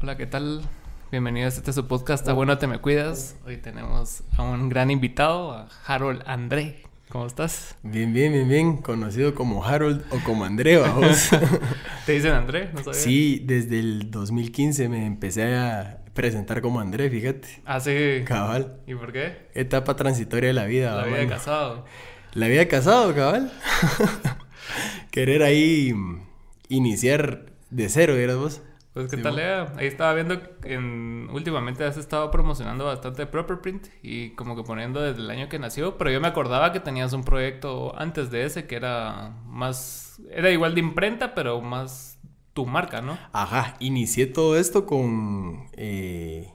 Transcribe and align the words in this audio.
Hola, 0.00 0.16
¿qué 0.16 0.26
tal? 0.26 0.62
Bienvenidos 1.10 1.54
a 1.54 1.56
este 1.56 1.72
su 1.72 1.88
podcast, 1.88 2.22
Está 2.22 2.32
bueno, 2.32 2.56
te 2.56 2.68
me 2.68 2.78
cuidas. 2.78 3.34
Hoy 3.44 3.56
tenemos 3.56 4.22
a 4.36 4.44
un 4.44 4.68
gran 4.68 4.92
invitado, 4.92 5.50
a 5.50 5.68
Harold 5.86 6.22
André. 6.24 6.84
¿Cómo 7.08 7.26
estás? 7.26 7.74
Bien, 7.82 8.12
bien, 8.12 8.32
bien, 8.32 8.48
bien. 8.48 8.76
Conocido 8.76 9.34
como 9.34 9.64
Harold 9.64 10.04
o 10.12 10.20
como 10.22 10.44
André, 10.44 10.76
vamos. 10.76 11.30
¿Te 12.06 12.12
dicen 12.12 12.30
André? 12.30 12.70
No 12.72 12.78
sabía. 12.78 12.94
Sí, 12.94 13.42
desde 13.44 13.80
el 13.80 14.08
2015 14.12 14.88
me 14.88 15.04
empecé 15.04 15.56
a 15.56 16.04
presentar 16.14 16.60
como 16.60 16.78
André, 16.78 17.10
fíjate. 17.10 17.48
Ah, 17.64 17.80
sí. 17.80 18.22
Cabal. 18.24 18.76
¿Y 18.86 18.94
por 18.94 19.12
qué? 19.12 19.48
Etapa 19.54 19.96
transitoria 19.96 20.46
de 20.46 20.54
la 20.54 20.66
vida. 20.66 20.94
La 20.94 21.06
vida 21.06 21.18
de 21.18 21.26
casado. 21.26 21.86
La 22.34 22.46
vida 22.46 22.60
de 22.60 22.68
casado, 22.68 23.12
cabal. 23.16 23.50
Querer 25.10 25.42
ahí 25.42 25.92
iniciar 26.68 27.46
de 27.70 27.88
cero, 27.88 28.14
dirás 28.14 28.36
vos. 28.36 28.62
Pues 28.98 29.12
qué 29.12 29.18
tal, 29.18 29.36
Lea? 29.36 29.72
Ahí 29.76 29.86
estaba 29.86 30.12
viendo 30.12 30.40
que 30.40 30.74
en... 30.74 31.28
últimamente 31.32 31.84
has 31.84 31.96
estado 31.96 32.32
promocionando 32.32 32.84
bastante 32.84 33.26
Proper 33.26 33.60
Print 33.60 33.86
y 34.02 34.30
como 34.30 34.56
que 34.56 34.64
poniendo 34.64 35.00
desde 35.00 35.20
el 35.20 35.30
año 35.30 35.48
que 35.48 35.60
nació, 35.60 35.96
pero 35.96 36.10
yo 36.10 36.20
me 36.20 36.26
acordaba 36.26 36.72
que 36.72 36.80
tenías 36.80 37.12
un 37.12 37.22
proyecto 37.22 37.96
antes 37.96 38.32
de 38.32 38.44
ese 38.44 38.66
que 38.66 38.74
era 38.74 39.36
más, 39.46 40.20
era 40.32 40.50
igual 40.50 40.74
de 40.74 40.80
imprenta, 40.80 41.32
pero 41.32 41.60
más 41.60 42.18
tu 42.54 42.66
marca, 42.66 43.00
¿no? 43.00 43.16
Ajá, 43.32 43.76
inicié 43.78 44.26
todo 44.26 44.58
esto 44.58 44.84
con, 44.84 45.68
eh, 45.74 46.48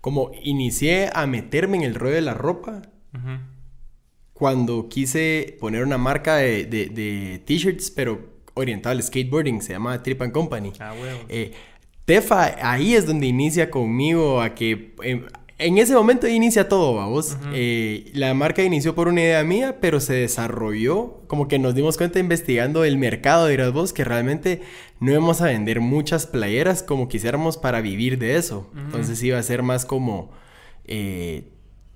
como 0.00 0.30
inicié 0.42 1.10
a 1.12 1.26
meterme 1.26 1.76
en 1.76 1.82
el 1.82 1.94
rollo 1.94 2.14
de 2.14 2.22
la 2.22 2.32
ropa. 2.32 2.80
Cuando 4.32 4.88
quise 4.88 5.58
poner 5.60 5.84
una 5.84 5.98
marca 5.98 6.36
de, 6.36 6.64
de, 6.64 7.42
t-shirts, 7.44 7.90
pero 7.90 8.32
oriental 8.54 8.96
al 8.96 9.02
skateboarding, 9.02 9.60
se 9.60 9.74
llama 9.74 10.02
Trip 10.02 10.22
and 10.22 10.32
Company. 10.32 10.72
Ah, 10.80 10.94
bueno. 10.98 11.18
Eh, 11.28 11.52
Tefa, 12.04 12.56
ahí 12.62 12.94
es 12.94 13.06
donde 13.06 13.26
inicia 13.26 13.70
conmigo 13.70 14.40
a 14.40 14.54
que... 14.54 14.94
Em, 15.02 15.24
en 15.58 15.78
ese 15.78 15.94
momento 15.94 16.26
inicia 16.26 16.68
todo, 16.68 16.94
vamos. 16.94 17.36
Eh, 17.52 18.10
la 18.14 18.34
marca 18.34 18.64
inició 18.64 18.94
por 18.96 19.06
una 19.06 19.20
idea 19.20 19.44
mía, 19.44 19.78
pero 19.80 20.00
se 20.00 20.14
desarrolló, 20.14 21.20
como 21.28 21.46
que 21.46 21.60
nos 21.60 21.74
dimos 21.76 21.96
cuenta 21.96 22.18
investigando 22.18 22.84
el 22.84 22.98
mercado, 22.98 23.46
dirás 23.46 23.72
vos, 23.72 23.92
que 23.92 24.02
realmente 24.02 24.62
no 24.98 25.12
íbamos 25.12 25.40
a 25.40 25.46
vender 25.46 25.80
muchas 25.80 26.26
playeras 26.26 26.82
como 26.82 27.08
quisiéramos 27.08 27.58
para 27.58 27.80
vivir 27.80 28.18
de 28.18 28.36
eso. 28.36 28.70
Entonces 28.74 29.22
iba 29.22 29.38
a 29.38 29.42
ser 29.42 29.62
más 29.62 29.86
como, 29.86 30.32
eh, 30.84 31.44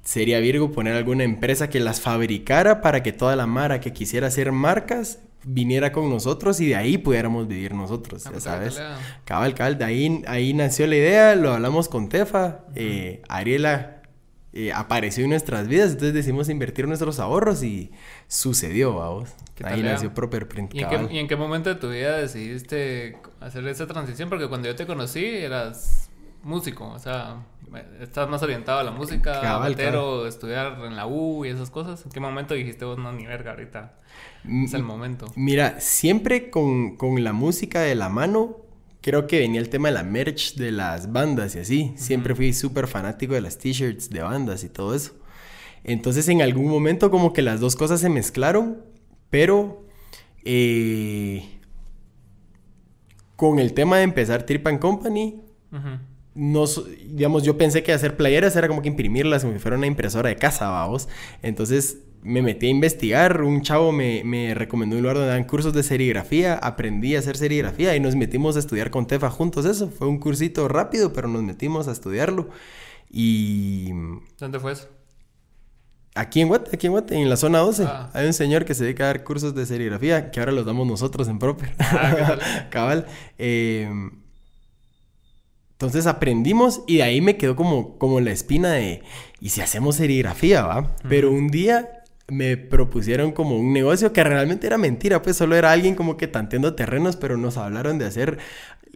sería 0.05 0.39
Virgo 0.39 0.71
poner 0.71 0.95
alguna 0.95 1.25
empresa 1.25 1.69
que 1.69 1.81
las 1.81 2.01
fabricara 2.01 2.81
para 2.81 3.03
que 3.03 3.13
toda 3.13 3.35
la 3.35 3.47
mara 3.47 3.81
que 3.81 3.93
quisiera 3.93 4.29
hacer 4.29 4.53
marcas 4.53 5.26
viniera 5.45 5.93
con 5.93 6.11
nosotros 6.11 6.61
y 6.61 6.69
de 6.69 6.77
ahí 6.77 6.99
pudiéramos 6.99 7.47
vivir 7.47 7.75
nosotros, 7.75 8.25
ya 8.25 8.41
sabes. 8.41 8.81
Cabal, 9.25 9.55
cabal, 9.55 9.79
de 9.79 9.85
ahí, 9.85 10.23
ahí 10.27 10.53
nació 10.55 10.87
la 10.87 10.97
idea, 10.97 11.35
lo 11.37 11.53
hablamos 11.53 11.89
con 11.89 12.09
Tefa, 12.09 12.65
eh, 12.75 13.23
Ariela 13.29 14.03
eh, 14.53 14.73
apareció 14.73 15.23
en 15.25 15.31
nuestras 15.31 15.69
vidas, 15.69 15.91
entonces 15.91 16.15
decidimos 16.15 16.49
invertir 16.49 16.89
nuestros 16.89 17.21
ahorros 17.21 17.63
y 17.63 17.91
sucedió, 18.27 18.95
vamos. 18.95 19.31
Ahí 19.63 19.83
nació 19.83 20.15
Proper 20.15 20.49
Print. 20.49 20.75
¿Y 20.75 20.83
en, 20.83 20.89
qué, 20.89 21.09
¿Y 21.11 21.19
en, 21.19 21.29
qué, 21.29 21.37
momento 21.37 21.69
de 21.69 21.77
tu 21.77 21.91
vida 21.91 22.17
decidiste 22.17 23.19
hacer 23.41 23.67
esa 23.69 23.87
transición? 23.87 24.29
Porque 24.29 24.49
cuando 24.49 24.69
yo 24.69 24.75
te 24.75 24.87
conocí 24.87 25.25
eras 25.25 26.06
músico, 26.47 26.89
o 26.89 26.99
sea, 26.99 27.45
estás 28.01 28.29
más 28.29 28.43
orientado 28.43 28.79
a 28.79 28.85
la 28.85 28.93
música, 28.93 29.41
cabal, 29.41 29.73
estudiar 30.27 30.79
en 30.85 30.97
la 30.97 31.07
U 31.07 31.45
y 31.45 31.49
esas 31.49 31.71
cosas. 31.71 32.05
¿En 32.07 32.13
qué 32.13 32.21
momento 32.21 32.55
dijiste 32.55 32.85
vos 32.85 32.99
no 32.99 33.13
ni 33.13 33.27
verga 33.27 33.51
ahorita? 33.51 33.95
Es 34.65 34.75
el 34.75 34.83
momento. 34.83 35.27
Mira, 35.35 35.81
siempre 35.81 36.51
con, 36.51 36.97
la 37.23 37.33
música 37.33 37.81
de 37.81 37.95
la 37.95 38.09
mano, 38.09 38.59
creo 39.01 39.27
que 39.27 39.41
venía 39.41 39.61
el 39.61 39.69
tema 39.69 39.89
de 39.89 39.95
la 39.95 40.05
merch 40.05 40.55
de 40.55 40.71
las 40.71 41.13
bandas 41.13 41.57
y 41.57 41.59
así. 41.59 41.93
Siempre 41.97 42.35
fui 42.35 42.53
súper 42.53 42.87
fanático 42.87 43.35
de 43.35 43.41
las 43.41 43.59
t-shirts 43.59 44.09
de 44.11 44.23
bandas 44.23 44.65
y 44.65 44.69
todo 44.69 44.95
eso. 44.95 45.13
Entonces 45.83 46.29
en 46.29 46.43
algún 46.43 46.69
momento 46.69 47.11
como 47.11 47.33
que 47.33 47.43
las 47.43 47.61
dos 47.61 47.77
cosas 47.77 48.01
se 48.01 48.09
mezclaron, 48.09 48.83
pero 49.31 49.85
eh, 50.45 51.59
con 53.37 53.59
el 53.59 53.73
tema 53.73 53.99
de 53.99 54.05
empezar 54.05 54.45
Trip 54.45 54.67
and 54.67 54.79
Company, 54.79 55.43
no, 56.37 56.67
digamos, 57.07 57.43
yo 57.43 57.57
pensé 57.57 57.83
que 57.83 57.93
hacer 57.93 58.17
playeras 58.17 58.55
era 58.57 58.69
como 58.69 58.83
que 58.83 58.89
imprimirlas 58.89 59.43
como 59.43 59.55
si 59.55 59.59
fuera 59.59 59.77
una 59.77 59.87
impresora 59.87 60.29
de 60.29 60.37
casa, 60.37 60.69
vamos. 60.69 61.09
Entonces 61.43 61.99
me 62.23 62.43
metí 62.43 62.67
a 62.67 62.71
investigar, 62.71 63.41
un 63.43 63.63
chavo 63.63 63.91
me, 63.91 64.23
me, 64.23 64.53
recomendó 64.55 64.97
un 64.97 65.03
lugar 65.03 65.17
donde 65.17 65.31
dan 65.31 65.45
cursos 65.45 65.73
de 65.73 65.83
serigrafía, 65.83 66.55
aprendí 66.55 67.17
a 67.17 67.21
hacer 67.21 67.37
serigrafía 67.37 67.97
y 67.97 68.01
nos 68.01 68.17
metimos 68.17 68.57
a 68.57 68.59
estudiar 68.59 68.91
con 68.91 69.07
Tefa 69.07 69.31
juntos 69.31 69.65
eso. 69.65 69.89
Fue 69.89 70.09
un 70.09 70.19
cursito 70.19 70.69
rápido, 70.69 71.13
pero 71.13 71.27
nos 71.27 71.43
metimos 71.43 71.89
a 71.89 71.93
estudiarlo. 71.93 72.51
Y... 73.11 73.93
¿Dónde 74.39 74.61
fue 74.61 74.73
eso? 74.73 74.89
Aquí 76.15 76.41
en 76.41 76.49
Guate, 76.49 76.71
aquí 76.75 76.87
en 76.87 76.93
Guate, 76.93 77.15
en 77.15 77.31
la 77.31 77.37
zona 77.37 77.59
12. 77.59 77.85
Ah. 77.85 78.11
Hay 78.13 78.27
un 78.27 78.33
señor 78.35 78.65
que 78.65 78.75
se 78.75 78.85
dedica 78.85 79.05
a 79.05 79.07
dar 79.09 79.25
cursos 79.25 79.55
de 79.55 79.65
serigrafía, 79.65 80.31
que 80.31 80.41
ahora 80.41 80.53
los 80.53 80.67
damos 80.67 80.87
nosotros 80.87 81.29
en 81.29 81.39
Proper. 81.39 81.75
Ah, 81.79 82.39
Cabal. 82.71 83.07
Eh, 83.39 83.89
entonces 85.77 86.07
aprendimos 86.07 86.81
y 86.87 86.97
de 86.97 87.03
ahí 87.03 87.21
me 87.21 87.37
quedó 87.37 87.55
como, 87.55 87.99
como 87.99 88.21
la 88.21 88.31
espina 88.31 88.73
de, 88.73 89.03
¿y 89.41 89.51
si 89.51 89.61
hacemos 89.61 89.97
serigrafía, 89.97 90.65
va? 90.65 90.97
Pero 91.07 91.31
un 91.31 91.49
día 91.49 92.03
me 92.29 92.57
propusieron 92.57 93.33
como 93.33 93.59
un 93.59 93.75
negocio 93.75 94.15
que 94.15 94.25
realmente 94.25 94.67
era 94.67 94.79
mentira, 94.79 95.21
pues 95.21 95.37
solo 95.37 95.55
era 95.55 95.73
alguien 95.73 95.95
como 95.95 96.17
que 96.17 96.29
tanteando 96.29 96.75
terrenos, 96.75 97.17
pero 97.17 97.37
nos 97.37 97.59
hablaron 97.59 97.99
de 97.99 98.07
hacer 98.07 98.39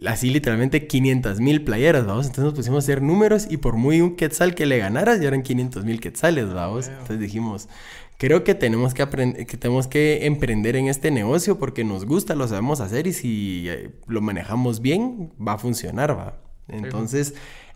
así 0.07 0.31
literalmente 0.31 0.87
500 0.87 1.39
mil 1.39 1.63
playeras, 1.63 2.07
vamos. 2.07 2.25
Entonces 2.25 2.45
nos 2.45 2.53
pusimos 2.55 2.83
a 2.83 2.85
hacer 2.85 3.03
números 3.03 3.45
y 3.47 3.57
por 3.57 3.75
muy 3.75 4.01
un 4.01 4.15
quetzal 4.15 4.55
que 4.55 4.65
le 4.65 4.79
ganaras 4.79 5.21
ya 5.21 5.27
eran 5.27 5.43
500 5.43 5.85
mil 5.85 6.01
quetzales, 6.01 6.51
vamos. 6.51 6.87
Entonces 6.87 7.19
dijimos, 7.19 7.69
creo 8.17 8.43
que 8.43 8.55
tenemos 8.55 8.95
que 8.95 9.03
aprender, 9.03 9.45
que 9.45 9.57
tenemos 9.57 9.85
que 9.85 10.25
emprender 10.25 10.77
en 10.77 10.87
este 10.87 11.11
negocio 11.11 11.59
porque 11.59 11.83
nos 11.83 12.05
gusta, 12.05 12.33
lo 12.33 12.47
sabemos 12.47 12.81
hacer 12.81 13.05
y 13.05 13.13
si 13.13 13.69
eh, 13.69 13.91
lo 14.07 14.21
manejamos 14.21 14.81
bien, 14.81 15.31
va 15.39 15.53
a 15.53 15.57
funcionar, 15.59 16.17
va. 16.17 16.50
Entonces, 16.67 17.33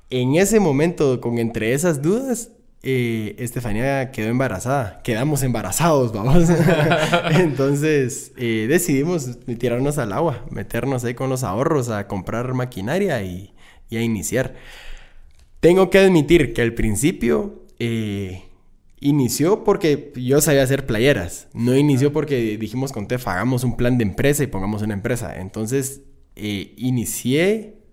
en 0.09 0.35
ese 0.35 0.59
momento, 0.59 1.19
con 1.21 1.37
entre 1.39 1.73
esas 1.73 2.01
dudas, 2.01 2.51
eh, 2.87 3.35
Estefanía 3.39 4.11
quedó 4.11 4.29
embarazada. 4.29 5.01
Quedamos 5.03 5.41
embarazados, 5.41 6.13
vamos. 6.13 6.47
Entonces, 7.31 8.31
eh, 8.37 8.67
decidimos 8.69 9.39
tirarnos 9.57 9.97
al 9.97 10.13
agua, 10.13 10.45
meternos 10.51 11.03
ahí 11.03 11.15
con 11.15 11.29
los 11.29 11.43
ahorros 11.43 11.89
a 11.89 12.07
comprar 12.07 12.53
maquinaria 12.53 13.23
y, 13.23 13.53
a 13.91 14.01
iniciar. 14.01 14.53
Tengo 15.61 15.89
que 15.89 15.97
admitir 15.97 16.53
que 16.53 16.61
al 16.61 16.75
principio 16.75 17.63
eh, 17.79 18.43
inició 18.99 19.63
porque 19.63 20.13
yo 20.15 20.39
sabía 20.39 20.61
hacer 20.61 20.85
playeras. 20.85 21.47
No 21.53 21.75
inició 21.75 22.13
porque 22.13 22.55
dijimos 22.57 22.91
con 22.91 23.07
Tef, 23.07 23.27
hagamos 23.27 23.63
un 23.63 23.77
plan 23.77 23.97
de 23.97 24.03
empresa 24.03 24.43
y 24.43 24.47
pongamos 24.47 24.83
una 24.83 24.93
empresa. 24.93 25.39
Entonces, 25.39 26.01
inicié 26.35 27.84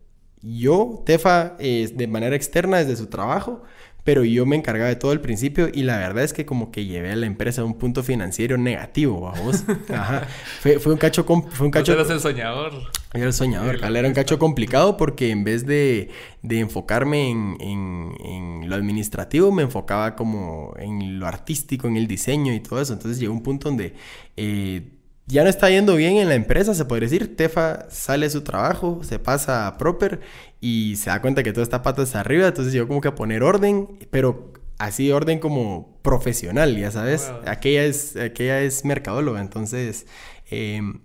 yo, 0.43 1.03
Tefa, 1.07 1.57
de 1.59 2.07
manera 2.09 2.37
externa 2.37 2.79
desde 2.79 2.97
su 2.97 3.07
trabajo, 3.07 3.63
pero 4.05 4.25
yo 4.25 4.47
me 4.47 4.57
encargaba 4.57 4.89
de 4.89 4.97
todo 4.97 5.13
el 5.13 5.21
principio 5.21 5.69
y 5.73 5.85
la 5.85 5.97
verdad 5.97 6.25
es 6.25 6.33
que 6.33 6.45
como 6.45 6.73
que 6.73 6.87
llevé 6.87 7.13
a 7.13 7.17
la 7.17 7.27
empresa 7.27 7.63
a 7.63 7.65
un 7.65 7.75
punto 7.75 8.03
financiero 8.03 8.59
negativo, 8.59 9.29
a 9.29 9.41
vos. 9.41 9.65
Ajá. 9.89 10.27
Fue, 10.61 10.81
fue, 10.81 10.93
un 10.93 10.99
cacho... 10.99 11.25
Fue 11.25 11.67
un 11.67 11.71
cacho... 11.71 11.93
eras 11.93 12.11
el 12.11 12.21
soñador. 12.21 12.73
Yo 12.73 12.89
era 13.15 13.27
el 13.27 13.33
soñador, 13.33 13.77
era 13.77 14.09
un 14.09 14.15
cacho 14.15 14.39
complicado 14.39 14.97
porque 14.97 15.31
en 15.31 15.45
vez 15.45 15.67
de, 15.67 16.11
de 16.43 16.59
enfocarme 16.59 17.31
en, 17.31 17.57
en, 17.61 18.15
en, 18.25 18.69
lo 18.69 18.75
administrativo, 18.75 19.53
me 19.53 19.63
enfocaba 19.63 20.17
como 20.17 20.75
en 20.79 21.21
lo 21.21 21.27
artístico, 21.27 21.87
en 21.87 21.97
el 21.97 22.09
diseño 22.09 22.53
y 22.55 22.61
todo 22.61 22.81
eso. 22.81 22.95
Entonces 22.95 23.21
llegó 23.21 23.33
un 23.33 23.43
punto 23.43 23.69
donde... 23.69 23.95
Eh, 24.37 24.99
ya 25.33 25.43
no 25.45 25.49
está 25.49 25.71
yendo 25.71 25.97
bien 25.97 26.17
en 26.19 26.29
la 26.29 26.35
empresa, 26.35 26.75
se 26.75 26.85
podría 26.85 27.09
decir. 27.09 27.37
Tefa 27.37 27.91
sale 27.91 28.27
de 28.27 28.31
su 28.31 28.43
trabajo, 28.43 29.01
se 29.03 29.19
pasa 29.19 29.67
a 29.67 29.79
Proper 29.79 30.21
y 30.61 30.97
se 30.97 31.11
da 31.11 31.23
cuenta 31.23 31.43
que 31.43 31.53
todo 31.53 31.63
está 31.63 31.83
patas 31.83 32.15
arriba. 32.15 32.47
Entonces 32.47 32.75
yo 32.75 32.87
como 32.87 33.01
que 33.01 33.09
a 33.09 33.15
poner 33.15 33.43
orden, 33.43 33.99
pero 34.11 34.53
así 34.79 35.11
orden 35.11 35.39
como 35.39 35.99
profesional, 36.03 36.77
ya 36.77 36.91
sabes. 36.91 37.33
Aquella, 37.47 37.85
es, 37.85 38.15
aquella 38.17 38.61
es 38.61 38.85
mercadóloga, 38.85 39.41
entonces 39.41 40.07
em, 40.51 41.01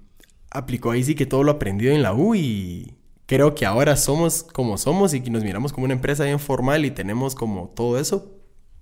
aplicó 0.51 0.91
ahí 0.91 1.03
sí 1.03 1.15
que 1.15 1.25
todo 1.25 1.43
lo 1.43 1.53
aprendido 1.53 1.93
en 1.93 2.03
la 2.03 2.13
U 2.13 2.35
y 2.35 2.95
creo 3.27 3.55
que 3.55 3.65
ahora 3.65 3.95
somos 3.95 4.43
como 4.43 4.77
somos 4.77 5.13
y 5.13 5.21
que 5.21 5.29
nos 5.29 5.43
miramos 5.43 5.71
como 5.71 5.85
una 5.85 5.93
empresa 5.93 6.25
bien 6.25 6.39
formal 6.39 6.85
y 6.85 6.91
tenemos 6.91 7.33
como 7.33 7.69
todo 7.69 7.99
eso 7.99 8.36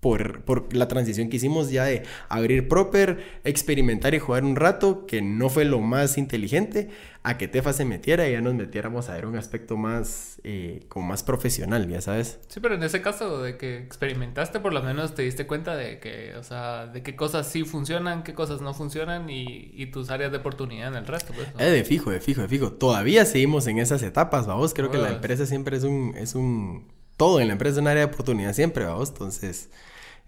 por, 0.06 0.42
por 0.42 0.72
la 0.76 0.88
transición 0.88 1.30
que 1.30 1.38
hicimos 1.38 1.72
ya 1.72 1.86
de 1.86 2.04
abrir 2.30 2.68
proper, 2.68 3.40
experimentar 3.44 4.14
y 4.14 4.20
jugar 4.20 4.44
un 4.44 4.56
rato, 4.56 5.08
que 5.08 5.24
no 5.24 5.50
fue 5.50 5.66
lo 5.66 5.80
más 5.80 6.20
inteligente, 6.20 6.92
a 7.24 7.40
que 7.40 7.48
Tefa 7.48 7.74
se 7.74 7.86
metiera 7.86 8.30
y 8.30 8.34
ya 8.34 8.42
nos 8.42 8.54
metiéramos 8.54 9.10
a 9.10 9.16
ver 9.16 9.26
un 9.26 9.36
aspecto 9.36 9.78
más, 9.78 10.40
eh, 10.44 10.86
como 10.90 11.08
más 11.08 11.24
profesional, 11.24 11.90
ya 11.90 12.02
sabes. 12.02 12.38
Sí, 12.50 12.60
pero 12.60 12.76
en 12.76 12.84
ese 12.84 13.02
caso 13.02 13.42
de 13.42 13.58
que 13.58 13.80
experimentaste, 13.80 14.60
por 14.60 14.74
lo 14.74 14.84
menos 14.84 15.16
te 15.16 15.24
diste 15.24 15.48
cuenta 15.48 15.76
de 15.76 16.00
que, 16.00 16.36
o 16.36 16.44
sea, 16.44 16.86
de 16.86 17.02
qué 17.02 17.16
cosas 17.16 17.48
sí 17.48 17.64
funcionan, 17.64 18.22
qué 18.22 18.36
cosas 18.36 18.62
no 18.62 18.76
funcionan 18.76 19.32
y, 19.32 19.72
y 19.74 19.88
tus 19.88 20.12
áreas 20.12 20.32
de 20.32 20.38
oportunidad 20.38 20.90
en 20.90 20.98
el 20.98 21.08
resto, 21.08 21.34
pues. 21.34 21.48
Eh, 21.58 21.72
de 21.72 21.84
fijo, 21.84 22.12
de 22.12 22.20
fijo, 22.20 22.42
de 22.42 22.48
fijo. 22.48 22.74
Todavía 22.74 23.26
seguimos 23.26 23.66
en 23.66 23.80
esas 23.80 24.04
etapas, 24.04 24.46
vamos. 24.46 24.76
Creo 24.76 24.92
que 24.92 25.00
la 25.00 25.14
empresa 25.14 25.48
siempre 25.48 25.78
es 25.78 25.84
un, 25.84 26.14
es 26.16 26.36
un, 26.36 26.94
todo 27.18 27.40
en 27.40 27.48
la 27.48 27.54
empresa 27.54 27.78
es 27.78 27.82
un 27.82 27.88
área 27.88 28.06
de 28.06 28.14
oportunidad 28.14 28.54
siempre, 28.54 28.86
vamos. 28.86 29.10
Entonces, 29.10 29.70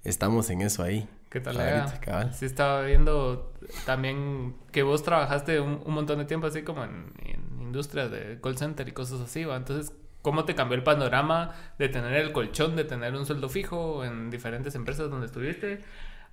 estamos 0.08 0.50
en 0.50 0.62
eso 0.62 0.84
ahí. 0.84 1.08
¿Qué 1.30 1.42
tal? 1.42 1.58
Cabal. 2.00 2.34
Sí, 2.34 2.46
estaba 2.46 2.82
viendo 2.84 3.52
también 3.86 4.56
que 4.72 4.82
vos 4.84 5.04
trabajaste 5.04 5.60
un, 5.60 5.82
montón 5.86 6.20
de 6.20 6.26
tiempo 6.26 6.48
así 6.48 6.64
como 6.64 6.84
en, 6.84 7.12
en, 7.26 7.62
industrias 7.62 8.10
de 8.10 8.40
call 8.42 8.58
center 8.58 8.88
y 8.88 8.94
cosas 8.94 9.20
así, 9.20 9.44
¿va? 9.44 9.58
Entonces, 9.58 9.94
¿cómo 10.22 10.46
te 10.46 10.56
cambió 10.56 10.78
el 10.78 10.84
panorama 10.84 11.54
de 11.78 11.90
tener 11.90 12.14
el 12.14 12.32
colchón, 12.32 12.78
de 12.78 12.86
tener 12.86 13.14
un 13.14 13.26
sueldo 13.26 13.50
fijo 13.50 14.06
en 14.06 14.30
diferentes 14.30 14.74
empresas 14.76 15.10
donde 15.10 15.26
estuviste? 15.26 15.82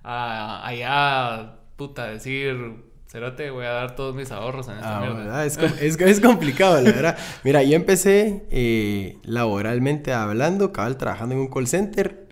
A 0.03 0.65
allá, 0.65 1.55
puta, 1.75 2.05
decir, 2.05 2.85
Cerote, 3.07 3.49
voy 3.49 3.65
a 3.65 3.71
dar 3.71 3.95
todos 3.97 4.15
mis 4.15 4.31
ahorros 4.31 4.69
en 4.69 4.75
esta 4.75 4.97
ah, 4.97 5.01
mierda. 5.01 5.45
Es, 5.45 5.57
es, 5.57 5.99
es, 5.99 6.21
complicado, 6.21 6.79
la 6.81 6.91
verdad. 6.91 7.17
Mira, 7.43 7.63
yo 7.63 7.75
empecé 7.75 8.45
eh, 8.49 9.17
laboralmente 9.23 10.13
hablando, 10.13 10.71
cabal, 10.71 10.95
trabajando 10.97 11.35
en 11.35 11.41
un 11.41 11.47
call 11.49 11.67
center 11.67 12.24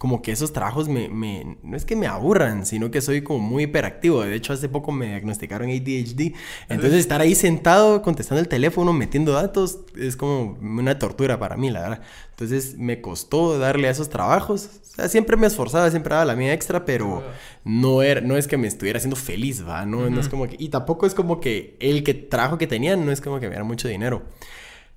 como 0.00 0.22
que 0.22 0.32
esos 0.32 0.54
trabajos 0.54 0.88
me, 0.88 1.10
me, 1.10 1.58
no 1.62 1.76
es 1.76 1.84
que 1.84 1.94
me 1.94 2.06
aburran, 2.06 2.64
sino 2.64 2.90
que 2.90 3.02
soy 3.02 3.20
como 3.20 3.38
muy 3.40 3.64
hiperactivo. 3.64 4.22
De 4.22 4.34
hecho, 4.34 4.54
hace 4.54 4.66
poco 4.66 4.92
me 4.92 5.08
diagnosticaron 5.08 5.68
ADHD. 5.68 6.32
Entonces, 6.70 7.00
estar 7.00 7.20
ahí 7.20 7.34
sentado, 7.34 8.00
contestando 8.00 8.40
el 8.40 8.48
teléfono, 8.48 8.94
metiendo 8.94 9.32
datos, 9.32 9.80
es 9.98 10.16
como 10.16 10.56
una 10.62 10.98
tortura 10.98 11.38
para 11.38 11.58
mí, 11.58 11.70
la 11.70 11.82
verdad. 11.82 12.00
Entonces, 12.30 12.78
me 12.78 13.02
costó 13.02 13.58
darle 13.58 13.88
a 13.88 13.90
esos 13.90 14.08
trabajos. 14.08 14.70
O 14.90 14.94
sea, 14.94 15.08
siempre 15.10 15.36
me 15.36 15.46
esforzaba, 15.46 15.90
siempre 15.90 16.14
daba 16.14 16.24
la 16.24 16.34
mía 16.34 16.54
extra, 16.54 16.86
pero 16.86 17.22
no, 17.66 18.00
era, 18.00 18.22
no 18.22 18.38
es 18.38 18.48
que 18.48 18.56
me 18.56 18.68
estuviera 18.68 18.96
haciendo 18.96 19.16
feliz, 19.16 19.68
¿va? 19.68 19.84
No, 19.84 20.08
no 20.08 20.18
es 20.18 20.30
como 20.30 20.48
que... 20.48 20.56
Y 20.58 20.70
tampoco 20.70 21.04
es 21.04 21.12
como 21.12 21.40
que 21.40 21.76
el 21.78 22.04
que 22.04 22.14
trabajo 22.14 22.56
que 22.56 22.66
tenía 22.66 22.96
no 22.96 23.12
es 23.12 23.20
como 23.20 23.38
que 23.38 23.48
me 23.48 23.50
diera 23.50 23.64
mucho 23.64 23.86
dinero. 23.86 24.22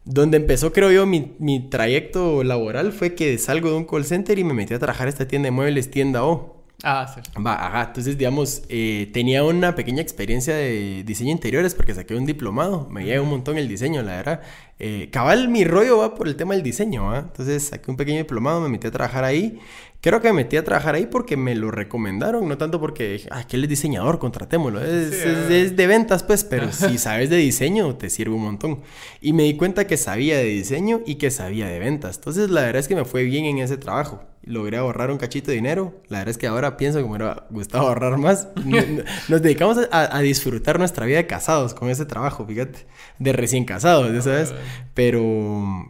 Donde 0.05 0.37
empezó, 0.37 0.73
creo 0.73 0.91
yo, 0.91 1.05
mi, 1.05 1.33
mi, 1.39 1.69
trayecto 1.69 2.43
laboral 2.43 2.91
fue 2.91 3.15
que 3.15 3.37
salgo 3.37 3.69
de 3.69 3.77
un 3.77 3.85
call 3.85 4.03
center 4.03 4.37
y 4.37 4.43
me 4.43 4.53
metí 4.53 4.73
a 4.73 4.79
trabajar 4.79 5.07
esta 5.07 5.27
tienda 5.27 5.47
de 5.47 5.51
muebles, 5.51 5.91
tienda 5.91 6.25
O. 6.25 6.62
Ah, 6.85 7.07
sí. 7.07 7.21
Va, 7.41 7.65
ajá. 7.65 7.83
Entonces, 7.87 8.17
digamos, 8.17 8.63
eh, 8.67 9.09
tenía 9.13 9.45
una 9.45 9.73
pequeña 9.73 10.01
experiencia 10.01 10.53
de 10.53 11.03
diseño 11.05 11.31
interiores 11.31 11.75
porque 11.75 11.95
saqué 11.95 12.13
un 12.13 12.25
diplomado. 12.25 12.89
Me 12.89 13.05
llega 13.05 13.21
un 13.21 13.29
montón 13.29 13.57
el 13.57 13.69
diseño, 13.69 14.01
la 14.01 14.17
verdad. 14.17 14.41
Eh, 14.79 15.07
cabal, 15.09 15.47
mi 15.47 15.63
rollo 15.63 15.99
va 15.99 16.13
por 16.13 16.27
el 16.27 16.35
tema 16.35 16.55
del 16.55 16.61
diseño, 16.61 17.05
¿va? 17.05 17.19
Entonces, 17.19 17.67
saqué 17.67 17.89
un 17.89 17.95
pequeño 17.95 18.17
diplomado, 18.17 18.59
me 18.59 18.67
metí 18.67 18.87
a 18.87 18.91
trabajar 18.91 19.23
ahí. 19.23 19.61
Creo 20.01 20.19
que 20.19 20.27
me 20.27 20.43
metí 20.43 20.57
a 20.57 20.65
trabajar 20.65 20.95
ahí 20.95 21.05
porque 21.05 21.37
me 21.37 21.55
lo 21.55 21.71
recomendaron, 21.71 22.49
no 22.49 22.57
tanto 22.57 22.81
porque 22.81 23.13
dije, 23.13 23.29
ah, 23.31 23.47
que 23.47 23.55
él 23.55 23.63
es 23.63 23.69
diseñador, 23.69 24.19
contratémoslo. 24.19 24.83
Es, 24.83 25.13
es, 25.13 25.77
de 25.77 25.87
ventas, 25.87 26.23
pues, 26.23 26.43
pero 26.43 26.69
si 26.73 26.97
sabes 26.97 27.29
de 27.29 27.37
diseño, 27.37 27.95
te 27.95 28.09
sirve 28.09 28.35
un 28.35 28.43
montón. 28.43 28.81
Y 29.21 29.31
me 29.31 29.43
di 29.43 29.55
cuenta 29.55 29.87
que 29.87 29.95
sabía 29.95 30.35
de 30.35 30.43
diseño 30.43 30.99
y 31.05 31.15
que 31.15 31.31
sabía 31.31 31.67
de 31.67 31.79
ventas. 31.79 32.17
Entonces, 32.17 32.49
la 32.49 32.63
verdad 32.63 32.81
es 32.81 32.89
que 32.89 32.95
me 32.95 33.05
fue 33.05 33.23
bien 33.23 33.45
en 33.45 33.59
ese 33.59 33.77
trabajo. 33.77 34.32
Logré 34.43 34.77
ahorrar 34.77 35.09
un 35.11 35.17
cachito 35.17 35.51
de 35.51 35.55
dinero. 35.55 36.01
La 36.09 36.19
verdad 36.19 36.31
es 36.31 36.37
que 36.37 36.47
ahora 36.47 36.77
pienso 36.77 36.99
que 36.99 37.05
me 37.05 37.11
hubiera 37.11 37.47
gustado 37.49 37.87
ahorrar 37.87 38.17
más. 38.17 38.49
Nos 39.29 39.41
dedicamos 39.41 39.77
a, 39.91 40.17
a, 40.17 40.21
disfrutar 40.21 40.79
nuestra 40.79 41.05
vida 41.05 41.17
de 41.17 41.27
casados 41.27 41.73
con 41.73 41.89
ese 41.89 42.05
trabajo, 42.05 42.45
fíjate. 42.45 42.85
De 43.19 43.33
recién 43.33 43.65
casados, 43.65 44.23
¿sabes? 44.23 44.53
Pero 44.93 45.87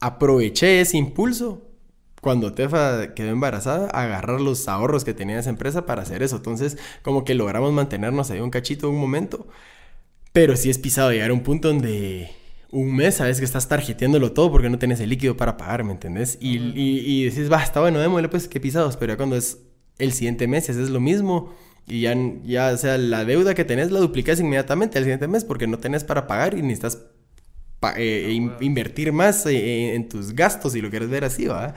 aproveché 0.00 0.80
ese 0.80 0.96
impulso 0.96 1.68
cuando 2.20 2.52
Tefa 2.52 3.14
quedó 3.14 3.30
embarazada, 3.30 3.88
agarrar 3.90 4.40
los 4.40 4.68
ahorros 4.68 5.04
que 5.04 5.14
tenía 5.14 5.38
esa 5.38 5.50
empresa 5.50 5.86
para 5.86 6.02
hacer 6.02 6.22
eso. 6.22 6.36
Entonces, 6.36 6.76
como 7.02 7.24
que 7.24 7.34
logramos 7.34 7.72
mantenernos 7.72 8.30
ahí 8.30 8.40
un 8.40 8.50
cachito 8.50 8.90
un 8.90 8.98
momento. 8.98 9.46
Pero 10.32 10.56
sí 10.56 10.70
es 10.70 10.78
pisado 10.78 11.10
llegar 11.10 11.30
a 11.30 11.34
un 11.34 11.42
punto 11.42 11.68
donde 11.68 12.30
un 12.70 12.94
mes 12.94 13.16
sabes 13.16 13.38
que 13.38 13.44
estás 13.44 13.68
tarjeteándolo 13.68 14.32
todo 14.32 14.50
porque 14.52 14.68
no 14.68 14.78
tienes 14.78 15.00
el 15.00 15.08
líquido 15.08 15.36
para 15.36 15.56
pagar, 15.56 15.84
¿me 15.84 15.92
entendés? 15.92 16.36
Y, 16.40 16.58
y, 16.74 17.24
decís, 17.24 17.50
va, 17.50 17.62
está 17.62 17.80
bueno, 17.80 17.98
démosle 17.98 18.28
pues 18.28 18.48
qué 18.48 18.60
pisados. 18.60 18.96
Pero 18.96 19.14
ya 19.14 19.16
cuando 19.16 19.36
es 19.36 19.58
el 19.98 20.12
siguiente 20.12 20.46
mes, 20.46 20.68
es 20.68 20.76
lo 20.90 21.00
mismo. 21.00 21.54
Y 21.86 22.02
ya, 22.02 22.14
ya, 22.44 22.72
o 22.74 22.76
sea, 22.76 22.98
la 22.98 23.24
deuda 23.24 23.54
que 23.54 23.64
tenés 23.64 23.90
la 23.90 24.00
duplicas 24.00 24.38
inmediatamente 24.40 24.98
al 24.98 25.04
siguiente 25.04 25.26
mes 25.26 25.44
porque 25.44 25.66
no 25.66 25.78
tenés 25.78 26.04
para 26.04 26.26
pagar 26.26 26.52
y 26.52 26.60
necesitas 26.60 26.98
eh, 27.96 28.38
ah, 28.38 28.56
invertir 28.60 29.12
más 29.12 29.46
eh, 29.46 29.94
en 29.94 30.08
tus 30.08 30.34
gastos, 30.34 30.72
si 30.72 30.82
lo 30.82 30.90
quieres 30.90 31.08
ver 31.08 31.24
así, 31.24 31.46
¿va? 31.46 31.74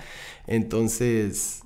Entonces, 0.47 1.61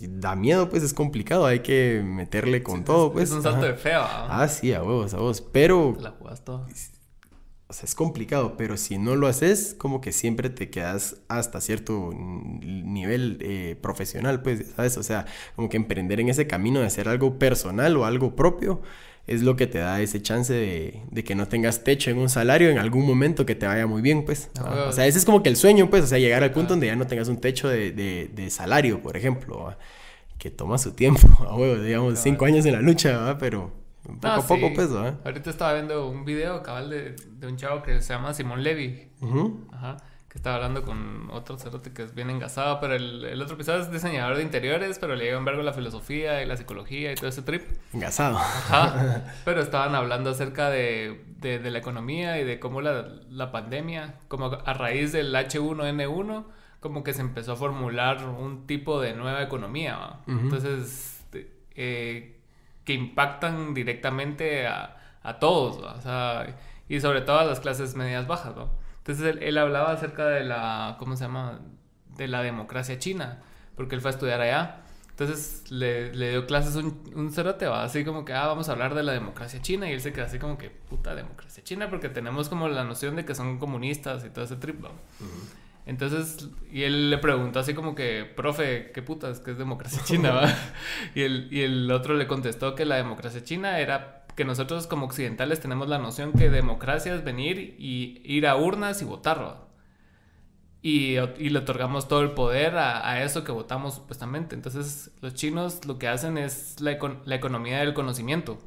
da 0.00 0.34
miedo, 0.34 0.68
pues 0.68 0.82
es 0.82 0.92
complicado, 0.92 1.46
hay 1.46 1.60
que 1.60 2.02
meterle 2.04 2.64
con 2.64 2.84
todo, 2.84 3.12
pues. 3.12 3.30
Es 3.30 3.36
un 3.36 3.42
salto 3.44 3.66
de 3.66 3.74
feo. 3.74 4.00
Ah, 4.02 4.48
sí, 4.48 4.72
a 4.72 4.82
huevos, 4.82 5.14
a 5.14 5.18
huevos, 5.18 5.40
pero... 5.40 5.96
La 6.00 6.10
jugas 6.10 6.44
todo. 6.44 6.66
O 7.72 7.74
sea, 7.74 7.86
es 7.86 7.94
complicado, 7.94 8.58
pero 8.58 8.76
si 8.76 8.98
no 8.98 9.16
lo 9.16 9.26
haces, 9.26 9.74
como 9.78 10.02
que 10.02 10.12
siempre 10.12 10.50
te 10.50 10.68
quedas 10.68 11.16
hasta 11.28 11.58
cierto 11.62 12.10
nivel 12.12 13.38
eh, 13.40 13.78
profesional, 13.80 14.42
pues, 14.42 14.74
¿sabes? 14.76 14.98
O 14.98 15.02
sea, 15.02 15.24
como 15.56 15.70
que 15.70 15.78
emprender 15.78 16.20
en 16.20 16.28
ese 16.28 16.46
camino 16.46 16.80
de 16.80 16.86
hacer 16.86 17.08
algo 17.08 17.38
personal 17.38 17.96
o 17.96 18.04
algo 18.04 18.36
propio 18.36 18.82
es 19.26 19.40
lo 19.40 19.56
que 19.56 19.66
te 19.66 19.78
da 19.78 20.02
ese 20.02 20.20
chance 20.20 20.52
de, 20.52 21.24
que 21.24 21.34
no 21.34 21.48
tengas 21.48 21.82
techo 21.82 22.10
en 22.10 22.18
un 22.18 22.28
salario 22.28 22.68
en 22.68 22.76
algún 22.76 23.06
momento 23.06 23.46
que 23.46 23.54
te 23.54 23.66
vaya 23.66 23.86
muy 23.86 24.02
bien, 24.02 24.26
pues. 24.26 24.50
Ah, 24.60 24.88
o 24.90 24.92
sea, 24.92 25.06
ese 25.06 25.16
es 25.16 25.24
como 25.24 25.42
que 25.42 25.48
el 25.48 25.56
sueño, 25.56 25.88
pues, 25.88 26.04
o 26.04 26.06
sea, 26.08 26.18
llegar 26.18 26.42
al 26.42 26.50
punto 26.50 26.74
donde 26.74 26.88
ya 26.88 26.96
no 26.96 27.06
tengas 27.06 27.28
un 27.28 27.40
techo 27.40 27.70
de, 27.70 28.48
salario, 28.50 29.02
por 29.02 29.16
ejemplo, 29.16 29.74
que 30.36 30.50
toma 30.50 30.76
su 30.76 30.92
tiempo, 30.92 31.26
a 31.48 31.56
huevo, 31.56 31.82
digamos, 31.82 32.18
cinco 32.18 32.44
años 32.44 32.66
en 32.66 32.72
la 32.74 32.82
lucha, 32.82 33.38
pero 33.38 33.81
poco 34.02 34.26
a 34.26 34.46
poco, 34.46 34.72
pues, 34.74 34.90
Ahorita 34.90 35.50
estaba 35.50 35.74
viendo 35.74 36.08
un 36.08 36.24
video, 36.24 36.62
cabal, 36.62 36.90
de, 36.90 37.46
un 37.46 37.56
chavo 37.56 37.82
que 37.82 38.00
se 38.00 38.12
llama 38.12 38.34
Simón 38.34 38.62
Levy. 38.62 39.08
Ajá 39.72 39.96
que 40.32 40.38
estaba 40.38 40.56
hablando 40.56 40.82
con 40.82 41.28
otro 41.30 41.58
cerote 41.58 41.92
que 41.92 42.04
es 42.04 42.14
bien 42.14 42.30
engasado, 42.30 42.80
pero 42.80 42.94
el, 42.94 43.22
el 43.22 43.42
otro 43.42 43.54
episodio 43.54 43.82
es 43.82 43.92
diseñador 43.92 44.38
de 44.38 44.42
interiores, 44.42 44.98
pero 44.98 45.14
le 45.14 45.26
lleva 45.26 45.38
en 45.38 45.64
la 45.64 45.74
filosofía 45.74 46.42
y 46.42 46.46
la 46.46 46.56
psicología 46.56 47.12
y 47.12 47.16
todo 47.16 47.28
ese 47.28 47.42
trip. 47.42 47.62
Engasado. 47.92 48.38
Ajá. 48.38 49.24
pero 49.44 49.60
estaban 49.60 49.94
hablando 49.94 50.30
acerca 50.30 50.70
de, 50.70 51.22
de, 51.38 51.70
la 51.70 51.78
economía 51.78 52.40
y 52.40 52.44
de 52.44 52.58
cómo 52.58 52.80
la, 52.80 53.08
la, 53.28 53.52
pandemia, 53.52 54.14
como 54.28 54.46
a 54.46 54.72
raíz 54.72 55.12
del 55.12 55.34
H1N1, 55.34 56.46
como 56.80 57.04
que 57.04 57.12
se 57.12 57.20
empezó 57.20 57.52
a 57.52 57.56
formular 57.56 58.26
un 58.26 58.66
tipo 58.66 59.02
de 59.02 59.12
nueva 59.12 59.42
economía. 59.42 60.20
Entonces, 60.26 61.26
eh, 61.74 62.40
que 62.84 62.94
impactan 62.94 63.74
directamente 63.74 64.66
a, 64.66 64.96
a 65.22 65.38
todos, 65.38 65.76
o 65.76 66.00
sea, 66.00 66.56
y 66.88 67.00
sobre 67.00 67.20
todo 67.22 67.38
a 67.38 67.44
las 67.44 67.60
clases 67.60 67.94
medias 67.94 68.26
bajas, 68.26 68.54
¿no? 68.56 68.70
Entonces 68.98 69.36
él, 69.40 69.58
hablaba 69.58 69.92
acerca 69.92 70.26
de 70.28 70.44
la, 70.44 70.96
¿cómo 70.98 71.16
se 71.16 71.24
llama? 71.24 71.60
De 72.16 72.28
la 72.28 72.42
democracia 72.42 72.98
china, 72.98 73.40
porque 73.74 73.96
él 73.96 74.00
fue 74.00 74.10
a 74.10 74.14
estudiar 74.14 74.40
allá. 74.40 74.82
Entonces 75.10 75.70
le, 75.70 76.14
le 76.14 76.30
dio 76.30 76.46
clases 76.46 76.76
un, 76.76 77.10
un 77.14 77.32
cerote, 77.32 77.66
va 77.66 77.82
así 77.82 78.04
como 78.04 78.24
que, 78.24 78.32
ah, 78.32 78.46
vamos 78.46 78.68
a 78.68 78.72
hablar 78.72 78.94
de 78.94 79.02
la 79.02 79.12
democracia 79.12 79.60
china. 79.60 79.90
Y 79.90 79.92
él 79.92 80.00
se 80.00 80.12
queda 80.12 80.26
así 80.26 80.38
como 80.38 80.56
que, 80.56 80.70
puta 80.70 81.14
democracia 81.16 81.64
china, 81.64 81.90
porque 81.90 82.08
tenemos 82.08 82.48
como 82.48 82.68
la 82.68 82.84
noción 82.84 83.16
de 83.16 83.24
que 83.24 83.34
son 83.34 83.58
comunistas 83.58 84.24
y 84.24 84.30
todo 84.30 84.44
ese 84.44 84.56
trip, 84.56 84.84
Entonces, 85.84 86.48
y 86.70 86.84
él 86.84 87.10
le 87.10 87.18
preguntó 87.18 87.58
así 87.58 87.74
como 87.74 87.94
que, 87.94 88.24
profe, 88.24 88.92
¿qué 88.92 89.02
putas? 89.02 89.40
¿Qué 89.40 89.50
es 89.52 89.58
democracia 89.58 90.02
china? 90.04 90.32
¿va? 90.32 90.54
y, 91.14 91.22
el, 91.22 91.48
y 91.50 91.62
el 91.62 91.90
otro 91.90 92.14
le 92.14 92.26
contestó 92.26 92.74
que 92.74 92.84
la 92.84 92.96
democracia 92.96 93.42
china 93.42 93.78
era 93.80 94.26
que 94.36 94.44
nosotros 94.44 94.86
como 94.86 95.06
occidentales 95.06 95.60
tenemos 95.60 95.88
la 95.88 95.98
noción 95.98 96.32
que 96.32 96.48
democracia 96.50 97.14
es 97.14 97.24
venir 97.24 97.76
y 97.78 98.22
ir 98.24 98.46
a 98.46 98.56
urnas 98.56 99.02
y 99.02 99.04
votar. 99.04 99.66
Y, 100.80 101.16
y, 101.38 101.50
le 101.50 101.58
otorgamos 101.60 102.08
todo 102.08 102.22
el 102.22 102.32
poder 102.32 102.76
a, 102.76 103.22
eso 103.22 103.44
que 103.44 103.52
votamos 103.52 103.94
supuestamente. 103.94 104.54
Entonces 104.54 105.12
los 105.20 105.34
chinos 105.34 105.84
lo 105.84 105.98
que 105.98 106.08
hacen 106.08 106.38
es 106.38 106.80
la, 106.80 106.98
la 107.24 107.34
economía 107.34 107.80
del 107.80 107.94
conocimiento. 107.94 108.58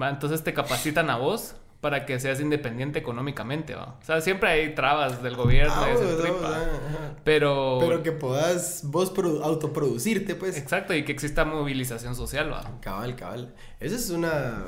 ¿va? 0.00 0.10
Entonces 0.10 0.42
te 0.42 0.54
capacitan 0.54 1.10
a 1.10 1.16
vos 1.16 1.56
para 1.84 2.06
que 2.06 2.18
seas 2.18 2.40
independiente 2.40 2.98
económicamente, 2.98 3.74
¿va? 3.74 3.98
O 4.00 4.04
sea, 4.06 4.22
siempre 4.22 4.48
hay 4.48 4.74
trabas 4.74 5.22
del 5.22 5.36
gobierno, 5.36 5.74
ah, 5.76 7.12
pero... 7.24 7.76
Pero 7.78 8.02
que 8.02 8.10
puedas 8.10 8.84
vos 8.84 9.12
autoproducirte, 9.42 10.34
pues. 10.34 10.56
Exacto, 10.56 10.94
y 10.94 11.04
que 11.04 11.12
exista 11.12 11.44
movilización 11.44 12.16
social, 12.16 12.50
¿va? 12.50 12.80
Cabal, 12.80 13.16
cabal. 13.16 13.54
Eso 13.80 13.96
es 13.96 14.08
una 14.08 14.64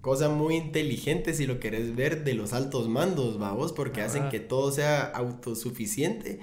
cosa 0.00 0.30
muy 0.30 0.56
inteligente 0.56 1.34
si 1.34 1.46
lo 1.46 1.60
querés 1.60 1.94
ver 1.94 2.24
de 2.24 2.32
los 2.32 2.54
altos 2.54 2.88
mandos, 2.88 3.38
¿va? 3.38 3.52
Vos, 3.52 3.74
porque 3.74 4.00
hacen 4.00 4.30
que 4.30 4.40
todo 4.40 4.72
sea 4.72 5.02
autosuficiente 5.02 6.40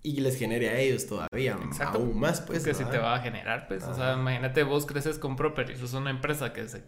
y 0.00 0.20
les 0.20 0.38
genere 0.38 0.68
a 0.68 0.78
ellos 0.78 1.08
todavía 1.08 1.58
aún 1.80 2.20
más, 2.20 2.40
pues. 2.40 2.62
Que 2.62 2.72
si 2.72 2.84
te 2.84 2.98
va 2.98 3.16
a 3.16 3.18
generar, 3.18 3.66
pues. 3.66 3.82
O 3.82 3.96
sea, 3.96 4.14
imagínate 4.14 4.62
vos 4.62 4.86
creces 4.86 5.18
con 5.18 5.34
Proper 5.34 5.72
y 5.72 5.76
sos 5.76 5.92
una 5.94 6.10
empresa 6.10 6.52
que 6.52 6.68
se 6.68 6.84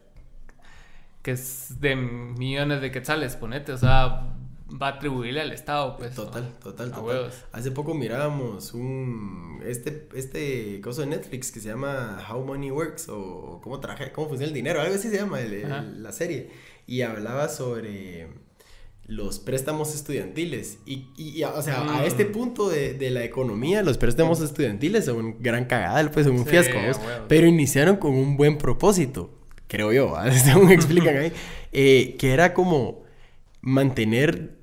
que 1.26 1.33
es 1.33 1.80
de 1.80 1.97
millones 1.97 2.80
de 2.80 2.92
quetzales, 2.92 3.35
ponete, 3.35 3.73
o 3.73 3.76
sea, 3.76 4.33
va 4.80 4.87
a 4.87 4.90
atribuirle 4.90 5.40
al 5.40 5.50
Estado, 5.50 5.97
pues. 5.97 6.14
Total, 6.14 6.52
total, 6.62 6.92
total. 6.92 7.33
Hace 7.50 7.73
poco 7.73 7.95
mirábamos 7.95 8.73
un 8.75 9.61
este 9.66 10.09
este 10.14 10.80
coso 10.80 11.00
de 11.00 11.09
Netflix 11.09 11.50
que 11.50 11.59
se 11.59 11.71
llama 11.71 12.25
How 12.30 12.45
Money 12.45 12.71
Works 12.71 13.09
o 13.09 13.61
cómo 13.61 13.80
traje, 13.80 14.12
cómo 14.12 14.28
funciona 14.28 14.47
el 14.47 14.54
dinero, 14.54 14.80
algo 14.80 14.95
así 14.95 15.09
se 15.09 15.16
llama 15.16 15.40
la 15.40 16.12
serie 16.12 16.50
y 16.87 17.02
hablaba 17.02 17.49
sobre 17.49 18.28
los 19.09 19.40
préstamos 19.40 19.97
estudiantiles. 19.97 20.78
Y, 20.87 21.09
y, 21.16 21.42
o 21.42 21.61
sea, 21.61 21.83
a 21.92 22.06
este 22.06 22.26
mm. 22.26 22.33
punto 22.33 22.68
de, 22.68 22.95
de, 22.95 23.11
la 23.11 23.25
economía, 23.25 23.83
los 23.83 23.99
préstamos 23.99 24.40
estudiantiles 24.40 25.06
son 25.06 25.16
un 25.16 25.42
gran 25.42 25.64
cagada, 25.64 26.09
pues 26.12 26.25
son 26.25 26.37
un 26.37 26.47
fiasco, 26.47 26.78
pero 27.26 27.49
iniciaron 27.49 27.97
con 27.97 28.14
un 28.14 28.37
buen 28.37 28.59
propósito, 28.59 29.37
creo 29.68 29.92
yo, 29.92 30.14
según 30.44 30.70
explican 30.70 31.16
ahí, 31.16 31.32
eh, 31.73 32.16
que 32.18 32.32
era 32.32 32.54
como 32.54 33.04
mantener 33.61 34.56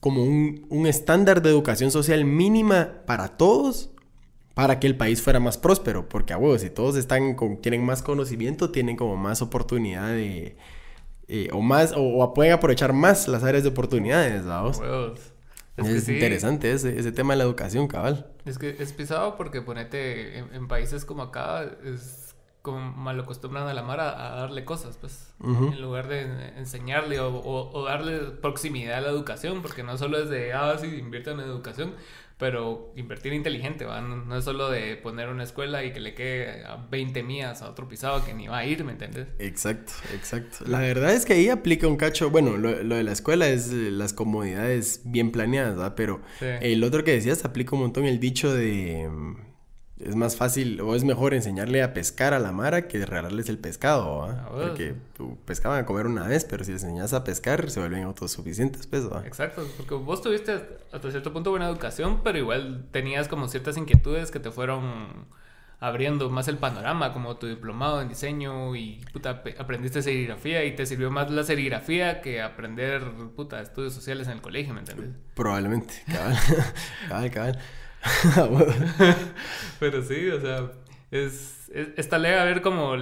como 0.00 0.22
un, 0.22 0.66
un 0.68 0.86
estándar 0.86 1.42
de 1.42 1.50
educación 1.50 1.90
social 1.90 2.24
mínima 2.24 3.02
para 3.06 3.36
todos 3.36 3.90
para 4.54 4.78
que 4.78 4.86
el 4.86 4.96
país 4.96 5.20
fuera 5.20 5.40
más 5.40 5.58
próspero, 5.58 6.08
porque 6.08 6.32
a 6.32 6.38
huevos, 6.38 6.60
si 6.60 6.70
todos 6.70 6.96
están 6.96 7.34
con, 7.34 7.60
tienen 7.60 7.84
más 7.84 8.02
conocimiento, 8.02 8.70
tienen 8.70 8.96
como 8.96 9.16
más 9.16 9.42
oportunidad 9.42 10.08
de, 10.08 10.56
eh, 11.26 11.48
o 11.52 11.60
más, 11.60 11.92
o, 11.96 12.32
pueden 12.34 12.52
aprovechar 12.52 12.92
más 12.92 13.26
las 13.26 13.42
áreas 13.42 13.64
de 13.64 13.70
oportunidades, 13.70 14.46
vamos. 14.46 14.80
Es, 15.76 16.08
interesante 16.08 16.70
ese, 16.70 16.96
ese, 17.00 17.10
tema 17.10 17.34
de 17.34 17.38
la 17.38 17.44
educación, 17.44 17.88
cabal. 17.88 18.30
Es 18.44 18.58
que 18.58 18.76
es 18.78 18.92
pisado 18.92 19.36
porque 19.36 19.60
ponete 19.60 20.38
en, 20.38 20.68
países 20.68 21.04
como 21.04 21.22
acá, 21.22 21.68
es 21.84 22.23
como 22.64 22.80
mal 22.80 23.20
acostumbran 23.20 23.68
a 23.68 23.74
la 23.74 23.82
Mara 23.82 24.08
a, 24.08 24.40
darle 24.40 24.64
cosas, 24.64 24.96
pues, 24.96 25.34
en 25.44 25.82
lugar 25.82 26.08
de 26.08 26.22
enseñarle 26.56 27.20
o, 27.20 27.30
o, 27.36 27.84
darle 27.84 28.18
proximidad 28.40 28.96
a 28.96 29.00
la 29.02 29.10
educación, 29.10 29.60
porque 29.60 29.82
no 29.82 29.98
solo 29.98 30.16
es 30.16 30.30
de, 30.30 30.54
ah, 30.54 30.74
sí, 30.80 30.86
inviertan 30.86 31.40
en 31.40 31.44
educación, 31.44 31.92
pero 32.38 32.94
invertir 32.96 33.34
inteligente, 33.34 33.84
¿va? 33.84 34.00
No, 34.00 34.34
es 34.34 34.46
solo 34.46 34.70
de 34.70 34.96
poner 34.96 35.28
una 35.28 35.44
escuela 35.44 35.84
y 35.84 35.92
que 35.92 36.00
le 36.00 36.14
quede 36.14 36.64
a 36.64 36.76
20 36.90 37.22
mías 37.22 37.60
a 37.60 37.68
otro 37.68 37.86
pisado 37.86 38.24
que 38.24 38.32
ni 38.32 38.46
va 38.46 38.60
a 38.60 38.66
ir, 38.66 38.82
¿me 38.82 38.92
entiendes? 38.92 39.28
Exacto, 39.38 39.92
exacto. 40.14 40.64
La 40.66 40.78
verdad 40.78 41.12
es 41.12 41.26
que 41.26 41.34
ahí 41.34 41.50
aplica 41.50 41.86
un 41.86 41.98
cacho, 41.98 42.30
bueno, 42.30 42.56
lo, 42.56 42.72
de 42.72 43.02
la 43.02 43.12
escuela 43.12 43.46
es 43.46 43.70
eh, 43.72 43.90
las 43.90 44.14
comodidades 44.14 45.02
bien 45.04 45.32
planeadas, 45.32 45.78
¿va? 45.78 45.94
Pero 45.94 46.22
el 46.40 46.82
otro 46.82 47.04
que 47.04 47.12
decías 47.12 47.44
aplica 47.44 47.76
un 47.76 47.82
montón 47.82 48.06
el 48.06 48.18
dicho 48.20 48.54
de 48.54 49.06
es 50.04 50.14
más 50.14 50.36
fácil 50.36 50.80
o 50.80 50.94
es 50.94 51.04
mejor 51.04 51.34
enseñarle 51.34 51.82
a 51.82 51.94
pescar 51.94 52.34
a 52.34 52.38
la 52.38 52.52
mara 52.52 52.88
que 52.88 53.04
regalarles 53.04 53.48
el 53.48 53.58
pescado. 53.58 54.24
Ah, 54.24 54.48
porque 54.50 54.94
tu 55.16 55.36
pescaban 55.44 55.80
a 55.80 55.86
comer 55.86 56.06
una 56.06 56.26
vez, 56.26 56.44
pero 56.44 56.64
si 56.64 56.72
les 56.72 56.82
enseñas 56.84 57.12
a 57.12 57.24
pescar, 57.24 57.70
se 57.70 57.80
vuelven 57.80 58.04
autosuficientes, 58.04 58.86
pues. 58.86 59.04
Exacto, 59.24 59.66
porque 59.76 59.94
vos 59.94 60.20
tuviste 60.20 60.60
hasta 60.92 61.10
cierto 61.10 61.32
punto 61.32 61.50
buena 61.50 61.68
educación, 61.68 62.20
pero 62.22 62.38
igual 62.38 62.84
tenías 62.90 63.28
como 63.28 63.48
ciertas 63.48 63.76
inquietudes 63.76 64.30
que 64.30 64.40
te 64.40 64.50
fueron 64.50 65.26
abriendo 65.80 66.30
más 66.30 66.48
el 66.48 66.56
panorama, 66.56 67.12
como 67.12 67.36
tu 67.36 67.46
diplomado 67.46 68.00
en 68.00 68.08
diseño 68.08 68.74
y 68.74 69.04
puta, 69.12 69.42
aprendiste 69.58 70.02
serigrafía 70.02 70.64
y 70.64 70.74
te 70.74 70.86
sirvió 70.86 71.10
más 71.10 71.30
la 71.30 71.44
serigrafía 71.44 72.22
que 72.22 72.40
aprender 72.40 73.02
puta, 73.36 73.60
estudios 73.60 73.92
sociales 73.92 74.26
en 74.28 74.34
el 74.34 74.40
colegio, 74.40 74.72
¿me 74.72 74.80
entiendes? 74.80 75.10
Probablemente, 75.34 75.94
cabal, 76.06 76.36
cabal, 77.08 77.30
cabal. 77.30 77.58
Pero 79.80 80.02
sí, 80.02 80.28
o 80.28 80.40
sea, 80.40 80.70
es, 81.10 81.70
es, 81.72 81.88
está 81.96 82.16
a 82.16 82.44
ver 82.44 82.62
como 82.62 82.94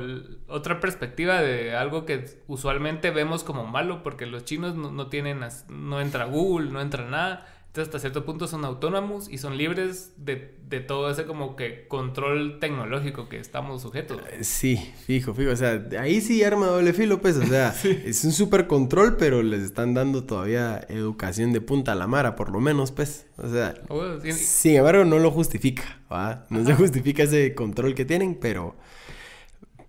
otra 0.48 0.80
perspectiva 0.80 1.40
de 1.40 1.74
algo 1.74 2.04
que 2.06 2.24
usualmente 2.46 3.10
vemos 3.10 3.44
como 3.44 3.66
malo, 3.66 4.02
porque 4.02 4.26
los 4.26 4.44
chinos 4.44 4.74
no, 4.74 4.90
no 4.92 5.08
tienen, 5.08 5.40
no 5.68 6.00
entra 6.00 6.24
Google, 6.24 6.70
no 6.70 6.80
entra 6.80 7.08
nada. 7.08 7.46
Entonces, 7.72 7.88
hasta 7.88 8.00
cierto 8.00 8.26
punto 8.26 8.46
son 8.46 8.66
autónomos 8.66 9.30
y 9.30 9.38
son 9.38 9.56
libres 9.56 10.12
de, 10.18 10.56
de, 10.68 10.80
todo 10.80 11.10
ese 11.10 11.24
como 11.24 11.56
que 11.56 11.88
control 11.88 12.58
tecnológico 12.60 13.30
que 13.30 13.38
estamos 13.38 13.80
sujetos. 13.80 14.20
Eh, 14.30 14.44
sí, 14.44 14.92
fijo, 15.06 15.32
fijo. 15.32 15.52
O 15.52 15.56
sea, 15.56 15.82
ahí 15.98 16.20
sí 16.20 16.44
arma 16.44 16.66
doble 16.66 16.92
filo, 16.92 17.22
pues. 17.22 17.38
O 17.38 17.46
sea, 17.46 17.74
es 18.04 18.24
un 18.24 18.32
super 18.32 18.66
control, 18.66 19.16
pero 19.16 19.42
les 19.42 19.62
están 19.62 19.94
dando 19.94 20.24
todavía 20.24 20.84
educación 20.90 21.54
de 21.54 21.62
punta 21.62 21.92
a 21.92 21.94
la 21.94 22.06
mara, 22.06 22.36
por 22.36 22.50
lo 22.50 22.60
menos, 22.60 22.92
pues. 22.92 23.24
O 23.38 23.48
sea, 23.48 23.72
ah, 23.88 24.18
sin 24.32 24.76
embargo, 24.76 25.06
no 25.06 25.18
lo 25.18 25.30
justifica, 25.30 25.98
¿va? 26.12 26.44
No 26.50 26.66
se 26.66 26.74
justifica 26.74 27.22
ese 27.22 27.54
control 27.54 27.94
que 27.94 28.04
tienen, 28.04 28.34
pero... 28.38 28.76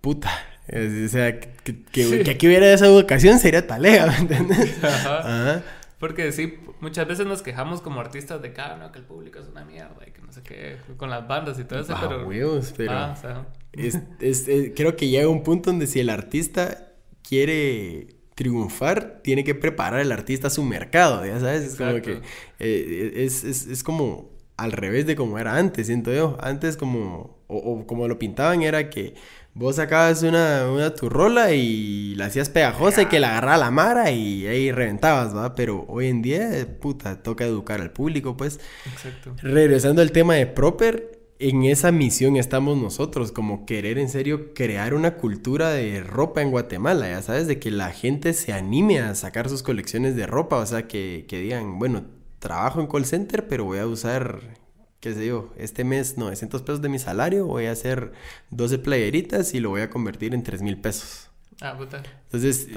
Puta, 0.00 0.30
o 0.68 1.08
sea, 1.08 1.38
que, 1.38 1.82
que, 1.92 2.30
aquí 2.30 2.46
hubiera 2.46 2.72
esa 2.72 2.86
educación 2.86 3.38
sería 3.38 3.66
talega, 3.66 4.06
¿me 4.06 4.16
entiendes? 4.16 4.82
Ajá. 4.82 5.62
Porque 5.98 6.32
sí, 6.32 6.58
muchas 6.84 7.08
veces 7.08 7.26
nos 7.26 7.42
quejamos 7.42 7.80
como 7.80 8.00
artistas 8.00 8.40
de 8.42 8.52
que, 8.52 8.60
ah, 8.60 8.90
que 8.92 8.98
el 8.98 9.04
público 9.04 9.38
es 9.38 9.48
una 9.48 9.64
mierda 9.64 9.96
y 10.06 10.12
que 10.12 10.20
no 10.20 10.30
sé 10.30 10.42
qué, 10.42 10.76
con 10.96 11.10
las 11.10 11.26
bandas 11.26 11.58
y 11.58 11.64
todo 11.64 11.80
eso, 11.80 11.94
pero... 12.00 12.28
pero... 12.76 12.92
Ah, 12.92 13.14
o 13.16 13.20
sea... 13.20 13.46
es, 13.72 14.44
creo 14.76 14.94
que 14.94 15.08
llega 15.08 15.28
un 15.28 15.42
punto 15.42 15.70
donde 15.70 15.86
si 15.86 16.00
el 16.00 16.10
artista 16.10 16.92
quiere 17.26 18.16
triunfar, 18.34 19.20
tiene 19.22 19.44
que 19.44 19.54
preparar 19.54 20.00
el 20.00 20.12
artista 20.12 20.48
a 20.48 20.50
su 20.50 20.62
mercado, 20.62 21.24
ya 21.24 21.40
sabes, 21.40 21.64
es 21.64 21.76
como 21.76 22.02
que 22.02 22.20
eh, 22.58 23.12
es, 23.16 23.44
es, 23.44 23.66
es, 23.66 23.82
como 23.82 24.30
al 24.56 24.72
revés 24.72 25.06
de 25.06 25.16
como 25.16 25.38
era 25.38 25.56
antes, 25.56 25.86
siento 25.86 26.12
yo, 26.12 26.36
antes 26.40 26.76
como, 26.76 27.38
o, 27.46 27.56
o 27.56 27.86
como 27.86 28.08
lo 28.08 28.18
pintaban 28.18 28.62
era 28.62 28.90
que 28.90 29.14
Vos 29.56 29.76
sacabas 29.76 30.24
una, 30.24 30.68
una 30.68 30.94
turrola 30.96 31.52
y 31.52 32.16
la 32.16 32.26
hacías 32.26 32.50
pegajosa 32.50 33.02
y 33.02 33.06
que 33.06 33.20
la 33.20 33.30
agarraba 33.30 33.56
la 33.56 33.70
mara 33.70 34.10
y 34.10 34.48
ahí 34.48 34.72
reventabas, 34.72 35.34
¿va? 35.34 35.54
Pero 35.54 35.84
hoy 35.88 36.08
en 36.08 36.22
día, 36.22 36.66
puta, 36.80 37.22
toca 37.22 37.44
educar 37.44 37.80
al 37.80 37.92
público, 37.92 38.36
pues. 38.36 38.58
Exacto. 38.92 39.36
Regresando 39.42 40.02
al 40.02 40.10
tema 40.10 40.34
de 40.34 40.48
Proper, 40.48 41.20
en 41.38 41.62
esa 41.62 41.92
misión 41.92 42.36
estamos 42.36 42.76
nosotros, 42.78 43.30
como 43.30 43.64
querer 43.64 43.98
en 43.98 44.08
serio 44.08 44.54
crear 44.54 44.92
una 44.92 45.16
cultura 45.18 45.70
de 45.70 46.02
ropa 46.02 46.42
en 46.42 46.50
Guatemala, 46.50 47.08
ya 47.08 47.22
sabes, 47.22 47.46
de 47.46 47.60
que 47.60 47.70
la 47.70 47.92
gente 47.92 48.32
se 48.32 48.52
anime 48.52 48.98
a 49.00 49.14
sacar 49.14 49.48
sus 49.48 49.62
colecciones 49.62 50.16
de 50.16 50.26
ropa, 50.26 50.56
o 50.56 50.66
sea, 50.66 50.88
que, 50.88 51.26
que 51.28 51.38
digan, 51.38 51.78
bueno, 51.78 52.06
trabajo 52.40 52.80
en 52.80 52.88
call 52.88 53.04
center, 53.04 53.46
pero 53.46 53.64
voy 53.64 53.78
a 53.78 53.86
usar 53.86 54.63
qué 55.04 55.12
sé 55.12 55.26
yo, 55.26 55.50
este 55.58 55.84
mes 55.84 56.16
900 56.16 56.62
pesos 56.62 56.80
de 56.80 56.88
mi 56.88 56.98
salario, 56.98 57.44
voy 57.44 57.66
a 57.66 57.72
hacer 57.72 58.12
12 58.48 58.78
playeritas 58.78 59.52
y 59.52 59.60
lo 59.60 59.68
voy 59.68 59.82
a 59.82 59.90
convertir 59.90 60.32
en 60.32 60.42
3 60.42 60.62
mil 60.62 60.78
pesos. 60.78 61.28
Ah, 61.60 61.76
puta. 61.76 62.02
Entonces, 62.24 62.68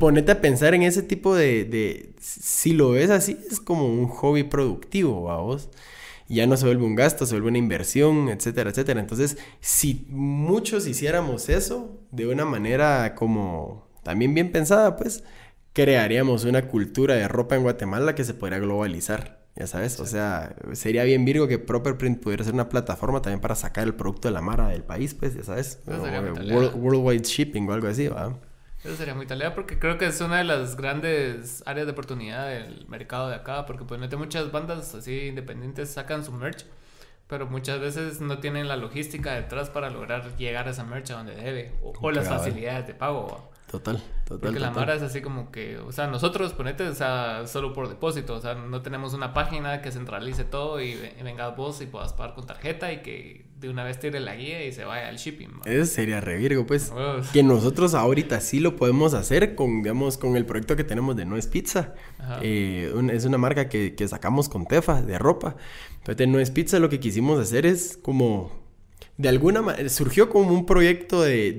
ponete 0.00 0.32
a 0.32 0.40
pensar 0.40 0.74
en 0.74 0.82
ese 0.82 1.04
tipo 1.04 1.36
de, 1.36 1.64
de, 1.64 2.14
Si 2.20 2.72
lo 2.72 2.90
ves 2.90 3.10
así, 3.10 3.38
es 3.48 3.60
como 3.60 3.86
un 3.86 4.08
hobby 4.08 4.42
productivo, 4.42 5.30
a 5.30 5.36
vos. 5.40 5.68
Ya 6.28 6.48
no 6.48 6.56
se 6.56 6.66
vuelve 6.66 6.84
un 6.84 6.96
gasto, 6.96 7.26
se 7.26 7.34
vuelve 7.34 7.50
una 7.50 7.58
inversión, 7.58 8.28
etcétera, 8.28 8.70
etcétera. 8.70 8.98
Entonces, 8.98 9.38
si 9.60 10.04
muchos 10.08 10.84
hiciéramos 10.88 11.48
eso 11.48 11.96
de 12.10 12.26
una 12.26 12.44
manera 12.44 13.14
como 13.14 13.86
también 14.02 14.34
bien 14.34 14.50
pensada, 14.50 14.96
pues 14.96 15.22
crearíamos 15.74 16.42
una 16.42 16.66
cultura 16.66 17.14
de 17.14 17.28
ropa 17.28 17.54
en 17.54 17.62
Guatemala 17.62 18.16
que 18.16 18.24
se 18.24 18.34
podría 18.34 18.58
globalizar. 18.58 19.46
Ya 19.58 19.66
sabes, 19.66 19.98
o 19.98 20.06
sea, 20.06 20.54
sería 20.72 21.02
bien 21.02 21.24
Virgo 21.24 21.48
que 21.48 21.58
Proper 21.58 21.98
Print 21.98 22.22
pudiera 22.22 22.44
ser 22.44 22.54
una 22.54 22.68
plataforma 22.68 23.20
también 23.20 23.40
para 23.40 23.56
sacar 23.56 23.82
el 23.82 23.94
producto 23.94 24.28
de 24.28 24.34
la 24.34 24.40
mara 24.40 24.68
del 24.68 24.84
país, 24.84 25.14
pues, 25.14 25.34
ya 25.34 25.42
sabes. 25.42 25.80
worldwide 25.84 27.24
shipping 27.24 27.68
o 27.68 27.72
algo 27.72 27.88
así, 27.88 28.06
¿va? 28.06 28.38
Eso 28.84 28.94
sería 28.94 29.16
muy 29.16 29.26
talea 29.26 29.56
porque 29.56 29.80
creo 29.80 29.98
que 29.98 30.06
es 30.06 30.20
una 30.20 30.38
de 30.38 30.44
las 30.44 30.76
grandes 30.76 31.64
áreas 31.66 31.86
de 31.86 31.92
oportunidad 31.92 32.48
del 32.48 32.86
mercado 32.86 33.28
de 33.28 33.34
acá, 33.34 33.66
porque 33.66 33.84
pues 33.84 34.00
muchas 34.16 34.52
bandas 34.52 34.94
así 34.94 35.26
independientes 35.26 35.90
sacan 35.90 36.24
su 36.24 36.30
merch, 36.30 36.64
pero 37.26 37.46
muchas 37.48 37.80
veces 37.80 38.20
no 38.20 38.38
tienen 38.38 38.68
la 38.68 38.76
logística 38.76 39.34
detrás 39.34 39.70
para 39.70 39.90
lograr 39.90 40.36
llegar 40.36 40.68
a 40.68 40.70
esa 40.70 40.84
merch 40.84 41.10
a 41.10 41.14
donde 41.14 41.34
debe, 41.34 41.72
o, 41.82 42.10
las 42.12 42.28
facilidades 42.28 42.86
de 42.86 42.94
pago. 42.94 43.50
Total, 43.70 44.02
total. 44.24 44.40
Porque 44.40 44.60
la 44.60 44.70
Mara 44.70 44.94
es 44.94 45.02
así 45.02 45.20
como 45.20 45.50
que, 45.50 45.76
o 45.76 45.92
sea, 45.92 46.06
nosotros, 46.06 46.54
ponete, 46.54 46.88
o 46.88 46.94
sea, 46.94 47.46
solo 47.46 47.74
por 47.74 47.90
depósito, 47.90 48.34
o 48.34 48.40
sea, 48.40 48.54
no 48.54 48.80
tenemos 48.80 49.12
una 49.12 49.34
página 49.34 49.82
que 49.82 49.92
centralice 49.92 50.44
todo 50.44 50.80
y, 50.80 50.96
venga 51.22 51.48
vos 51.50 51.82
y 51.82 51.86
puedas 51.86 52.14
pagar 52.14 52.34
con 52.34 52.46
tarjeta 52.46 52.90
y 52.90 53.02
que 53.02 53.44
de 53.60 53.68
una 53.68 53.84
vez 53.84 54.00
tire 54.00 54.20
la 54.20 54.36
guía 54.36 54.64
y 54.64 54.72
se 54.72 54.84
vaya 54.84 55.08
al 55.08 55.16
shipping. 55.16 55.50
Eso 55.66 55.84
sería 55.84 56.22
revirgo, 56.22 56.64
pues. 56.64 56.90
Que 57.34 57.42
nosotros 57.42 57.92
ahorita 57.92 58.40
sí 58.40 58.58
lo 58.58 58.74
podemos 58.74 59.12
hacer 59.12 59.54
con, 59.54 59.82
digamos, 59.82 60.16
con 60.16 60.36
el 60.36 60.46
proyecto 60.46 60.74
que 60.74 60.84
tenemos 60.84 61.14
de 61.16 61.26
No 61.26 61.36
es 61.36 61.46
Pizza. 61.46 61.92
Eh, 62.40 62.90
es 63.12 63.26
una 63.26 63.36
marca 63.36 63.68
que, 63.68 63.94
que 63.94 64.08
sacamos 64.08 64.48
con 64.48 64.64
Tefa 64.64 65.02
de 65.02 65.18
ropa. 65.18 65.56
Entonces, 65.98 66.28
No 66.28 66.38
es 66.38 66.50
Pizza 66.50 66.78
lo 66.78 66.88
que 66.88 67.00
quisimos 67.00 67.38
hacer 67.38 67.66
es 67.66 67.98
como 68.00 68.57
de 69.18 69.28
alguna 69.28 69.62
manera 69.62 69.88
surgió 69.88 70.30
como 70.30 70.54
un 70.54 70.64
proyecto 70.64 71.22
de, 71.22 71.52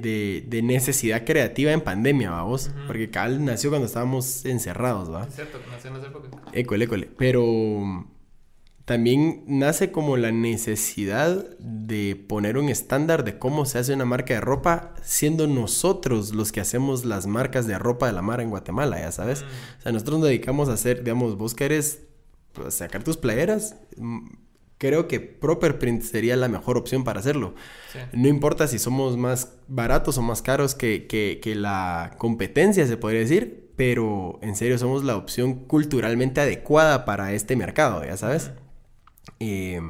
de, 0.48 0.62
necesidad 0.62 1.26
creativa 1.26 1.74
en 1.74 1.82
pandemia, 1.82 2.32
vamos. 2.32 2.72
Porque 2.88 3.10
Cal 3.10 3.44
nació 3.44 3.70
cuando 3.70 3.86
estábamos 3.86 4.46
encerrados, 4.46 5.14
¿va? 5.14 5.26
Es 5.26 5.36
cierto, 5.36 5.60
nació 5.70 5.92
en 5.92 5.98
esa 5.98 6.08
época. 6.08 6.30
École, 6.54 6.86
école. 6.86 7.10
Pero 7.18 8.08
también 8.86 9.44
nace 9.46 9.92
como 9.92 10.16
la 10.16 10.32
necesidad 10.32 11.58
de 11.60 12.16
poner 12.16 12.58
un 12.58 12.70
estándar 12.70 13.26
de 13.26 13.38
cómo 13.38 13.66
se 13.66 13.78
hace 13.78 13.94
una 13.94 14.06
marca 14.06 14.36
de 14.36 14.42
ropa, 14.42 14.96
siendo 15.04 15.46
nosotros 15.46 16.34
los 16.34 16.54
que 16.54 16.62
hacemos 16.62 17.04
las 17.04 17.28
marcas 17.28 17.68
de 17.68 17.78
ropa 17.78 18.08
de 18.08 18.14
la 18.14 18.22
mar 18.22 18.40
en 18.40 18.52
Guatemala, 18.52 19.02
ya 19.02 19.12
sabes. 19.12 19.42
Mm. 19.44 19.80
O 19.80 19.82
sea, 19.82 19.92
nosotros 19.92 20.20
nos 20.20 20.30
dedicamos 20.30 20.70
a 20.70 20.74
hacer, 20.74 21.04
digamos, 21.04 21.38
vos 21.38 21.56
querés 21.56 22.04
pues, 22.54 22.74
sacar 22.74 23.04
tus 23.04 23.18
playeras, 23.18 23.76
creo 24.80 25.08
que 25.08 25.20
Proper 25.20 25.78
Print 25.78 26.02
sería 26.02 26.36
la 26.36 26.48
mejor 26.48 26.78
opción 26.78 27.04
para 27.04 27.20
hacerlo. 27.20 27.54
No 28.14 28.28
importa 28.28 28.68
si 28.68 28.80
somos 28.80 29.18
más 29.18 29.54
baratos 29.68 30.18
o 30.18 30.22
más 30.24 30.42
caros 30.42 30.74
que, 30.74 31.06
que, 31.08 31.56
la 31.56 32.16
competencia, 32.18 32.88
se 32.88 32.98
podría 32.98 33.20
decir, 33.20 33.72
pero 33.76 34.40
en 34.42 34.56
serio 34.56 34.78
somos 34.78 35.04
la 35.04 35.18
opción 35.18 35.66
culturalmente 35.66 36.42
adecuada 36.42 37.06
para 37.06 37.34
este 37.34 37.56
mercado, 37.56 38.04
ya 38.04 38.18
sabes. 38.18 38.52
Eh, 39.40 39.82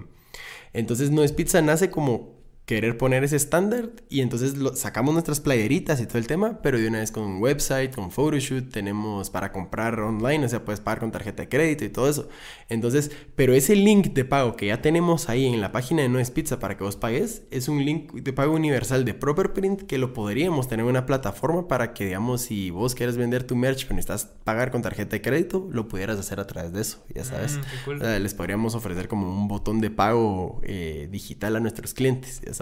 entonces 0.74 1.12
No 1.12 1.24
es 1.24 1.31
Pizza 1.31 1.62
nace 1.62 1.89
como 1.89 2.38
querer 2.69 2.99
poner 2.99 3.23
ese 3.23 3.35
estándar 3.35 3.89
y 4.09 4.21
entonces 4.21 4.55
lo, 4.55 4.75
sacamos 4.75 5.15
nuestras 5.15 5.39
playeritas 5.39 5.99
y 6.01 6.05
todo 6.05 6.19
el 6.19 6.27
tema, 6.27 6.59
pero 6.61 6.77
de 6.77 6.88
una 6.88 6.99
vez 6.99 7.11
con 7.11 7.23
un 7.23 7.41
website, 7.41 7.95
con 7.95 8.11
photoshoot, 8.11 8.69
tenemos 8.69 9.31
para 9.31 9.51
comprar 9.51 9.99
online, 9.99 10.45
o 10.45 10.49
sea, 10.49 10.63
puedes 10.63 10.79
pagar 10.79 10.99
con 10.99 11.11
tarjeta 11.11 11.41
de 11.41 11.49
crédito 11.49 11.83
y 11.83 11.89
todo 11.89 12.07
eso. 12.07 12.29
Entonces, 12.69 13.09
pero 13.35 13.55
ese 13.55 13.75
link 13.75 14.13
de 14.13 14.23
pago 14.23 14.55
que 14.55 14.67
ya 14.67 14.83
tenemos 14.83 15.29
ahí 15.29 15.47
en 15.47 15.61
la 15.61 15.71
página 15.71 16.03
de 16.03 16.09
No 16.09 16.19
es 16.19 16.29
Pizza 16.29 16.59
para 16.59 16.77
que 16.77 16.83
vos 16.83 16.95
pagues, 16.95 17.41
es 17.49 17.69
un 17.69 17.83
link 17.83 18.13
de 18.13 18.33
pago 18.33 18.53
universal 18.53 19.03
de 19.03 19.15
Proper 19.15 19.51
Print 19.53 19.81
que 19.88 19.97
lo 19.97 20.13
podríamos 20.13 20.67
tener 20.67 20.83
en 20.83 20.91
una 20.91 21.07
plataforma 21.07 21.67
para 21.67 21.95
que, 21.95 22.05
digamos, 22.05 22.41
si 22.41 22.69
vos 22.69 22.93
quieres 22.93 23.17
vender 23.17 23.45
tu 23.45 23.55
merch 23.55 23.85
pero 23.85 23.95
necesitas 23.95 24.25
pagar 24.43 24.69
con 24.69 24.83
tarjeta 24.83 25.15
de 25.15 25.23
crédito, 25.23 25.67
lo 25.71 25.88
pudieras 25.88 26.19
hacer 26.19 26.39
a 26.39 26.45
través 26.45 26.71
de 26.71 26.81
eso, 26.81 27.03
ya 27.15 27.23
sabes. 27.23 27.59
Mm, 27.88 28.21
les 28.21 28.35
podríamos 28.35 28.75
ofrecer 28.75 29.07
como 29.07 29.27
un 29.27 29.47
botón 29.47 29.81
de 29.81 29.89
pago 29.89 30.61
eh, 30.61 31.07
digital 31.11 31.55
a 31.55 31.59
nuestros 31.59 31.95
clientes, 31.95 32.41
ya 32.45 32.53
¿sabes? 32.53 32.58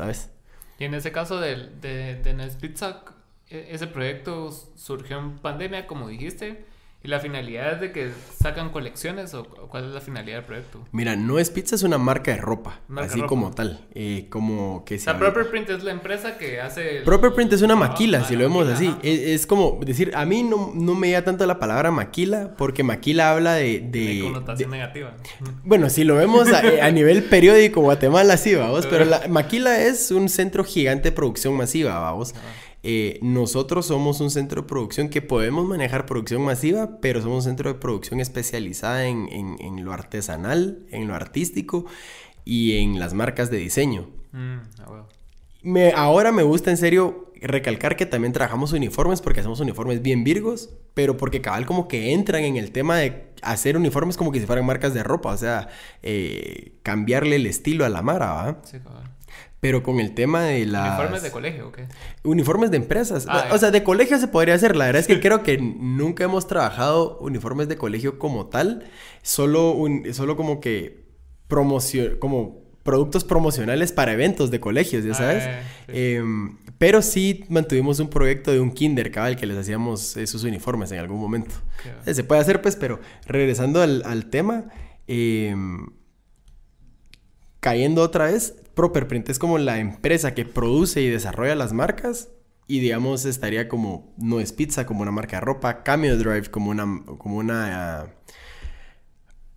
Y 0.79 0.85
en 0.85 0.93
ese 0.93 1.11
caso 1.11 1.39
de, 1.39 1.69
de, 1.81 2.15
de 2.15 2.33
e, 3.49 3.67
ese 3.71 3.87
proyecto 3.87 4.51
surgió 4.51 5.17
en 5.17 5.39
pandemia, 5.39 5.87
como 5.87 6.07
dijiste. 6.07 6.65
¿Y 7.03 7.09
la 7.09 7.19
finalidad 7.19 7.73
es 7.73 7.79
de 7.79 7.91
que 7.91 8.11
sacan 8.41 8.71
colecciones 8.71 9.33
o 9.35 9.45
cuál 9.45 9.85
es 9.85 9.93
la 9.93 10.01
finalidad 10.01 10.37
del 10.37 10.45
proyecto? 10.45 10.83
Mira, 10.91 11.15
No 11.15 11.37
es 11.37 11.51
Pizza, 11.51 11.75
es 11.75 11.83
una 11.83 11.99
marca 11.99 12.31
de 12.31 12.37
ropa, 12.37 12.79
así 12.97 13.21
como 13.21 13.51
tal. 13.51 13.85
Eh, 13.93 14.25
como 14.29 14.83
que 14.83 14.97
sea. 14.97 15.17
Proper 15.17 15.49
Print 15.49 15.69
es 15.69 15.83
la 15.83 15.91
empresa 15.91 16.37
que 16.39 16.59
hace. 16.59 17.01
Proper 17.05 17.33
Print 17.33 17.53
es 17.53 17.61
una 17.61 17.75
maquila, 17.75 18.23
si 18.23 18.35
lo 18.35 18.41
vemos 18.41 18.67
así. 18.67 18.93
Es, 19.03 19.45
como 19.45 19.79
decir, 19.85 20.11
a 20.15 20.25
mí 20.25 20.41
no, 20.41 20.71
no 20.73 20.95
me 20.95 21.11
da 21.11 21.23
tanto 21.23 21.45
la 21.45 21.59
palabra 21.59 21.91
maquila, 21.91 22.55
porque 22.57 22.83
maquila 22.83 23.31
habla 23.31 23.53
de. 23.53 23.79
De, 23.79 24.21
connotación 24.23 24.71
negativa. 24.71 25.13
Bueno, 25.63 25.89
si 25.89 26.03
lo 26.03 26.15
vemos 26.15 26.51
a, 26.51 26.91
nivel 26.91 27.23
periódico, 27.25 27.81
Guatemala 27.81 28.37
sí, 28.37 28.55
vamos. 28.55 28.85
Pero 28.89 29.05
la 29.05 29.27
maquila 29.29 29.79
es 29.79 30.09
un 30.09 30.29
centro 30.29 30.63
gigante 30.63 31.09
de 31.09 31.15
producción 31.15 31.53
masiva, 31.53 31.99
vamos. 31.99 32.33
Eh, 32.89 33.19
nosotros 33.21 33.87
somos 33.87 34.21
un 34.21 34.31
centro 34.31 34.61
de 34.61 34.67
producción 34.69 35.09
que 35.09 35.21
podemos 35.21 35.67
manejar 35.67 36.05
producción 36.05 36.41
masiva, 36.43 37.01
pero 37.01 37.21
somos 37.21 37.39
un 37.39 37.49
centro 37.49 37.73
de 37.73 37.77
producción 37.77 38.21
especializada 38.21 39.07
en, 39.07 39.83
lo 39.83 39.91
artesanal, 39.91 40.85
en 40.89 41.05
lo 41.05 41.13
artístico 41.13 41.85
y 42.45 42.77
en 42.77 42.97
las 42.97 43.13
marcas 43.13 43.51
de 43.51 43.57
diseño. 43.57 44.07
Mm, 44.31 44.59
me, 45.63 45.91
ahora 45.91 46.31
me 46.31 46.43
gusta 46.43 46.71
en 46.71 46.77
serio 46.77 47.33
recalcar 47.41 47.97
que 47.97 48.05
también 48.05 48.31
trabajamos 48.31 48.71
uniformes 48.71 49.19
porque 49.19 49.41
hacemos 49.41 49.59
uniformes 49.59 50.01
bien 50.01 50.23
virgos, 50.23 50.69
pero 50.93 51.17
porque 51.17 51.41
cabal 51.41 51.65
como 51.65 51.89
que 51.89 52.13
entran 52.13 52.45
en 52.45 52.55
el 52.55 52.71
tema 52.71 52.95
de 52.95 53.33
hacer 53.41 53.75
uniformes 53.75 54.15
como 54.15 54.31
que 54.31 54.39
si 54.39 54.45
fueran 54.45 54.65
marcas 54.65 54.93
de 54.93 55.03
ropa, 55.03 55.33
o 55.33 55.37
sea, 55.37 55.67
eh, 56.03 56.77
cambiarle 56.83 57.35
el 57.35 57.47
estilo 57.47 57.83
a 57.83 57.89
la 57.89 58.01
mara, 58.01 58.27
¿va? 58.27 58.61
Sí, 58.63 58.79
cabal. 58.79 59.16
Pero 59.59 59.81
con 59.81 59.99
el 59.99 60.13
tema 60.13 60.43
de 60.43 60.65
las... 60.65 60.99
¿Uniformes 60.99 61.23
de 61.23 61.31
colegio 61.31 61.67
o 61.67 61.71
qué? 61.71 61.87
Uniformes 62.23 62.69
de 62.69 62.77
empresas. 62.77 63.25
Ah, 63.27 63.47
o 63.51 63.57
sea, 63.57 63.71
de 63.71 63.83
colegio 63.83 64.19
se 64.19 64.27
podría 64.27 64.53
hacer. 64.53 64.75
La 64.75 64.85
verdad 64.85 64.99
es 64.99 65.07
que 65.07 65.19
creo 65.19 65.41
que 65.41 65.57
nunca 65.57 66.23
hemos 66.23 66.47
trabajado 66.47 67.17
uniformes 67.19 67.67
de 67.67 67.75
colegio 67.75 68.19
como 68.19 68.47
tal. 68.47 68.85
Solo, 69.23 69.71
un, 69.71 70.13
solo 70.13 70.37
como 70.37 70.59
que 70.59 71.05
promoción... 71.47 72.17
Como 72.19 72.67
productos 72.83 73.25
promocionales 73.25 73.91
para 73.91 74.13
eventos 74.13 74.49
de 74.49 74.61
colegios, 74.61 75.03
ya 75.03 75.11
ah, 75.11 75.15
sabes. 75.15 75.43
Em, 75.89 76.57
pero 76.77 77.01
sí 77.01 77.43
mantuvimos 77.49 77.99
un 77.99 78.09
proyecto 78.09 78.53
de 78.53 78.61
un 78.61 78.71
kinder, 78.71 79.11
cabal, 79.11 79.35
que 79.35 79.45
les 79.45 79.57
hacíamos 79.57 80.15
esos 80.15 80.45
uniformes 80.45 80.93
en 80.93 80.99
algún 80.99 81.19
momento. 81.19 81.53
Se 82.05 82.23
puede 82.23 82.39
hacer, 82.39 82.61
pues, 82.61 82.77
pero 82.77 83.01
regresando 83.25 83.81
al, 83.81 84.03
al 84.05 84.27
tema... 84.27 84.69
Em, 85.07 85.87
cayendo 87.59 88.01
otra 88.01 88.25
vez, 88.25 88.55
Properprint 88.73 89.29
es 89.29 89.39
como 89.39 89.57
la 89.57 89.79
empresa 89.79 90.33
que 90.33 90.45
produce 90.45 91.01
y 91.01 91.09
desarrolla 91.09 91.55
las 91.55 91.73
marcas 91.73 92.29
y 92.67 92.79
digamos 92.79 93.25
estaría 93.25 93.67
como 93.69 94.13
No 94.17 94.39
es 94.39 94.51
Pizza 94.51 94.85
como 94.85 95.01
una 95.01 95.11
marca 95.11 95.37
de 95.37 95.41
ropa, 95.41 95.83
Cameo 95.83 96.17
Drive 96.17 96.51
como 96.51 96.71
una 96.71 97.01
como 97.17 97.37
una 97.37 98.13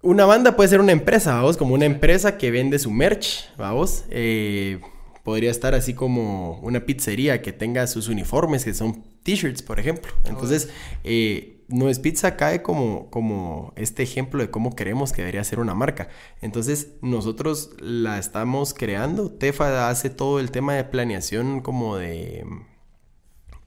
una 0.03 0.25
banda 0.25 0.57
puede 0.57 0.69
ser 0.71 0.81
una 0.81 0.93
empresa, 0.93 1.35
vamos, 1.35 1.57
como 1.57 1.75
una 1.75 1.85
empresa 1.85 2.39
que 2.39 2.51
vende 2.51 2.79
su 2.79 2.91
merch, 2.91 3.51
vamos. 3.59 4.05
Eh, 4.09 4.81
podría 5.25 5.51
estar 5.51 5.75
así 5.75 5.93
como 5.95 6.59
una 6.61 6.81
pizzería 6.81 7.43
que 7.43 7.53
tenga 7.53 7.87
sus 7.87 8.09
uniformes, 8.09 8.65
que 8.65 8.73
son 8.73 9.05
t-shirts, 9.23 9.63
por 9.63 9.79
ejemplo. 9.79 10.13
Entonces, 10.25 10.71
eh, 11.05 11.60
no 11.71 11.89
es 11.89 11.99
pizza 11.99 12.37
cae 12.37 12.63
como, 12.63 13.11
como 13.11 13.73
este 13.77 14.03
ejemplo 14.03 14.43
de 14.43 14.51
cómo 14.51 14.75
queremos 14.75 15.13
que 15.13 15.23
debería 15.23 15.45
ser 15.45 15.61
una 15.61 15.75
marca. 15.75 16.09
Entonces, 16.41 16.95
nosotros 17.03 17.71
la 17.81 18.19
estamos 18.19 18.75
creando. 18.75 19.31
Tefa 19.31 19.89
hace 19.89 20.11
todo 20.11 20.41
el 20.41 20.51
tema 20.51 20.75
de 20.75 20.85
planeación 20.85 21.61
como 21.61 21.97
de, 21.97 22.45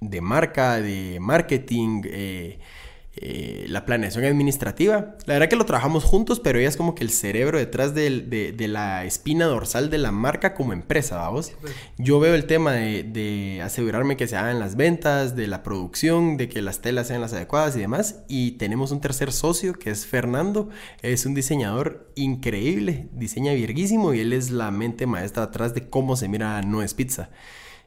de 0.02 0.22
marca, 0.22 0.82
de 0.82 1.20
marketing, 1.20 2.02
eh, 2.06 2.60
eh, 3.16 3.68
la 3.70 3.86
planeación 3.86 4.26
administrativa. 4.26 5.16
La 5.28 5.36
verdad 5.36 5.48
que 5.48 5.56
lo 5.56 5.66
trabajamos 5.66 6.04
juntos, 6.04 6.40
pero 6.40 6.58
ella 6.58 6.68
es 6.68 6.76
como 6.76 6.96
que 6.96 7.04
el 7.04 7.12
cerebro 7.12 7.60
detrás 7.60 7.94
de, 7.94 8.56
la 8.68 9.06
espina 9.06 9.46
dorsal 9.46 9.92
de 9.92 10.00
la 10.00 10.12
marca 10.12 10.56
como 10.56 10.74
empresa, 10.74 11.18
vamos. 11.18 11.52
Pues. 11.62 11.74
Yo 12.00 12.20
veo 12.20 12.34
el 12.34 12.46
tema 12.46 12.74
de, 12.74 13.62
asegurarme 13.64 14.18
que 14.18 14.28
se 14.28 14.36
hagan 14.36 14.60
las 14.60 14.76
ventas, 14.76 15.36
de 15.36 15.46
la 15.46 15.62
producción, 15.62 16.38
de 16.38 16.50
que 16.50 16.64
las 16.64 16.82
telas 16.82 17.08
sean 17.08 17.22
las 17.22 17.34
adecuadas 17.34 17.76
y 17.76 17.82
demás. 17.82 18.24
Y 18.28 18.54
tenemos 18.54 18.92
un 18.92 19.00
tercer 19.00 19.32
socio 19.32 19.74
que 19.74 19.92
es 19.92 20.08
Fernando, 20.08 20.70
es 21.04 21.28
un 21.28 21.36
diseñador 21.36 22.10
increíble, 22.16 23.10
diseña 23.14 23.54
virguísimo 23.54 24.16
y 24.16 24.22
él 24.22 24.34
es 24.34 24.50
la 24.50 24.72
mente 24.72 25.06
maestra 25.06 25.44
atrás 25.44 25.76
de 25.76 25.88
cómo 25.88 26.16
se 26.16 26.28
mira 26.28 26.60
No 26.64 26.82
es 26.82 26.96
Pizza. 26.96 27.30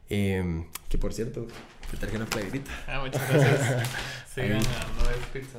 Em, 0.08 0.66
que 0.88 0.98
por 0.98 1.12
cierto, 1.12 1.48
te 1.90 1.96
traje 1.96 2.16
una 2.16 2.26
playerita. 2.26 2.70
Ah, 2.86 3.00
muchas 3.00 3.28
gracias. 3.28 3.88
Sigan 4.34 4.58
No 4.58 5.10
es 5.10 5.26
Pizza. 5.32 5.58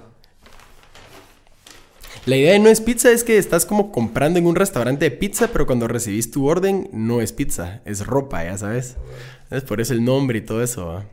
La 2.25 2.35
idea 2.35 2.53
de 2.53 2.59
No 2.59 2.69
es 2.69 2.81
Pizza 2.81 3.11
es 3.11 3.23
que 3.23 3.37
estás 3.37 3.65
como 3.65 3.91
comprando 3.91 4.37
en 4.37 4.47
un 4.47 4.55
restaurante 4.55 5.09
de 5.09 5.11
pizza, 5.11 5.47
pero 5.47 5.65
cuando 5.65 5.87
recibís 5.87 6.29
tu 6.31 6.47
orden, 6.47 6.89
no 6.91 7.21
es 7.21 7.31
pizza, 7.31 7.81
es 7.85 8.05
ropa, 8.05 8.43
ya 8.43 8.57
sabes. 8.57 8.97
Es 9.49 9.63
por 9.63 9.79
eso 9.79 9.93
el 9.93 10.03
nombre 10.03 10.39
y 10.39 10.41
todo 10.41 10.61
eso. 10.61 11.03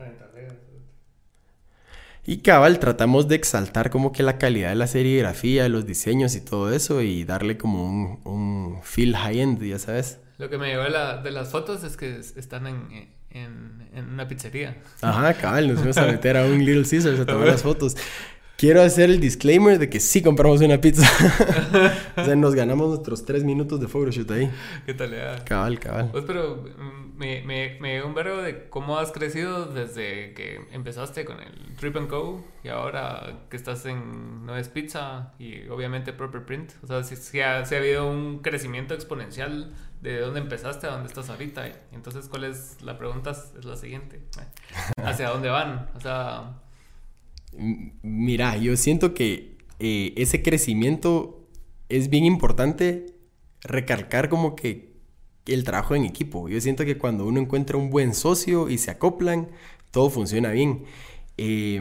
Y 2.27 2.37
cabal, 2.37 2.79
tratamos 2.79 3.27
de 3.27 3.35
exaltar 3.35 3.91
como 3.91 4.11
que 4.11 4.23
la 4.23 4.39
calidad 4.39 4.69
de 4.69 4.75
la 4.75 4.87
serigrafía, 4.87 5.69
los 5.69 5.85
diseños 5.85 6.35
y 6.35 6.41
todo 6.41 6.73
eso 6.73 7.01
y 7.01 7.23
darle 7.23 7.55
como 7.55 7.85
un, 7.85 8.19
un 8.23 8.79
feel 8.83 9.15
high-end, 9.15 9.63
ya 9.63 9.77
sabes. 9.77 10.19
Lo 10.39 10.49
que 10.49 10.57
me 10.57 10.67
llevó 10.67 10.83
de, 10.83 10.89
la, 10.89 11.21
de 11.21 11.31
las 11.31 11.51
fotos 11.51 11.83
es 11.83 11.95
que 11.95 12.19
están 12.19 12.67
en, 12.67 13.14
en, 13.35 13.89
en 13.93 14.09
una 14.09 14.27
pizzería. 14.27 14.77
Ajá, 15.01 15.33
cabal, 15.33 15.67
nos 15.67 15.77
fuimos 15.77 15.97
a 15.97 16.05
meter 16.11 16.37
a 16.37 16.45
un 16.45 16.63
Little 16.63 16.85
Caesars 16.89 17.19
a 17.19 17.25
tomar 17.25 17.47
las 17.47 17.63
fotos. 17.63 17.95
Quiero 18.57 18.81
hacer 18.81 19.09
el 19.09 19.19
disclaimer 19.19 19.77
de 19.77 19.89
que 19.89 19.99
sí 19.99 20.21
compramos 20.21 20.61
una 20.61 20.79
pizza. 20.79 21.05
o 22.15 22.23
sea, 22.23 22.35
nos 22.37 22.55
ganamos 22.55 22.87
nuestros 22.87 23.25
tres 23.25 23.43
minutos 23.43 23.81
de 23.81 23.89
photoshoot 23.89 24.31
ahí. 24.31 24.49
¿Qué 24.85 24.93
tal? 24.93 25.11
Ya? 25.11 25.43
Cabal, 25.43 25.77
cabal. 25.77 26.09
Pues, 26.11 26.23
pero 26.25 26.63
mm, 26.63 27.17
me, 27.17 27.41
me, 27.41 27.77
me 27.81 27.95
dio 27.95 28.07
un 28.07 28.13
verbo 28.13 28.41
de 28.41 28.69
cómo 28.69 28.97
has 28.97 29.11
crecido 29.11 29.65
desde 29.65 30.33
que 30.33 30.61
empezaste 30.71 31.25
con 31.25 31.41
el 31.41 31.75
Trip 31.75 31.97
and 31.97 32.09
Go 32.09 32.45
y 32.63 32.69
ahora 32.69 33.41
que 33.49 33.57
estás 33.57 33.85
en 33.85 34.45
No 34.45 34.55
es 34.55 34.69
Pizza 34.69 35.33
y 35.37 35.67
obviamente 35.67 36.13
Proper 36.13 36.45
Print. 36.45 36.71
O 36.81 36.87
sea, 36.87 37.03
si, 37.03 37.41
ha, 37.41 37.59
ha 37.59 37.77
habido 37.77 38.09
un 38.09 38.39
crecimiento 38.39 38.93
exponencial 38.93 39.73
de 40.11 40.19
dónde 40.19 40.39
empezaste 40.39 40.87
a 40.87 40.91
dónde 40.91 41.07
estás 41.07 41.29
ahorita. 41.29 41.67
Entonces, 41.91 42.27
¿cuál 42.29 42.45
es 42.45 42.77
la 42.81 42.97
pregunta? 42.97 43.31
Es 43.31 43.65
la 43.65 43.75
siguiente. 43.75 44.21
¿Hacia 45.03 45.29
dónde 45.29 45.49
van? 45.49 45.89
O 45.95 45.99
sea... 45.99 46.61
Mira, 47.57 48.57
yo 48.57 48.75
siento 48.75 49.13
que 49.13 49.57
eh, 49.79 50.13
ese 50.17 50.43
crecimiento 50.43 51.47
es 51.87 52.09
bien 52.09 52.25
importante 52.25 53.05
recalcar 53.61 54.29
como 54.29 54.55
que 54.55 54.93
el 55.45 55.63
trabajo 55.63 55.95
en 55.95 56.03
equipo. 56.03 56.49
Yo 56.49 56.59
siento 56.59 56.85
que 56.85 56.97
cuando 56.97 57.25
uno 57.25 57.39
encuentra 57.39 57.77
un 57.77 57.89
buen 57.89 58.13
socio 58.13 58.69
y 58.69 58.77
se 58.77 58.91
acoplan, 58.91 59.49
todo 59.91 60.09
funciona 60.09 60.51
bien. 60.51 60.83
Eh, 61.37 61.79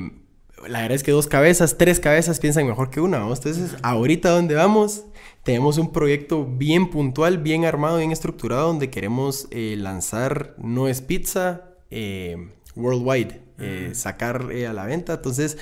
la 0.68 0.82
verdad 0.82 0.94
es 0.94 1.02
que 1.02 1.10
dos 1.10 1.26
cabezas, 1.26 1.76
tres 1.76 1.98
cabezas 1.98 2.38
piensan 2.38 2.66
mejor 2.66 2.90
que 2.90 3.00
una. 3.00 3.18
Entonces, 3.18 3.76
ahorita 3.82 4.30
dónde 4.30 4.54
vamos, 4.54 5.04
tenemos 5.44 5.76
un 5.76 5.92
proyecto 5.92 6.46
bien 6.46 6.90
puntual, 6.90 7.38
bien 7.38 7.66
armado, 7.66 7.98
bien 7.98 8.12
estructurado, 8.12 8.68
donde 8.68 8.90
queremos 8.90 9.46
eh, 9.50 9.76
lanzar 9.78 10.54
No 10.58 10.88
es 10.88 11.02
Pizza 11.02 11.68
eh, 11.90 12.48
worldwide, 12.74 13.42
eh, 13.58 13.90
sacar 13.94 14.50
a 14.50 14.72
la 14.72 14.86
venta. 14.86 15.14
Entonces, 15.14 15.58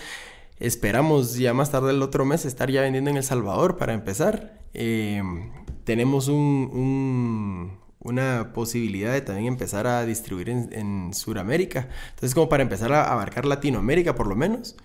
esperamos 0.60 1.36
ya 1.36 1.52
más 1.52 1.72
tarde 1.72 1.90
el 1.90 2.00
otro 2.00 2.24
mes 2.24 2.44
estar 2.44 2.70
ya 2.70 2.82
vendiendo 2.82 3.10
en 3.10 3.16
El 3.16 3.24
Salvador 3.24 3.76
para 3.76 3.92
empezar. 3.92 4.60
tenemos 5.84 6.28
un, 6.28 7.76
una 7.98 8.52
posibilidad 8.54 9.12
de 9.12 9.20
también 9.20 9.48
empezar 9.48 9.88
a 9.88 10.06
distribuir 10.06 10.48
en, 10.48 10.72
en 10.72 11.12
Sudamérica. 11.12 11.88
Entonces, 12.10 12.34
como 12.34 12.48
para 12.48 12.62
empezar 12.62 12.92
a 12.92 13.12
abarcar 13.12 13.46
Latinoamérica 13.46 14.14
por 14.14 14.28
lo 14.28 14.36
menos. 14.36 14.76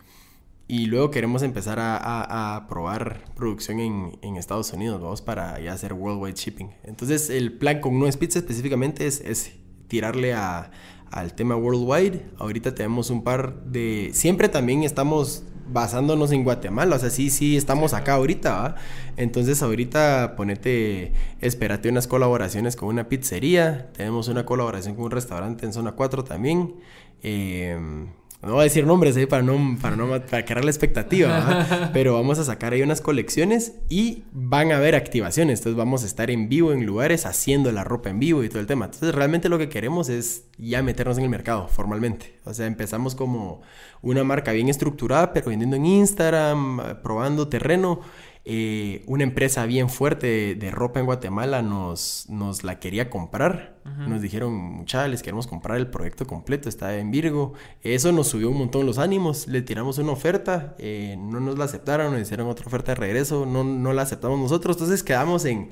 Y 0.70 0.88
luego 0.88 1.12
queremos 1.12 1.44
empezar 1.44 1.78
a, 1.80 2.66
probar 2.68 3.24
producción 3.36 3.80
en, 3.80 4.36
Estados 4.36 4.74
Unidos, 4.74 5.02
vamos 5.02 5.22
para 5.22 5.60
ya 5.62 5.74
hacer 5.74 5.94
worldwide 5.94 6.36
shipping. 6.36 6.70
Entonces 6.84 7.30
el 7.30 7.54
plan 7.54 7.80
con 7.80 7.98
No 7.98 8.06
Pizza 8.12 8.40
específicamente 8.40 9.08
es, 9.08 9.54
tirarle 9.88 10.34
al 10.34 11.34
tema 11.36 11.56
worldwide. 11.56 12.26
Ahorita 12.38 12.76
tenemos 12.76 13.10
un 13.10 13.24
par 13.24 13.64
de... 13.64 14.12
Siempre 14.14 14.50
también 14.50 14.84
estamos 14.84 15.44
basándonos 15.70 16.32
en 16.32 16.44
Guatemala, 16.44 16.96
o 16.96 17.00
sea, 17.00 17.10
sí, 17.10 17.30
sí, 17.30 17.58
estamos 17.58 17.94
acá 17.94 18.14
ahorita, 18.14 18.52
¿va? 18.52 18.76
Entonces 19.18 19.62
ahorita 19.62 20.36
ponete, 20.38 21.12
espérate 21.42 21.90
unas 21.90 22.08
colaboraciones 22.08 22.78
con 22.78 22.88
una 22.88 23.10
pizzería, 23.10 23.92
tenemos 23.92 24.30
una 24.30 24.46
colaboración 24.46 24.96
con 24.96 25.06
un 25.06 25.12
restaurante 25.12 25.66
en 25.66 25.74
zona 25.74 25.92
4 25.92 26.24
también. 26.24 26.76
Eh, 27.22 28.08
no 28.44 28.54
voy 28.54 28.62
a 28.62 28.64
decir 28.66 28.86
nombres 28.86 29.18
ahí 29.18 29.26
para 29.26 29.42
no, 29.42 29.78
para 29.82 29.96
no 29.96 30.08
para 30.08 30.46
crear 30.46 30.64
la 30.64 30.70
expectativa, 30.70 31.90
pero 31.94 32.14
vamos 32.14 32.38
a 32.38 32.44
sacar 32.44 32.74
ahí 32.74 32.84
unas 32.84 33.02
colecciones 33.02 33.74
y 33.90 34.24
van 34.32 34.72
a 34.72 34.78
haber 34.78 34.96
activaciones. 34.96 35.60
Entonces 35.60 35.76
vamos 35.76 36.04
a 36.04 36.06
estar 36.06 36.30
en 36.30 36.48
vivo 36.48 36.72
en 36.72 36.86
lugares 36.86 37.26
haciendo 37.26 37.72
la 37.72 37.84
ropa 37.84 38.10
en 38.10 38.20
vivo 38.20 38.44
y 38.44 38.50
todo 38.50 38.60
el 38.60 38.68
tema. 38.68 38.86
Entonces 38.86 39.14
realmente 39.16 39.50
lo 39.50 39.58
que 39.58 39.70
queremos 39.70 40.08
es 40.10 40.46
ya 40.58 40.84
meternos 40.84 41.18
en 41.18 41.24
el 41.24 41.30
mercado 41.30 41.68
formalmente. 41.68 42.38
O 42.46 42.54
sea, 42.54 42.68
empezamos 42.68 43.16
como 43.16 43.62
una 44.04 44.24
marca 44.24 44.52
bien 44.52 44.70
estructurada, 44.70 45.34
pero 45.34 45.50
vendiendo 45.50 45.76
en 45.76 45.86
Instagram, 45.88 47.02
probando 47.02 47.48
terreno 47.48 48.02
eh, 48.50 49.04
una 49.08 49.24
empresa 49.24 49.66
bien 49.66 49.90
fuerte 49.90 50.56
de, 50.56 50.72
ropa 50.72 51.02
en 51.02 51.06
Guatemala 51.06 51.62
nos, 51.62 52.28
nos 52.30 52.64
la 52.64 52.80
quería 52.80 53.10
comprar. 53.10 53.76
Nos 54.08 54.22
dijeron, 54.22 54.54
muchachos, 54.54 55.10
les 55.10 55.22
queremos 55.22 55.48
comprar 55.48 55.78
el 55.78 55.88
proyecto 55.88 56.26
completo, 56.26 56.70
está 56.70 56.98
en 56.98 57.12
Virgo. 57.12 57.54
Eso 57.84 58.14
nos 58.14 58.28
subió 58.28 58.50
un 58.50 58.58
montón 58.58 58.86
los 58.86 59.00
ánimos. 59.00 59.48
Le 59.48 59.62
tiramos 59.62 59.98
una 59.98 60.14
oferta, 60.14 60.76
eh, 60.78 61.18
no 61.18 61.42
nos 61.42 61.58
la 61.58 61.66
aceptaron, 61.66 62.14
nos 62.14 62.22
hicieron 62.22 62.48
otra 62.48 62.68
oferta 62.68 62.94
de 62.94 62.96
regreso, 62.96 63.46
no, 63.46 63.66
no 63.66 63.92
la 63.92 64.04
aceptamos 64.04 64.40
nosotros. 64.40 64.78
Entonces 64.78 65.04
quedamos 65.04 65.44
en, 65.44 65.72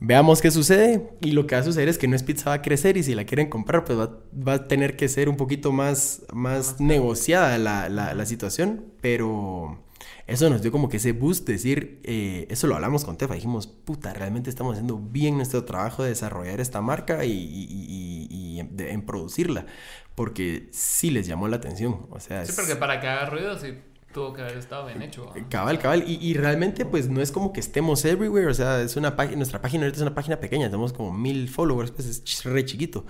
veamos 0.00 0.42
qué 0.42 0.50
sucede. 0.50 1.08
Y 1.22 1.32
lo 1.32 1.46
que 1.46 1.54
va 1.54 1.62
a 1.62 1.64
suceder 1.64 1.88
es 1.88 1.96
que 1.96 2.06
No 2.06 2.16
es 2.16 2.22
Pizza 2.22 2.50
va 2.50 2.56
a 2.56 2.62
crecer 2.62 2.98
y 2.98 3.02
si 3.02 3.14
la 3.14 3.24
quieren 3.24 3.48
comprar, 3.48 3.84
pues 3.84 3.98
va, 3.98 4.52
a 4.52 4.68
tener 4.68 4.96
que 4.96 5.08
ser 5.08 5.30
un 5.30 5.36
poquito 5.36 5.72
más, 5.72 6.22
más 6.34 6.80
negociada 6.80 7.56
la, 7.56 7.88
la, 7.88 8.12
la 8.12 8.26
situación. 8.26 8.84
Pero 9.00 9.83
eso 10.26 10.48
nos 10.50 10.62
dio 10.62 10.72
como 10.72 10.88
que 10.88 10.96
ese 10.96 11.12
boost, 11.12 11.46
decir, 11.46 12.00
eh, 12.04 12.46
eso 12.50 12.66
lo 12.66 12.74
hablamos 12.74 13.04
con 13.04 13.16
Tefa, 13.16 13.34
dijimos, 13.34 13.66
puta, 13.66 14.12
realmente 14.12 14.50
estamos 14.50 14.72
haciendo 14.72 14.98
bien 14.98 15.36
nuestro 15.36 15.64
trabajo 15.64 16.02
de 16.02 16.10
desarrollar 16.10 16.60
esta 16.60 16.80
marca 16.80 17.24
y, 17.24 18.58
en, 18.58 19.02
producirla, 19.02 19.66
porque 20.14 20.68
sí 20.72 21.10
les 21.10 21.26
llamó 21.26 21.48
la 21.48 21.56
atención, 21.56 22.06
o 22.10 22.20
sea... 22.20 22.44
Sí, 22.46 22.52
porque 22.56 22.76
para 22.76 23.00
que 23.00 23.08
haga 23.08 23.26
ruido, 23.26 23.58
sí 23.58 23.74
tuvo 24.14 24.32
que 24.32 24.42
haber 24.42 24.56
estado 24.56 24.86
bien 24.86 25.02
hecho. 25.02 25.30
Cabal, 25.50 25.78
cabal. 25.78 26.04
Y, 26.06 26.14
y, 26.24 26.34
realmente, 26.34 26.86
pues 26.86 27.10
no 27.10 27.20
es 27.20 27.32
como 27.32 27.52
que 27.52 27.60
estemos 27.60 28.02
everywhere. 28.04 28.46
O 28.46 28.54
sea, 28.54 28.80
es 28.80 28.96
una 28.96 29.16
página, 29.16 29.36
nuestra 29.36 29.60
página 29.60 29.82
ahorita 29.82 29.96
es 29.96 30.02
una 30.02 30.14
página 30.14 30.38
pequeña, 30.38 30.66
tenemos 30.66 30.92
como 30.92 31.12
mil 31.12 31.48
followers, 31.48 31.90
pues 31.90 32.06
es 32.06 32.44
re 32.44 32.64
chiquito. 32.64 33.04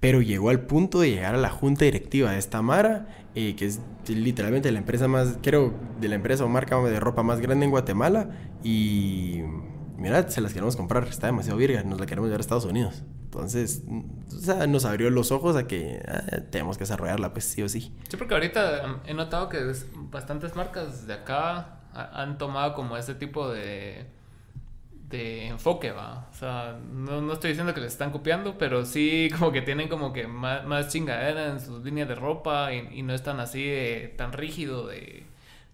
Pero 0.00 0.20
llegó 0.20 0.50
al 0.50 0.66
punto 0.66 1.00
de 1.00 1.10
llegar 1.10 1.34
a 1.34 1.38
la 1.38 1.48
junta 1.48 1.84
directiva 1.84 2.32
de 2.32 2.38
esta 2.38 2.60
Mara, 2.60 3.08
eh, 3.34 3.54
que 3.56 3.66
es 3.66 3.80
literalmente 4.08 4.70
la 4.72 4.78
empresa 4.80 5.08
más, 5.08 5.38
creo, 5.42 5.72
de 6.00 6.08
la 6.08 6.16
empresa 6.16 6.44
o 6.44 6.48
marca 6.48 6.76
de 6.82 7.00
ropa 7.00 7.22
más 7.22 7.40
grande 7.40 7.64
en 7.64 7.70
Guatemala. 7.70 8.30
Y 8.64 9.42
mira, 9.98 10.28
se 10.30 10.40
las 10.40 10.52
queremos 10.52 10.76
comprar, 10.76 11.04
está 11.04 11.26
demasiado 11.26 11.58
virga, 11.58 11.82
nos 11.82 12.00
la 12.00 12.06
queremos 12.06 12.28
llevar 12.28 12.40
a 12.40 12.42
Estados 12.42 12.64
Unidos. 12.64 13.02
Entonces, 13.24 13.82
o 14.34 14.40
sea, 14.40 14.66
nos 14.66 14.84
abrió 14.84 15.10
los 15.10 15.32
ojos 15.32 15.56
a 15.56 15.66
que 15.66 16.02
ah, 16.08 16.40
tenemos 16.50 16.78
que 16.78 16.84
desarrollarla, 16.84 17.32
pues 17.32 17.44
sí 17.44 17.62
o 17.62 17.68
sí. 17.68 17.92
Sí, 18.08 18.16
porque 18.16 18.34
ahorita 18.34 19.02
he 19.04 19.14
notado 19.14 19.48
que 19.48 19.58
bastantes 20.10 20.56
marcas 20.56 21.06
de 21.06 21.14
acá 21.14 21.80
han 21.92 22.38
tomado 22.38 22.74
como 22.74 22.96
ese 22.96 23.14
tipo 23.14 23.50
de, 23.50 24.06
de 25.08 25.48
enfoque, 25.48 25.90
va. 25.90 26.28
O 26.30 26.34
sea, 26.34 26.78
no, 26.92 27.20
no, 27.20 27.32
estoy 27.32 27.50
diciendo 27.50 27.74
que 27.74 27.80
les 27.80 27.92
están 27.92 28.10
copiando, 28.10 28.56
pero 28.56 28.84
sí 28.84 29.28
como 29.38 29.52
que 29.52 29.62
tienen 29.62 29.88
como 29.88 30.12
que 30.12 30.26
más, 30.26 30.64
más 30.64 30.88
chingadera 30.88 31.50
en 31.50 31.60
sus 31.60 31.84
líneas 31.84 32.08
de 32.08 32.14
ropa 32.14 32.72
y, 32.72 33.02
no 33.02 33.14
están 33.14 33.40
así 33.40 33.70
tan 34.16 34.32
rígido 34.32 34.86
de, 34.86 35.24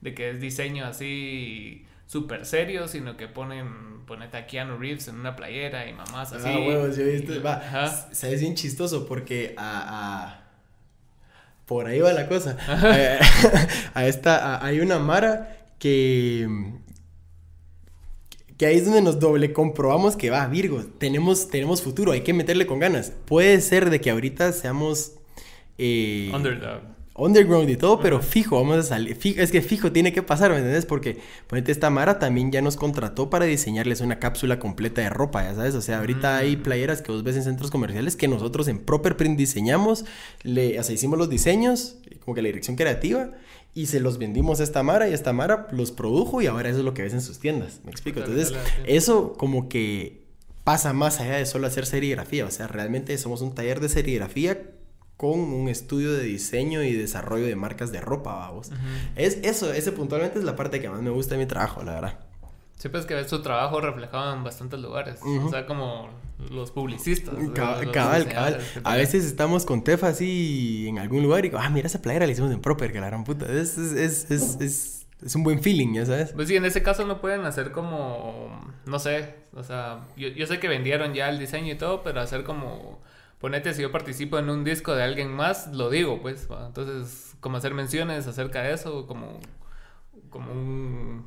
de 0.00 0.14
que 0.14 0.30
es 0.30 0.40
diseño 0.40 0.86
así 0.86 1.86
súper 2.06 2.46
serio, 2.46 2.88
sino 2.88 3.16
que 3.16 3.28
ponen, 3.28 4.04
ponete 4.06 4.36
a 4.36 4.46
Keanu 4.46 4.78
Reeves 4.78 5.08
en 5.08 5.16
una 5.16 5.36
playera 5.36 5.88
y 5.88 5.92
mamás 5.92 6.32
así. 6.32 6.48
Ah, 6.48 6.58
huevos, 6.58 6.96
yo 6.96 7.04
viste, 7.04 7.38
va, 7.38 7.62
sabes 8.12 8.40
bien 8.40 8.54
chistoso 8.54 9.06
porque 9.06 9.54
a, 9.56 10.42
por 11.66 11.86
ahí 11.86 12.00
va 12.00 12.12
la 12.12 12.28
cosa. 12.28 12.56
A, 13.94 14.06
esta, 14.06 14.64
hay 14.64 14.80
una 14.80 14.98
Mara 14.98 15.66
que, 15.78 16.48
que 18.58 18.66
ahí 18.66 18.76
es 18.76 18.84
donde 18.84 19.02
nos 19.02 19.18
doble 19.18 19.52
comprobamos 19.52 20.16
que 20.16 20.30
va, 20.30 20.46
Virgo, 20.46 20.84
tenemos, 20.98 21.48
tenemos 21.48 21.82
futuro, 21.82 22.12
hay 22.12 22.20
que 22.20 22.34
meterle 22.34 22.66
con 22.66 22.78
ganas. 22.78 23.12
Puede 23.24 23.60
ser 23.60 23.90
de 23.90 24.00
que 24.00 24.10
ahorita 24.10 24.52
seamos... 24.52 25.12
Eh, 25.78 26.30
Underdog 26.32 26.93
underground 27.16 27.70
y 27.70 27.76
todo, 27.76 28.00
pero 28.00 28.20
fijo, 28.20 28.56
vamos 28.56 28.76
a 28.78 28.82
salir. 28.82 29.16
es 29.36 29.52
que 29.52 29.62
fijo 29.62 29.92
tiene 29.92 30.12
que 30.12 30.22
pasar, 30.22 30.50
¿me 30.50 30.56
entiendes? 30.56 30.84
Porque, 30.84 31.18
ponete, 31.46 31.70
esta 31.70 31.88
Mara 31.88 32.18
también 32.18 32.50
ya 32.50 32.60
nos 32.60 32.76
contrató 32.76 33.30
para 33.30 33.44
diseñarles 33.44 34.00
una 34.00 34.18
cápsula 34.18 34.58
completa 34.58 35.00
de 35.00 35.10
ropa, 35.10 35.44
ya 35.44 35.54
sabes. 35.54 35.74
O 35.76 35.80
sea, 35.80 36.00
ahorita 36.00 36.36
hay 36.36 36.56
mm. 36.56 36.62
playeras 36.62 37.02
que 37.02 37.12
vos 37.12 37.22
ves 37.22 37.36
en 37.36 37.44
centros 37.44 37.70
comerciales 37.70 38.16
que 38.16 38.26
nosotros 38.26 38.66
en 38.66 38.80
Proper 38.80 39.16
Print 39.16 39.38
diseñamos, 39.38 40.04
le, 40.42 40.78
o 40.78 40.82
sea, 40.82 40.94
hicimos 40.94 41.18
los 41.18 41.30
diseños, 41.30 41.98
como 42.24 42.34
que 42.34 42.42
la 42.42 42.48
dirección 42.48 42.76
creativa, 42.76 43.30
y 43.74 43.86
se 43.86 44.00
los 44.00 44.18
vendimos 44.18 44.60
a 44.60 44.64
esta 44.64 44.82
Mara, 44.82 45.08
y 45.08 45.12
esta 45.12 45.32
Mara 45.32 45.68
los 45.70 45.92
produjo, 45.92 46.42
y 46.42 46.46
ahora 46.46 46.68
eso 46.68 46.78
es 46.78 46.84
lo 46.84 46.94
que 46.94 47.02
ves 47.02 47.12
en 47.12 47.22
sus 47.22 47.38
tiendas. 47.38 47.80
¿Me 47.84 47.92
explico? 47.92 48.20
Entonces, 48.20 48.54
eso 48.86 49.34
como 49.34 49.68
que 49.68 50.24
pasa 50.64 50.92
más 50.94 51.20
allá 51.20 51.36
de 51.36 51.46
solo 51.46 51.66
hacer 51.68 51.86
serigrafía. 51.86 52.46
O 52.46 52.50
sea, 52.50 52.66
realmente 52.66 53.16
somos 53.18 53.42
un 53.42 53.54
taller 53.54 53.80
de 53.80 53.88
serigrafía 53.88 54.73
con 55.16 55.38
un 55.38 55.68
estudio 55.68 56.12
de 56.12 56.24
diseño 56.24 56.82
y 56.82 56.92
desarrollo 56.92 57.46
de 57.46 57.56
marcas 57.56 57.92
de 57.92 58.00
ropa, 58.00 58.34
vamos. 58.34 58.70
Es 59.16 59.38
eso, 59.42 59.72
ese 59.72 59.92
puntualmente 59.92 60.38
es 60.38 60.44
la 60.44 60.56
parte 60.56 60.80
que 60.80 60.88
más 60.88 61.02
me 61.02 61.10
gusta 61.10 61.34
de 61.34 61.40
mi 61.40 61.46
trabajo, 61.46 61.82
la 61.82 61.94
verdad. 61.94 62.18
Sí, 62.76 62.88
pues 62.88 63.06
que 63.06 63.14
ves 63.14 63.28
tu 63.28 63.40
trabajo 63.40 63.80
reflejado 63.80 64.34
en 64.34 64.44
bastantes 64.44 64.80
lugares. 64.80 65.20
O 65.22 65.48
sea, 65.48 65.66
como 65.66 66.10
los 66.50 66.70
publicistas. 66.72 67.34
Cabal, 67.54 68.28
cabal. 68.28 68.58
A 68.82 68.96
veces 68.96 69.24
estamos 69.24 69.64
con 69.64 69.84
Tefa 69.84 70.08
así 70.08 70.86
en 70.88 70.98
algún 70.98 71.22
lugar 71.22 71.44
y 71.44 71.48
digo, 71.48 71.58
ah, 71.60 71.70
mira 71.70 71.86
esa 71.86 72.02
playera 72.02 72.26
la 72.26 72.32
hicimos 72.32 72.52
en 72.52 72.60
Proper, 72.60 72.92
que 72.92 73.00
la 73.00 73.06
gran 73.06 73.24
puta. 73.24 73.46
Es, 73.46 73.78
es, 73.78 74.30
es, 74.30 74.60
es, 74.60 75.06
es, 75.22 75.34
un 75.36 75.44
buen 75.44 75.62
feeling, 75.62 75.94
ya 75.94 76.06
sabes. 76.06 76.32
Pues 76.32 76.48
sí, 76.48 76.56
en 76.56 76.64
ese 76.64 76.82
caso 76.82 77.06
no 77.06 77.20
pueden 77.20 77.44
hacer 77.44 77.70
como, 77.70 78.60
no 78.84 78.98
sé, 78.98 79.34
o 79.54 79.62
sea, 79.62 80.00
yo, 80.16 80.28
yo 80.28 80.46
sé 80.46 80.58
que 80.58 80.68
vendieron 80.68 81.14
ya 81.14 81.28
el 81.30 81.38
diseño 81.38 81.72
y 81.72 81.78
todo, 81.78 82.02
pero 82.02 82.20
hacer 82.20 82.44
como 82.44 83.00
ponete 83.44 83.74
si 83.74 83.82
yo 83.82 83.92
participo 83.92 84.38
en 84.38 84.48
un 84.48 84.64
disco 84.64 84.94
de 84.94 85.02
alguien 85.02 85.30
más, 85.30 85.66
lo 85.70 85.90
digo, 85.90 86.22
pues. 86.22 86.48
Entonces, 86.66 87.36
como 87.40 87.58
hacer 87.58 87.74
menciones 87.74 88.26
acerca 88.26 88.62
de 88.62 88.72
eso, 88.72 89.06
como, 89.06 89.38
como 90.30 91.26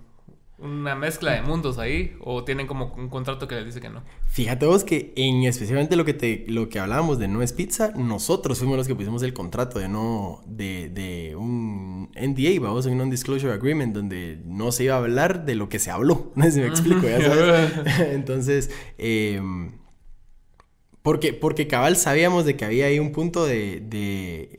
una 0.57 0.95
mezcla 0.95 1.33
de 1.33 1.43
mundos 1.43 1.77
ahí, 1.77 2.17
o 2.21 2.43
tienen 2.43 2.65
como 2.65 2.91
un 2.95 3.09
contrato 3.09 3.47
que 3.47 3.53
les 3.53 3.65
dice 3.65 3.81
que 3.81 3.91
no. 3.91 4.01
Fíjate 4.29 4.65
vos 4.65 4.83
que 4.83 5.13
en 5.15 5.43
especialmente 5.43 5.95
lo 5.95 6.05
que 6.05 6.15
te, 6.15 6.45
lo 6.47 6.69
que 6.69 6.79
hablábamos 6.79 7.19
de 7.19 7.27
no 7.27 7.43
es 7.43 7.53
pizza, 7.53 7.91
nosotros 7.95 8.57
fuimos 8.57 8.77
los 8.77 8.87
que 8.87 8.95
pusimos 8.95 9.21
el 9.21 9.33
contrato 9.33 9.77
de 9.77 9.87
no, 9.87 10.41
de, 10.47 10.89
de 10.89 11.35
un 11.35 12.09
NDA, 12.19 12.59
vamos, 12.59 12.87
un 12.87 12.97
non-disclosure 12.97 13.53
agreement, 13.53 13.93
donde 13.93 14.41
no 14.43 14.71
se 14.71 14.85
iba 14.85 14.95
a 14.95 14.97
hablar 14.97 15.45
de 15.45 15.53
lo 15.53 15.69
que 15.69 15.77
se 15.77 15.91
habló. 15.91 16.31
No 16.33 16.45
sé 16.45 16.51
si 16.53 16.61
me 16.61 16.65
explico, 16.65 17.07
ya 17.07 17.21
sabes. 17.21 17.73
Entonces, 18.11 18.71
eh, 18.97 19.39
porque, 21.07 21.31
porque 21.31 21.67
cabal 21.67 21.95
sabíamos 21.95 22.43
de 22.43 22.57
que 22.57 22.65
había 22.65 22.87
ahí 22.87 22.99
un 22.99 23.13
punto 23.13 23.45
de, 23.45 23.79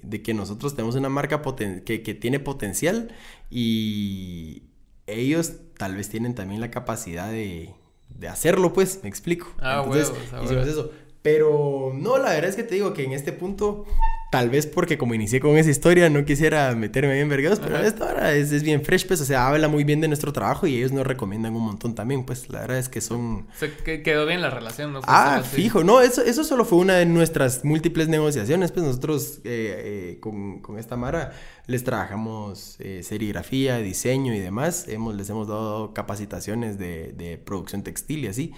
de, 0.03 0.23
que 0.23 0.33
nosotros 0.33 0.75
tenemos 0.75 0.95
una 0.95 1.11
marca 1.11 1.43
que, 1.85 2.03
que, 2.03 2.15
tiene 2.15 2.41
potencial 2.41 3.11
y 3.51 4.63
ellos 5.07 5.53
tal 5.77 5.95
vez 5.95 6.09
tienen 6.09 6.35
también 6.35 6.63
la 6.63 6.71
capacidad 6.71 7.31
de, 7.31 7.75
de 8.09 8.29
hacerlo, 8.29 8.73
pues, 8.73 9.01
me 9.03 9.11
explico. 9.11 9.53
Ah, 9.59 9.83
Entonces, 9.85 10.11
hicimos 10.43 10.67
eso. 10.67 10.91
Pero 11.23 11.93
no, 11.95 12.19
la 12.19 12.31
verdad 12.31 12.51
es 12.51 12.57
que 12.57 12.63
te 12.63 12.77
digo 12.77 12.95
que 12.95 13.05
en 13.05 13.13
este 13.13 13.33
punto 13.33 13.87
Tal 14.31 14.51
vez 14.51 14.67
porque 14.67 14.99
como 14.99 15.15
inicié 15.15 15.41
con 15.41 15.57
esa 15.57 15.71
historia 15.71 16.11
no 16.11 16.23
quisiera 16.27 16.75
meterme 16.75 17.15
bien 17.15 17.31
vergados, 17.31 17.61
pero 17.61 17.79
esta 17.79 18.11
hora 18.11 18.35
es, 18.35 18.53
es, 18.53 18.63
bien 18.63 18.85
fresh, 18.85 19.07
pues, 19.07 19.23
o 19.23 19.25
sea, 19.25 19.49
habla 19.49 19.69
muy 19.69 19.85
bien 19.85 20.03
de 20.03 20.09
nuestro 20.09 20.35
trabajo 20.35 20.67
y 20.67 20.77
ellos 20.77 20.93
nos 20.93 21.07
recomiendan 21.07 21.57
un 21.57 21.63
montón 21.63 21.95
también, 21.95 22.25
pues, 22.25 22.51
la 22.51 22.61
verdad 22.61 22.77
es 22.77 22.91
que 22.91 23.01
son... 23.01 23.47
Se 23.57 23.73
quedó 24.03 24.27
bien 24.27 24.43
la 24.43 24.51
relación, 24.51 24.93
¿no? 24.93 25.01
ah, 25.05 25.43
fijo, 25.43 25.83
no, 25.83 26.03
eso, 26.03 26.21
eso 26.21 26.45
solo 26.45 26.67
fue 26.67 26.77
una 26.77 26.97
de 26.97 27.07
nuestras 27.07 27.65
múltiples 27.65 28.09
negociaciones, 28.09 28.71
pues 28.71 28.85
nosotros 28.85 29.39
eh, 29.45 30.13
eh, 30.15 30.19
con, 30.21 30.61
con, 30.61 30.79
esta 30.79 30.99
Mara 30.99 31.33
les 31.67 31.83
trabajamos 31.83 32.77
eh, 32.81 33.03
serigrafía, 33.03 33.79
diseño 33.79 34.35
y 34.35 34.41
demás, 34.41 34.89
hemos, 34.89 35.15
les 35.15 35.31
hemos 35.31 35.49
dado 35.49 35.95
capacitaciones 35.95 36.79
de, 36.79 37.15
de 37.15 37.39
producción 37.39 37.83
textil 37.83 38.25
y 38.25 38.27
así. 38.27 38.53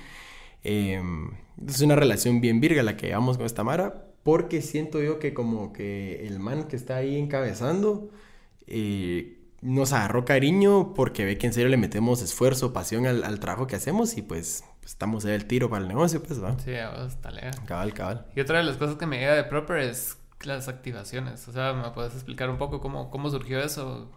Em, 0.63 1.31
es 1.67 1.81
una 1.81 1.97
relación 1.97 2.41
bien 2.41 2.61
virga 2.61 2.83
la 2.83 2.97
que 2.97 3.09
llevamos 3.09 3.37
con 3.37 3.47
esta 3.47 3.65
Mara, 3.65 4.07
porque 4.23 4.63
siento 4.63 5.03
yo 5.03 5.19
que 5.19 5.35
como 5.35 5.73
que 5.73 6.27
el 6.27 6.39
man 6.39 6.65
que 6.65 6.77
está 6.77 6.97
ahí 6.97 7.17
encabezando 7.17 8.11
eh, 8.67 9.39
nos 9.63 9.93
agarró 9.93 10.25
cariño 10.25 10.95
porque 10.95 11.25
ve 11.25 11.39
que 11.39 11.47
en 11.47 11.53
serio 11.53 11.69
le 11.69 11.77
metemos 11.77 12.23
esfuerzo, 12.23 12.73
pasión 12.73 13.07
al, 13.07 13.41
trabajo 13.41 13.67
que 13.67 13.77
hacemos 13.77 14.17
y 14.17 14.23
pues, 14.23 14.65
estamos 14.85 15.25
ahí 15.25 15.33
el 15.33 15.47
tiro 15.47 15.69
para 15.69 15.83
el 15.83 15.89
negocio, 15.89 16.23
pues 16.23 16.43
va. 16.43 16.59
Sí, 16.59 16.73
está 16.73 17.31
legal. 17.31 17.55
Cabal, 17.67 17.93
cabal. 17.93 18.27
Y 18.35 18.41
otra 18.41 18.59
de 18.59 18.65
las 18.65 18.77
cosas 18.77 18.97
que 18.97 19.07
me 19.07 19.19
llega 19.19 19.35
de 19.35 19.45
Proper 19.45 19.79
es 19.79 20.17
las 20.43 20.69
activaciones. 20.69 21.47
O 21.49 21.53
sea, 21.53 21.75
¿me 21.75 21.91
puedes 21.91 22.15
explicar 22.15 22.49
un 22.49 22.59
poco 22.59 22.81
cómo, 22.81 23.11
cómo 23.11 23.29
surgió 23.31 23.61
eso? 23.61 24.11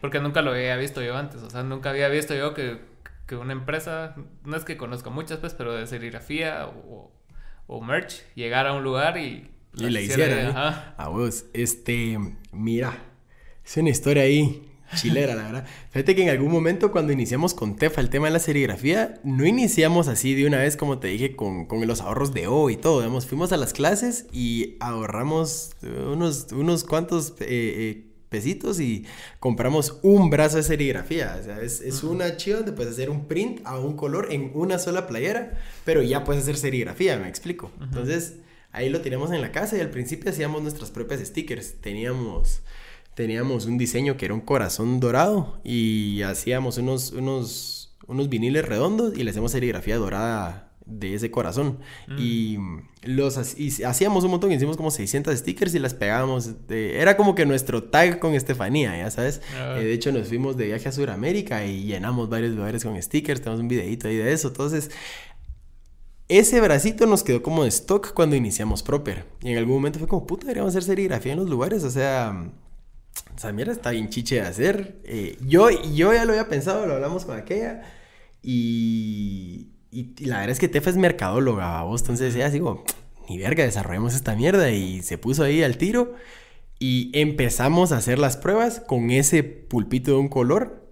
Porque 0.00 0.20
nunca 0.20 0.42
lo 0.42 0.50
había 0.50 0.76
visto 0.76 1.00
yo 1.02 1.16
antes. 1.16 1.42
O 1.42 1.48
sea, 1.48 1.62
nunca 1.62 1.90
había 1.90 2.08
visto 2.08 2.34
yo 2.34 2.52
que, 2.52 2.80
que 3.26 3.36
una 3.36 3.52
empresa, 3.52 4.14
no 4.44 4.56
es 4.56 4.64
que 4.64 4.76
conozco 4.76 5.10
muchas, 5.10 5.38
pues, 5.38 5.54
pero 5.54 5.74
de 5.74 5.86
serigrafía 5.86 6.66
o 6.66 7.14
o 7.66 7.80
merch, 7.80 8.22
llegar 8.34 8.66
a 8.66 8.72
un 8.74 8.82
lugar 8.82 9.18
y... 9.18 9.50
Y 9.76 9.90
le 9.90 10.02
hicieran. 10.02 10.50
¿eh? 10.50 10.52
A 10.96 11.08
vos, 11.08 11.46
este, 11.52 12.16
mira, 12.52 12.96
es 13.64 13.76
una 13.76 13.90
historia 13.90 14.22
ahí 14.22 14.70
chilera, 14.94 15.34
la 15.34 15.42
verdad. 15.42 15.66
Fíjate 15.90 16.14
que 16.14 16.22
en 16.22 16.28
algún 16.28 16.52
momento 16.52 16.92
cuando 16.92 17.12
iniciamos 17.12 17.54
con 17.54 17.74
Tefa 17.74 18.00
el 18.00 18.08
tema 18.08 18.26
de 18.26 18.34
la 18.34 18.38
serigrafía, 18.38 19.14
no 19.24 19.44
iniciamos 19.44 20.06
así 20.06 20.34
de 20.34 20.46
una 20.46 20.58
vez, 20.58 20.76
como 20.76 21.00
te 21.00 21.08
dije, 21.08 21.34
con, 21.34 21.66
con 21.66 21.84
los 21.88 22.00
ahorros 22.02 22.32
de 22.32 22.46
O 22.46 22.70
y 22.70 22.76
todo. 22.76 23.00
Digamos, 23.00 23.26
fuimos 23.26 23.50
a 23.50 23.56
las 23.56 23.72
clases 23.72 24.26
y 24.30 24.76
ahorramos 24.78 25.72
unos, 25.82 26.52
unos 26.52 26.84
cuantos 26.84 27.34
eh, 27.40 27.46
eh, 27.48 28.04
pesitos 28.34 28.80
y 28.80 29.04
compramos 29.38 30.00
un 30.02 30.28
brazo 30.28 30.56
de 30.56 30.64
serigrafía. 30.64 31.38
O 31.40 31.44
sea, 31.44 31.62
es, 31.62 31.80
es 31.80 32.02
una 32.02 32.36
chiva 32.36 32.56
donde 32.56 32.72
puedes 32.72 32.94
hacer 32.94 33.08
un 33.08 33.28
print 33.28 33.60
a 33.64 33.78
un 33.78 33.94
color 33.96 34.32
en 34.32 34.50
una 34.54 34.80
sola 34.80 35.06
playera, 35.06 35.56
pero 35.84 36.02
ya 36.02 36.24
puedes 36.24 36.42
hacer 36.42 36.56
serigrafía, 36.56 37.16
me 37.16 37.28
explico. 37.28 37.70
Entonces, 37.80 38.38
ahí 38.72 38.88
lo 38.90 39.02
teníamos 39.02 39.30
en 39.30 39.40
la 39.40 39.52
casa 39.52 39.76
y 39.76 39.80
al 39.80 39.90
principio 39.90 40.30
hacíamos 40.30 40.62
nuestras 40.62 40.90
propias 40.90 41.20
stickers. 41.20 41.74
Teníamos, 41.80 42.62
teníamos 43.14 43.66
un 43.66 43.78
diseño 43.78 44.16
que 44.16 44.24
era 44.24 44.34
un 44.34 44.40
corazón 44.40 44.98
dorado 44.98 45.60
y 45.62 46.22
hacíamos 46.22 46.76
unos, 46.78 47.12
unos, 47.12 47.94
unos 48.08 48.28
viniles 48.28 48.64
redondos 48.64 49.16
y 49.16 49.22
le 49.22 49.30
hacemos 49.30 49.52
serigrafía 49.52 49.96
dorada 49.96 50.73
de 50.86 51.14
ese 51.14 51.30
corazón. 51.30 51.78
Mm. 52.08 52.16
Y 52.18 52.58
los 53.02 53.38
hacíamos 53.38 54.24
un 54.24 54.30
montón, 54.30 54.52
hicimos 54.52 54.76
como 54.76 54.90
600 54.90 55.36
stickers 55.38 55.74
y 55.74 55.78
las 55.78 55.94
pegábamos. 55.94 56.50
era 56.68 57.16
como 57.16 57.34
que 57.34 57.46
nuestro 57.46 57.84
tag 57.84 58.18
con 58.18 58.34
Estefanía, 58.34 58.96
ya 58.96 59.10
sabes. 59.10 59.40
Ah. 59.56 59.76
Eh, 59.78 59.84
de 59.84 59.92
hecho, 59.92 60.12
nos 60.12 60.28
fuimos 60.28 60.56
de 60.56 60.66
viaje 60.66 60.88
a 60.88 60.92
Sudamérica 60.92 61.64
y 61.64 61.84
llenamos 61.84 62.28
varios 62.28 62.54
lugares 62.54 62.84
con 62.84 63.00
stickers. 63.00 63.40
Tenemos 63.40 63.60
un 63.60 63.68
videito 63.68 64.08
ahí 64.08 64.16
de 64.16 64.32
eso. 64.32 64.48
Entonces, 64.48 64.90
ese 66.28 66.60
bracito 66.60 67.06
nos 67.06 67.22
quedó 67.22 67.42
como 67.42 67.64
de 67.64 67.68
stock 67.68 68.12
cuando 68.12 68.36
iniciamos 68.36 68.82
Proper. 68.82 69.24
Y 69.42 69.52
en 69.52 69.58
algún 69.58 69.74
momento 69.74 69.98
fue 69.98 70.08
como, 70.08 70.26
puta, 70.26 70.42
deberíamos 70.42 70.70
hacer 70.70 70.84
serigrafía 70.84 71.32
en 71.32 71.38
los 71.38 71.50
lugares. 71.50 71.84
O 71.84 71.90
sea, 71.90 72.50
o 73.34 73.38
sea, 73.38 73.52
mira, 73.52 73.72
está 73.72 73.90
bien 73.90 74.08
chiche 74.08 74.36
de 74.36 74.40
hacer. 74.42 75.00
Eh, 75.04 75.38
yo, 75.46 75.70
yo 75.70 76.12
ya 76.12 76.24
lo 76.24 76.32
había 76.32 76.48
pensado, 76.48 76.86
lo 76.86 76.94
hablamos 76.94 77.24
con 77.24 77.36
aquella. 77.36 77.82
Y, 78.42 79.73
y, 79.94 80.24
la 80.24 80.38
verdad 80.38 80.50
es 80.50 80.58
que 80.58 80.68
Tefa 80.68 80.90
es 80.90 80.96
mercadóloga, 80.96 81.82
vos. 81.82 82.00
Entonces 82.02 82.34
ella 82.34 82.46
así 82.46 82.60
como, 82.60 82.84
ni 83.28 83.38
verga, 83.38 83.64
desarrollemos 83.64 84.14
esta 84.14 84.34
mierda. 84.34 84.70
Y 84.70 85.02
se 85.02 85.18
puso 85.18 85.44
ahí 85.44 85.62
al 85.62 85.76
tiro. 85.76 86.14
Y 86.78 87.10
empezamos 87.14 87.92
a 87.92 87.98
hacer 87.98 88.18
las 88.18 88.36
pruebas 88.36 88.80
con 88.80 89.10
ese 89.10 89.42
pulpito 89.42 90.12
de 90.12 90.16
un 90.18 90.28
color. 90.28 90.84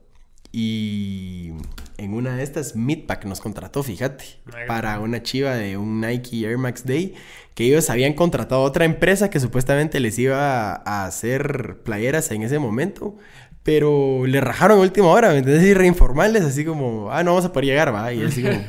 Y 0.52 1.52
en 1.96 2.14
una 2.14 2.36
de 2.36 2.42
estas, 2.42 2.76
Midpack 2.76 3.24
nos 3.24 3.40
contrató, 3.40 3.82
fíjate, 3.82 4.24
para 4.66 5.00
una 5.00 5.22
chiva 5.22 5.54
de 5.54 5.76
un 5.76 6.00
Nike 6.00 6.44
Air 6.44 6.58
Max 6.58 6.84
Day, 6.84 7.14
que 7.54 7.64
ellos 7.64 7.88
habían 7.90 8.12
contratado 8.12 8.60
a 8.60 8.64
otra 8.64 8.84
empresa 8.84 9.30
que 9.30 9.40
supuestamente 9.40 9.98
les 9.98 10.18
iba 10.18 10.74
a 10.74 11.06
hacer 11.06 11.78
playeras 11.84 12.30
en 12.30 12.42
ese 12.42 12.58
momento, 12.58 13.16
pero 13.62 14.26
le 14.26 14.40
rajaron 14.40 14.78
a 14.78 14.82
última 14.82 15.08
hora, 15.08 15.30
¿me 15.30 15.38
entiendes? 15.38 15.64
Y 15.64 15.74
reinformales, 15.74 16.42
así 16.42 16.64
como, 16.64 17.10
ah, 17.12 17.22
no 17.22 17.30
vamos 17.30 17.44
a 17.44 17.52
poder 17.52 17.66
llegar, 17.66 17.94
va. 17.94 18.12
Y 18.12 18.22
así 18.22 18.42
como, 18.42 18.60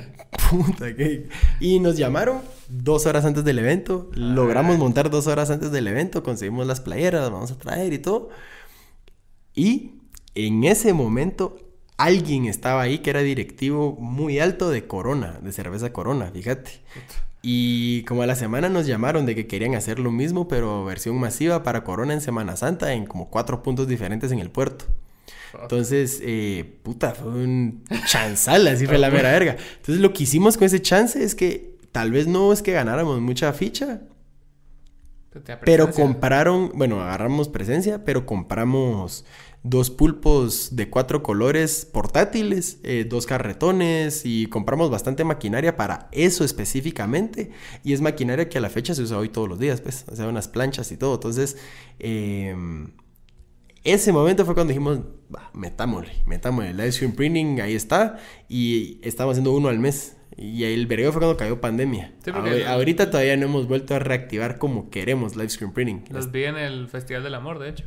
puta, 0.50 0.96
¿qué? 0.96 1.28
Y 1.60 1.80
nos 1.80 1.98
llamaron 1.98 2.42
dos 2.70 3.06
horas 3.06 3.26
antes 3.26 3.44
del 3.44 3.60
evento. 3.60 4.10
Logramos 4.14 4.78
montar 4.78 5.10
dos 5.10 5.28
horas 5.28 5.50
antes 5.50 5.72
del 5.72 5.88
evento. 5.88 6.24
Conseguimos 6.24 6.68
las 6.68 6.82
playeras, 6.82 7.32
vamos 7.32 7.52
a 7.52 7.58
traer 7.58 7.94
y 7.94 8.00
todo. 8.00 8.30
Y 9.56 9.92
en 10.36 10.64
ese 10.64 10.94
momento 10.94 11.58
alguien 11.98 12.46
estaba 12.46 12.82
ahí 12.82 13.00
que 13.00 13.12
era 13.12 13.22
directivo 13.22 13.96
muy 14.00 14.40
alto 14.40 14.70
de 14.70 14.88
Corona, 14.88 15.40
de 15.42 15.52
cerveza 15.52 15.94
Corona, 15.94 16.32
fíjate. 16.34 16.72
Y 17.42 18.04
como 18.04 18.22
a 18.22 18.26
la 18.26 18.36
semana 18.36 18.70
nos 18.70 18.88
llamaron 18.88 19.26
de 19.26 19.36
que 19.36 19.48
querían 19.48 19.76
hacer 19.76 20.00
lo 20.00 20.12
mismo, 20.12 20.48
pero 20.48 20.86
versión 20.86 21.20
masiva 21.20 21.62
para 21.62 21.84
Corona 21.84 22.14
en 22.14 22.22
Semana 22.22 22.56
Santa, 22.56 22.94
en 22.94 23.06
como 23.06 23.30
cuatro 23.30 23.62
puntos 23.64 23.88
diferentes 23.88 24.32
en 24.32 24.40
el 24.40 24.50
puerto. 24.50 24.86
Entonces, 25.62 26.20
eh, 26.24 26.80
puta, 26.84 27.14
fue 27.14 27.32
un 27.32 27.84
chanzal, 28.08 28.68
así 28.68 28.86
fue 28.86 28.98
la 28.98 29.10
mera 29.10 29.32
verga. 29.32 29.58
Entonces, 29.78 30.02
lo 30.02 30.14
que 30.14 30.24
hicimos 30.24 30.58
con 30.58 30.66
ese 30.66 30.82
chance 30.82 31.24
es 31.24 31.36
que 31.36 31.78
tal 31.92 32.12
vez 32.12 32.28
no 32.28 32.52
es 32.52 32.62
que 32.62 32.72
ganáramos 32.72 33.22
mucha 33.22 33.54
ficha, 33.54 34.02
pero 35.64 35.92
compraron, 35.92 36.72
bueno, 36.76 37.02
agarramos 37.02 37.50
presencia, 37.50 38.04
pero 38.06 38.26
compramos 38.26 39.26
dos 39.64 39.90
pulpos 39.90 40.76
de 40.76 40.90
cuatro 40.90 41.24
colores 41.24 41.86
portátiles, 41.86 42.80
eh, 42.84 43.06
dos 43.10 43.26
carretones 43.26 44.24
y 44.26 44.48
compramos 44.48 44.92
bastante 44.92 45.24
maquinaria 45.24 45.76
para 45.76 46.10
eso 46.12 46.44
específicamente. 46.44 47.52
Y 47.84 47.94
es 47.94 48.02
maquinaria 48.02 48.50
que 48.50 48.58
a 48.58 48.62
la 48.62 48.70
fecha 48.70 48.94
se 48.94 49.02
usa 49.02 49.18
hoy 49.18 49.30
todos 49.30 49.48
los 49.50 49.60
días, 49.60 49.82
pues, 49.82 50.06
o 50.12 50.16
sea, 50.16 50.28
unas 50.28 50.50
planchas 50.50 50.92
y 50.92 50.98
todo. 50.98 51.16
Entonces, 51.16 51.58
eh, 52.00 52.56
ese 53.84 54.12
momento 54.12 54.46
fue 54.46 54.54
cuando 54.54 54.72
dijimos, 54.72 55.00
metámosle, 55.54 56.14
metámosle. 56.26 56.72
El 56.72 56.78
live 56.78 56.92
stream 56.92 57.14
printing, 57.14 57.62
ahí 57.62 57.76
está. 57.76 58.18
Y 58.48 59.00
estamos 59.04 59.34
haciendo 59.34 59.52
uno 59.52 59.70
al 59.70 59.80
mes. 59.80 60.18
Y 60.38 60.64
el 60.64 60.88
vergueo 60.88 61.12
fue 61.12 61.20
cuando 61.22 61.38
cayó 61.38 61.62
pandemia. 61.62 62.14
ahorita 62.68 63.12
todavía 63.12 63.38
no 63.38 63.46
hemos 63.46 63.68
vuelto 63.68 63.94
a 63.94 64.00
reactivar 64.00 64.58
como 64.58 64.90
queremos 64.90 65.36
live 65.36 65.50
stream 65.50 65.74
printing. 65.74 66.06
Los 66.10 66.32
vi 66.32 66.46
en 66.46 66.58
el 66.58 66.88
Festival 66.88 67.24
del 67.24 67.36
Amor, 67.36 67.60
de 67.60 67.70
hecho. 67.70 67.86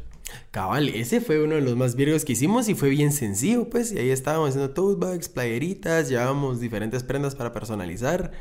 Cabal, 0.50 0.88
ese 0.88 1.20
fue 1.20 1.42
uno 1.42 1.54
de 1.54 1.60
los 1.60 1.76
más 1.76 1.94
virgos 1.94 2.24
que 2.24 2.32
hicimos 2.32 2.68
y 2.68 2.74
fue 2.74 2.88
bien 2.88 3.12
sencillo, 3.12 3.70
pues. 3.70 3.92
Y 3.92 3.98
ahí 3.98 4.10
estábamos 4.10 4.50
haciendo 4.50 4.70
tote 4.74 4.98
bags, 5.04 5.28
playeritas, 5.28 6.08
llevábamos 6.08 6.60
diferentes 6.60 7.02
prendas 7.02 7.34
para 7.34 7.52
personalizar. 7.52 8.32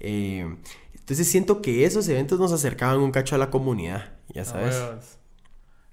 Eh, 0.00 0.56
entonces 0.94 1.28
siento 1.28 1.60
que 1.60 1.84
esos 1.84 2.08
eventos 2.08 2.38
nos 2.38 2.52
acercaban 2.52 3.00
un 3.00 3.10
cacho 3.10 3.34
a 3.34 3.38
la 3.38 3.50
comunidad, 3.50 4.12
ya 4.32 4.44
sabes. 4.44 5.19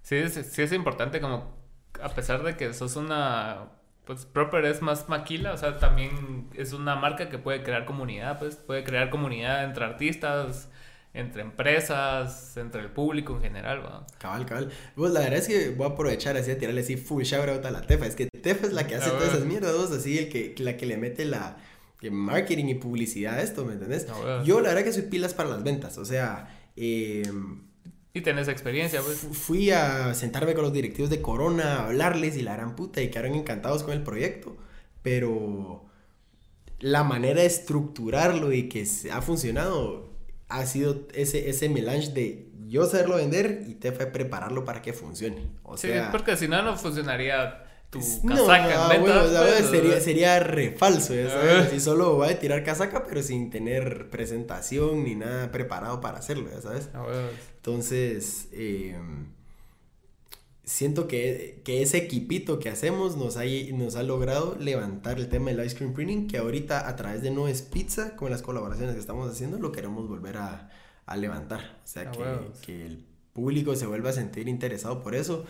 Sí, 0.07 0.23
sí 0.29 0.61
es 0.61 0.71
importante 0.71 1.19
como, 1.19 1.53
a 2.01 2.07
pesar 2.07 2.41
de 2.41 2.55
que 2.55 2.73
sos 2.73 2.95
una, 2.95 3.71
pues 4.05 4.25
Proper 4.25 4.63
es 4.63 4.81
más 4.81 5.09
maquila, 5.09 5.51
o 5.51 5.57
sea, 5.57 5.79
también 5.79 6.47
es 6.53 6.71
una 6.71 6.95
marca 6.95 7.27
que 7.27 7.37
puede 7.37 7.61
crear 7.61 7.83
comunidad, 7.83 8.39
pues 8.39 8.55
puede 8.55 8.85
crear 8.85 9.09
comunidad 9.09 9.65
entre 9.65 9.83
artistas, 9.83 10.69
entre 11.13 11.41
empresas, 11.41 12.55
entre 12.55 12.83
el 12.83 12.89
público 12.89 13.35
en 13.35 13.41
general, 13.41 13.83
¿va? 13.83 14.07
Cabal, 14.17 14.45
cabal. 14.45 14.71
Pues 14.95 15.11
la 15.11 15.19
verdad 15.19 15.39
es 15.39 15.47
que 15.49 15.71
voy 15.71 15.89
a 15.89 15.91
aprovechar 15.91 16.37
así 16.37 16.51
a 16.51 16.57
tirarle 16.57 16.79
así 16.79 16.95
full 16.95 17.23
shout 17.23 17.49
out 17.49 17.65
a 17.65 17.71
la 17.71 17.81
Tefa. 17.81 18.05
Es 18.05 18.15
que 18.15 18.27
Tefa 18.27 18.67
es 18.67 18.71
la 18.71 18.87
que 18.87 18.95
hace 18.95 19.09
todas 19.09 19.33
esas 19.33 19.43
mierdas, 19.43 19.75
vos, 19.75 19.91
así 19.91 20.17
el 20.17 20.29
que, 20.29 20.55
la 20.59 20.77
que 20.77 20.85
le 20.85 20.95
mete 20.95 21.25
la 21.25 21.57
marketing 22.09 22.67
y 22.67 22.75
publicidad 22.75 23.33
a 23.33 23.41
esto, 23.41 23.65
¿me 23.65 23.73
entendés? 23.73 24.07
Yo 24.45 24.61
la 24.61 24.69
verdad 24.69 24.85
que 24.85 24.93
soy 24.93 25.03
pilas 25.03 25.33
para 25.33 25.49
las 25.49 25.65
ventas, 25.65 25.97
o 25.97 26.05
sea, 26.05 26.47
eh, 26.77 27.29
y 28.17 28.21
tenés 28.21 28.47
experiencia, 28.47 29.01
pues. 29.01 29.19
Fui 29.31 29.71
a 29.71 30.13
sentarme 30.13 30.53
con 30.53 30.63
los 30.63 30.73
directivos 30.73 31.09
de 31.09 31.21
Corona, 31.21 31.77
a 31.77 31.85
hablarles 31.85 32.35
y 32.37 32.41
la 32.41 32.55
gran 32.55 32.75
puta, 32.75 33.01
y 33.01 33.09
quedaron 33.09 33.35
encantados 33.35 33.83
con 33.83 33.93
el 33.93 34.03
proyecto. 34.03 34.57
Pero 35.01 35.85
la 36.79 37.03
manera 37.03 37.41
de 37.41 37.47
estructurarlo 37.47 38.51
y 38.53 38.69
que 38.69 38.87
ha 39.11 39.21
funcionado 39.21 40.09
ha 40.49 40.65
sido 40.65 41.07
ese, 41.13 41.49
ese 41.49 41.69
melange 41.69 42.09
de 42.09 42.47
yo 42.67 42.85
saberlo 42.85 43.15
vender 43.15 43.63
y 43.67 43.75
te 43.75 43.91
fue 43.91 44.07
prepararlo 44.07 44.65
para 44.65 44.81
que 44.81 44.93
funcione. 44.93 45.49
O 45.63 45.77
sí, 45.77 45.89
porque 46.11 46.35
si 46.35 46.47
no, 46.47 46.61
no 46.61 46.75
funcionaría 46.75 47.63
tu 47.89 47.99
casaca 48.27 48.93
en 48.95 49.01
bueno, 49.01 49.21
pues, 49.21 49.65
sería, 49.67 50.01
sería 50.01 50.39
re 50.39 50.71
falso, 50.71 51.15
ya 51.15 51.29
sabes. 51.29 51.69
Si 51.69 51.79
solo 51.79 52.17
va 52.17 52.27
a 52.27 52.39
tirar 52.39 52.63
casaca, 52.63 53.05
pero 53.05 53.23
sin 53.23 53.49
tener 53.49 54.09
presentación 54.09 55.03
ni 55.05 55.15
nada 55.15 55.51
preparado 55.51 56.01
para 56.01 56.17
hacerlo, 56.17 56.49
ya 56.53 56.61
sabes. 56.61 56.89
Entonces, 57.67 58.47
eh, 58.53 58.95
siento 60.63 61.09
que, 61.09 61.59
que, 61.65 61.81
ese 61.81 61.97
equipito 61.97 62.59
que 62.59 62.69
hacemos 62.69 63.17
nos 63.17 63.35
ha, 63.35 63.43
nos 63.73 63.97
ha 63.97 64.03
logrado 64.03 64.55
levantar 64.57 65.17
el 65.17 65.27
tema 65.27 65.51
del 65.51 65.65
ice 65.65 65.75
cream 65.75 65.93
printing, 65.93 66.27
que 66.29 66.37
ahorita 66.37 66.87
a 66.87 66.95
través 66.95 67.21
de 67.21 67.29
No 67.29 67.49
es 67.49 67.61
Pizza, 67.61 68.15
con 68.15 68.31
las 68.31 68.41
colaboraciones 68.41 68.95
que 68.95 69.01
estamos 69.01 69.29
haciendo, 69.29 69.59
lo 69.59 69.73
queremos 69.73 70.07
volver 70.07 70.37
a, 70.37 70.69
a 71.05 71.17
levantar. 71.17 71.77
O 71.83 71.87
sea, 71.87 72.09
que, 72.09 72.23
que 72.65 72.85
el 72.85 73.03
público 73.33 73.75
se 73.75 73.85
vuelva 73.85 74.11
a 74.11 74.13
sentir 74.13 74.47
interesado 74.47 75.03
por 75.03 75.13
eso 75.13 75.45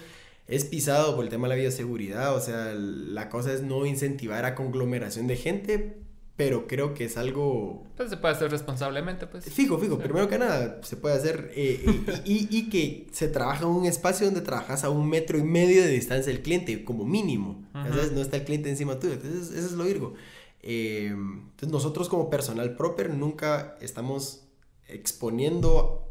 es 0.47 0.63
pisado 0.65 1.15
por 1.15 1.25
el 1.25 1.29
tema 1.29 1.47
de 1.47 1.55
la 1.55 1.61
bioseguridad, 1.61 2.33
o 2.33 2.39
sea, 2.39 2.73
la 2.73 3.29
cosa 3.29 3.53
es 3.53 3.61
no 3.61 3.85
incentivar 3.85 4.45
a 4.45 4.55
conglomeración 4.55 5.27
de 5.27 5.35
gente, 5.35 5.97
pero 6.37 6.67
creo 6.67 6.93
que 6.93 7.05
es 7.05 7.17
algo... 7.17 7.83
Pues 7.97 8.11
se 8.11 8.17
puede 8.17 8.35
hacer 8.35 8.51
responsablemente, 8.51 9.25
pues. 9.25 9.45
Fijo, 9.45 9.79
fijo, 9.79 9.97
primero 9.97 10.29
que 10.29 10.37
nada, 10.37 10.79
se 10.83 10.95
puede 10.95 11.15
hacer 11.15 11.51
eh, 11.55 11.83
y, 12.25 12.47
y, 12.55 12.69
que 12.69 13.07
se 13.11 13.27
trabaja 13.27 13.63
en 13.63 13.69
un 13.69 13.85
espacio 13.85 14.27
donde 14.27 14.41
trabajas 14.41 14.83
a 14.83 14.91
un 14.91 15.09
metro 15.09 15.39
y 15.39 15.43
medio 15.43 15.81
de 15.81 15.89
distancia 15.89 16.31
del 16.31 16.43
cliente, 16.43 16.85
como 16.85 17.05
mínimo, 17.05 17.67
No 17.73 18.21
está 18.21 18.37
el 18.37 18.43
cliente 18.43 18.69
encima 18.69 18.99
tuyo, 18.99 19.13
entonces 19.13 19.49
eso 19.49 19.65
es 19.65 19.71
lo 19.71 19.83
virgo. 19.83 20.13
Eh, 20.61 21.07
entonces 21.07 21.69
nosotros 21.69 22.07
como 22.07 22.29
personal 22.29 22.75
proper 22.75 23.09
nunca 23.09 23.75
estamos 23.81 24.47
exponiendo, 24.87 26.07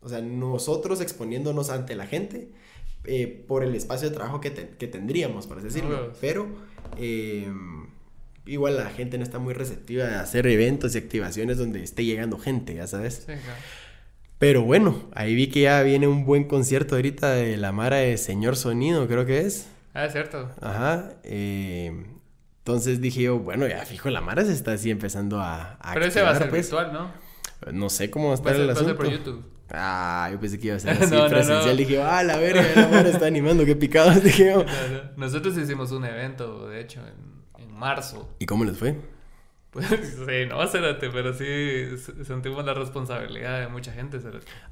o 0.00 0.08
sea, 0.10 0.20
nosotros 0.20 1.00
exponiéndonos 1.00 1.70
ante 1.70 1.96
la 1.96 2.06
gente, 2.06 2.52
eh, 3.04 3.44
por 3.48 3.64
el 3.64 3.74
espacio 3.74 4.10
de 4.10 4.14
trabajo 4.14 4.42
que, 4.42 4.50
tendríamos, 4.50 5.46
por 5.46 5.56
así 5.56 5.68
decirlo. 5.68 6.12
Pero 6.20 6.48
eh, 6.98 7.50
igual 8.48 8.76
la 8.76 8.90
gente 8.90 9.18
no 9.18 9.24
está 9.24 9.38
muy 9.38 9.54
receptiva 9.54 10.06
a 10.06 10.20
hacer 10.20 10.46
eventos 10.46 10.94
y 10.94 10.98
activaciones 10.98 11.58
donde 11.58 11.82
esté 11.82 12.04
llegando 12.04 12.38
gente, 12.38 12.74
ya 12.74 12.86
sabes. 12.86 13.26
Pero 14.38 14.62
bueno, 14.62 15.08
ahí 15.14 15.34
vi 15.34 15.48
que 15.48 15.62
ya 15.62 15.82
viene 15.82 16.06
un 16.06 16.24
buen 16.24 16.44
concierto 16.44 16.96
ahorita 16.96 17.32
de 17.32 17.56
la 17.56 17.72
Mara 17.72 17.96
de 17.96 18.16
Señor 18.16 18.56
Sonido, 18.56 19.06
creo 19.06 19.26
que 19.26 19.40
es. 19.40 19.68
Ah, 19.94 20.06
es 20.06 20.12
cierto. 20.12 20.50
Ajá. 20.60 21.10
Eh, 21.24 22.06
entonces 22.58 23.00
dije 23.00 23.22
yo, 23.22 23.38
bueno, 23.38 23.66
ya 23.66 23.84
fijo, 23.84 24.10
la 24.10 24.20
Mara 24.20 24.44
se 24.44 24.52
está 24.52 24.72
así 24.72 24.90
empezando 24.90 25.40
a... 25.40 25.78
Pero 25.94 26.06
ese 26.06 26.22
va 26.22 26.30
a 26.30 26.38
ser 26.38 26.50
pues. 26.50 26.70
virtual, 26.70 26.92
¿no? 26.92 27.10
No 27.72 27.90
sé 27.90 28.10
cómo 28.10 28.26
va 28.26 28.32
a 28.32 28.34
estar 28.34 28.54
el 28.54 28.70
asunto. 28.70 28.96
por 28.96 29.10
YouTube. 29.10 29.44
Ah, 29.70 30.28
yo 30.32 30.40
pensé 30.40 30.58
que 30.58 30.68
iba 30.68 30.76
a 30.76 30.78
ser 30.78 30.90
así 31.02 31.16
presencial. 31.28 31.76
Dije, 31.76 32.02
ah, 32.02 32.22
la 32.22 32.38
verga, 32.38 32.64
la 32.74 32.88
madre 32.88 33.10
está 33.10 33.26
animando, 33.26 33.64
qué 33.64 33.76
picados. 33.76 34.22
Dije, 34.22 34.54
Nosotros 35.16 35.56
hicimos 35.58 35.92
un 35.92 36.04
evento, 36.04 36.68
de 36.68 36.80
hecho, 36.80 37.00
en 37.00 37.37
marzo. 37.78 38.28
¿Y 38.38 38.46
cómo 38.46 38.64
les 38.64 38.76
fue? 38.76 38.96
Pues 39.70 39.86
sí, 39.86 40.46
no, 40.48 40.66
cérate, 40.66 41.10
pero 41.10 41.34
sí 41.34 41.94
sentimos 42.24 42.64
la 42.64 42.72
responsabilidad 42.72 43.60
de 43.60 43.68
mucha 43.68 43.92
gente, 43.92 44.18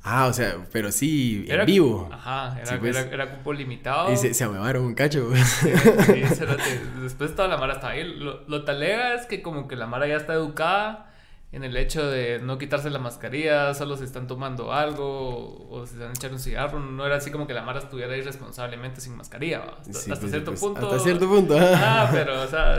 Ah, 0.03 0.27
o 0.27 0.33
sea, 0.33 0.57
pero 0.73 0.91
sí, 0.91 1.45
en 1.49 1.67
vivo. 1.67 2.09
Ajá, 2.11 2.59
era, 2.59 2.81
pues. 2.81 2.97
era, 2.97 3.13
era, 3.13 3.31
cupo 3.37 3.53
limitado. 3.53 4.11
Y 4.11 4.17
se, 4.17 4.33
se 4.33 4.47
un 4.47 4.95
cacho. 4.95 5.31
Sí, 5.37 5.71
cérate. 6.35 6.81
Después 7.03 7.37
toda 7.37 7.47
la 7.47 7.59
Mara 7.59 7.75
estaba 7.75 7.93
ahí. 7.93 8.05
Lo, 8.05 8.49
lo 8.49 8.65
talega 8.65 9.15
es 9.15 9.27
que 9.27 9.43
como 9.43 9.69
que 9.69 9.77
la 9.77 9.87
Mara 9.87 10.09
ya 10.09 10.17
está 10.17 10.33
educada 10.33 11.13
en 11.53 11.65
el 11.65 11.77
hecho 11.77 12.09
de 12.09 12.41
no 12.41 12.59
quitarse 12.59 12.91
la 12.91 12.99
mascarilla, 12.99 13.73
solo 13.75 13.97
se 13.97 14.05
están 14.05 14.27
tomando 14.27 14.73
algo 14.73 15.69
o 15.71 15.87
se 15.87 15.95
están 15.95 16.11
echando 16.11 16.37
un 16.37 16.43
cigarro. 16.43 16.81
No 16.81 17.07
era 17.07 17.17
así 17.17 17.31
como 17.31 17.47
que 17.47 17.55
la 17.55 17.63
Mara 17.63 17.79
estuviera 17.79 18.17
irresponsablemente 18.17 19.01
sin 19.01 19.17
mascarilla. 19.17 19.63
Hasta, 19.79 20.17
pues, 20.17 20.31
cierto 20.31 20.51
pues, 20.51 20.61
punto. 20.61 20.87
Hasta 20.87 20.99
cierto 20.99 21.29
punto. 21.29 21.57
Ah, 21.59 22.09
pero, 22.13 22.43
o 22.43 22.47
sea, 22.47 22.79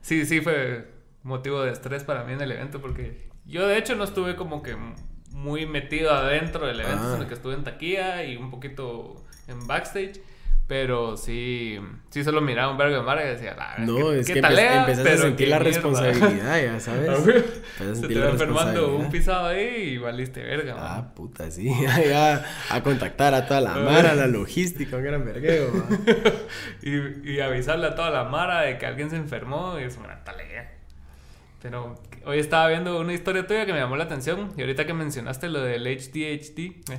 sí, 0.00 0.26
sí 0.26 0.40
fue 0.40 0.90
motivo 1.22 1.62
de 1.62 1.72
estrés 1.72 2.04
para 2.04 2.24
mí 2.24 2.32
en 2.32 2.40
el 2.40 2.52
evento 2.52 2.80
porque 2.80 3.28
yo 3.44 3.66
de 3.66 3.78
hecho 3.78 3.96
no 3.96 4.04
estuve 4.04 4.36
como 4.36 4.62
que 4.62 4.76
muy 5.30 5.66
metido 5.66 6.12
adentro 6.12 6.66
del 6.66 6.80
evento, 6.80 7.02
ah. 7.04 7.12
sino 7.14 7.28
que 7.28 7.34
estuve 7.34 7.54
en 7.54 7.64
taquilla 7.64 8.24
y 8.24 8.36
un 8.36 8.50
poquito 8.50 9.24
en 9.46 9.66
backstage. 9.66 10.20
Pero 10.68 11.16
sí, 11.16 11.78
sí 12.10 12.24
solo 12.24 12.40
miraba 12.40 12.72
un 12.72 12.76
vergo 12.76 12.96
de 12.96 13.02
mar 13.02 13.20
y 13.24 13.28
decía, 13.28 13.54
ah, 13.56 13.76
no, 13.78 14.12
es 14.12 14.26
que 14.26 14.40
empezaste 14.40 15.12
a 15.12 15.16
sentir 15.18 15.48
la 15.48 15.60
responsabilidad, 15.60 16.60
ya 16.60 16.80
sabes. 16.80 17.24
Se 17.94 18.08
te 18.08 18.18
va 18.18 18.30
enfermando 18.30 18.96
un 18.96 19.08
pisado 19.08 19.46
ahí 19.46 19.90
y 19.90 19.98
valiste 19.98 20.42
verga. 20.42 20.74
Ah, 20.76 21.14
puta, 21.14 21.52
sí. 21.52 21.70
ya 22.08 22.44
a 22.68 22.82
contactar 22.82 23.32
a 23.34 23.46
toda 23.46 23.60
la 23.60 23.74
mara, 23.76 24.10
a 24.10 24.14
la 24.16 24.26
logística, 24.26 24.96
un 24.96 25.04
gran 25.04 25.24
vergueo. 25.24 25.70
y, 26.82 27.30
y 27.30 27.40
avisarle 27.40 27.86
a 27.86 27.94
toda 27.94 28.10
la 28.10 28.24
mara 28.24 28.62
de 28.62 28.76
que 28.76 28.86
alguien 28.86 29.08
se 29.08 29.16
enfermó 29.16 29.78
y 29.78 29.84
es 29.84 29.96
una 29.96 30.24
tarea. 30.24 30.72
Pero 31.62 31.94
hoy 32.24 32.40
estaba 32.40 32.68
viendo 32.68 33.00
una 33.00 33.12
historia 33.12 33.46
tuya 33.46 33.66
que 33.66 33.72
me 33.72 33.78
llamó 33.78 33.96
la 33.96 34.04
atención 34.04 34.52
y 34.56 34.62
ahorita 34.62 34.84
que 34.84 34.94
mencionaste 34.94 35.48
lo 35.48 35.60
del 35.60 35.84
HDHD. 35.84 36.58
Eh, 36.58 36.98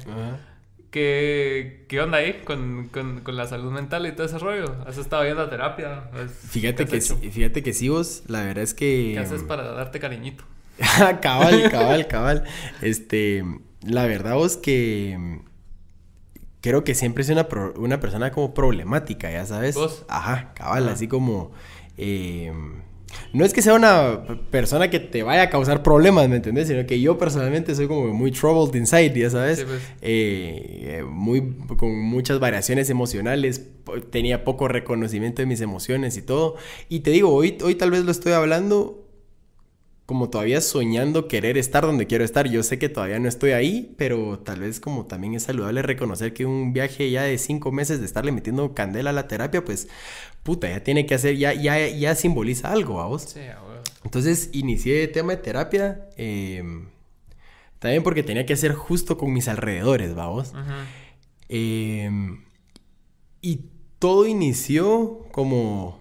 ¿Qué, 0.97 1.85
¿Qué 1.87 2.01
onda 2.01 2.17
ahí 2.17 2.41
con, 2.43 2.89
con, 2.91 3.19
con, 3.19 3.37
la 3.37 3.45
salud 3.45 3.71
mental 3.71 4.07
y 4.07 4.13
todo 4.13 4.25
ese 4.25 4.39
rollo? 4.39 4.77
¿Has 4.87 4.97
estado 4.97 5.23
yendo 5.25 5.43
a 5.43 5.49
terapia? 5.49 6.09
Fíjate 6.49 6.87
que, 6.87 6.99
fíjate 6.99 7.61
que 7.61 7.71
sí 7.71 7.87
vos, 7.87 8.23
la 8.25 8.41
verdad 8.41 8.63
es 8.63 8.73
que... 8.73 9.11
¿Qué 9.13 9.19
haces 9.19 9.43
para 9.43 9.71
darte 9.73 9.99
cariñito? 9.99 10.43
cabal, 11.21 11.69
cabal, 11.69 12.07
cabal. 12.07 12.43
Este, 12.81 13.43
la 13.83 14.07
verdad 14.07 14.37
vos 14.37 14.57
que 14.57 15.39
creo 16.61 16.83
que 16.83 16.95
siempre 16.95 17.21
es 17.21 17.29
una, 17.29 17.47
una 17.75 17.99
persona 17.99 18.31
como 18.31 18.55
problemática, 18.55 19.29
ya 19.29 19.45
sabes. 19.45 19.75
¿Vos? 19.75 20.03
Ajá, 20.09 20.51
cabal, 20.55 20.89
así 20.89 21.07
como... 21.07 21.51
Eh, 21.97 22.51
no 23.33 23.45
es 23.45 23.53
que 23.53 23.61
sea 23.61 23.73
una 23.73 24.23
persona 24.51 24.89
que 24.89 24.99
te 24.99 25.23
vaya 25.23 25.43
a 25.43 25.49
causar 25.49 25.83
problemas, 25.83 26.27
¿me 26.29 26.37
entendés? 26.37 26.67
Sino 26.67 26.85
que 26.85 26.99
yo 26.99 27.17
personalmente 27.17 27.75
soy 27.75 27.87
como 27.87 28.07
muy 28.13 28.31
troubled 28.31 28.75
inside, 28.75 29.13
ya 29.17 29.29
sabes. 29.29 29.63
Pues. 29.63 29.81
Eh, 30.01 31.03
muy, 31.07 31.55
con 31.77 31.97
muchas 31.99 32.39
variaciones 32.39 32.89
emocionales. 32.89 33.69
Tenía 34.11 34.43
poco 34.43 34.67
reconocimiento 34.67 35.41
de 35.41 35.45
mis 35.45 35.61
emociones 35.61 36.17
y 36.17 36.21
todo. 36.21 36.55
Y 36.89 37.01
te 37.01 37.11
digo, 37.11 37.33
hoy, 37.33 37.57
hoy 37.63 37.75
tal 37.75 37.91
vez 37.91 38.03
lo 38.03 38.11
estoy 38.11 38.33
hablando 38.33 39.06
como 40.07 40.29
todavía 40.29 40.61
soñando 40.61 41.27
querer 41.27 41.57
estar 41.57 41.83
donde 41.83 42.07
quiero 42.07 42.23
estar. 42.23 42.47
Yo 42.49 42.63
sé 42.63 42.79
que 42.79 42.87
todavía 42.87 43.19
no 43.19 43.27
estoy 43.27 43.51
ahí, 43.51 43.93
pero 43.97 44.39
tal 44.39 44.61
vez 44.61 44.79
como 44.79 45.05
también 45.05 45.33
es 45.33 45.43
saludable 45.43 45.81
reconocer 45.81 46.33
que 46.33 46.45
un 46.45 46.71
viaje 46.71 47.11
ya 47.11 47.23
de 47.23 47.37
cinco 47.37 47.73
meses 47.73 47.99
de 47.99 48.05
estarle 48.05 48.31
metiendo 48.31 48.73
candela 48.73 49.09
a 49.09 49.13
la 49.13 49.27
terapia, 49.27 49.65
pues 49.65 49.89
puta, 50.43 50.69
ya 50.69 50.81
tiene 50.81 51.05
que 51.05 51.13
hacer, 51.13 51.35
ya, 51.35 51.53
ya, 51.53 51.89
ya 51.89 52.15
simboliza 52.15 52.71
algo, 52.71 53.01
a 53.01 53.07
vos. 53.07 53.23
Sí, 53.23 53.41
Entonces 54.05 54.49
inicié 54.53 55.03
el 55.03 55.11
tema 55.11 55.35
de 55.35 55.41
terapia, 55.41 56.07
em, 56.15 56.87
también 57.79 58.01
porque 58.01 58.23
tenía 58.23 58.45
que 58.45 58.53
hacer 58.53 58.71
justo 58.71 59.17
con 59.17 59.33
mis 59.33 59.49
alrededores, 59.49 60.15
vamos. 60.15 60.53
Em, 61.49 62.45
y 63.41 63.59
todo 63.99 64.25
inició 64.25 65.27
como 65.33 65.99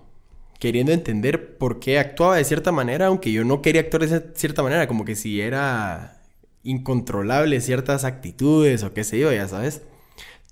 queriendo 0.58 0.92
entender 0.92 1.58
por 1.58 1.80
qué 1.80 1.98
actuaba 1.98 2.36
de 2.36 2.44
cierta 2.44 2.72
manera, 2.72 3.06
aunque 3.06 3.32
yo 3.32 3.44
no 3.44 3.62
quería 3.62 3.82
actuar 3.82 4.08
de 4.08 4.22
cierta 4.34 4.62
manera, 4.62 4.86
como 4.88 5.04
que 5.04 5.14
si 5.16 5.40
era 5.40 6.22
incontrolable 6.62 7.60
ciertas 7.60 8.04
actitudes 8.04 8.82
o 8.82 8.92
qué 8.92 9.04
sé 9.04 9.18
yo, 9.18 9.32
ya 9.32 9.46
sabes 9.48 9.82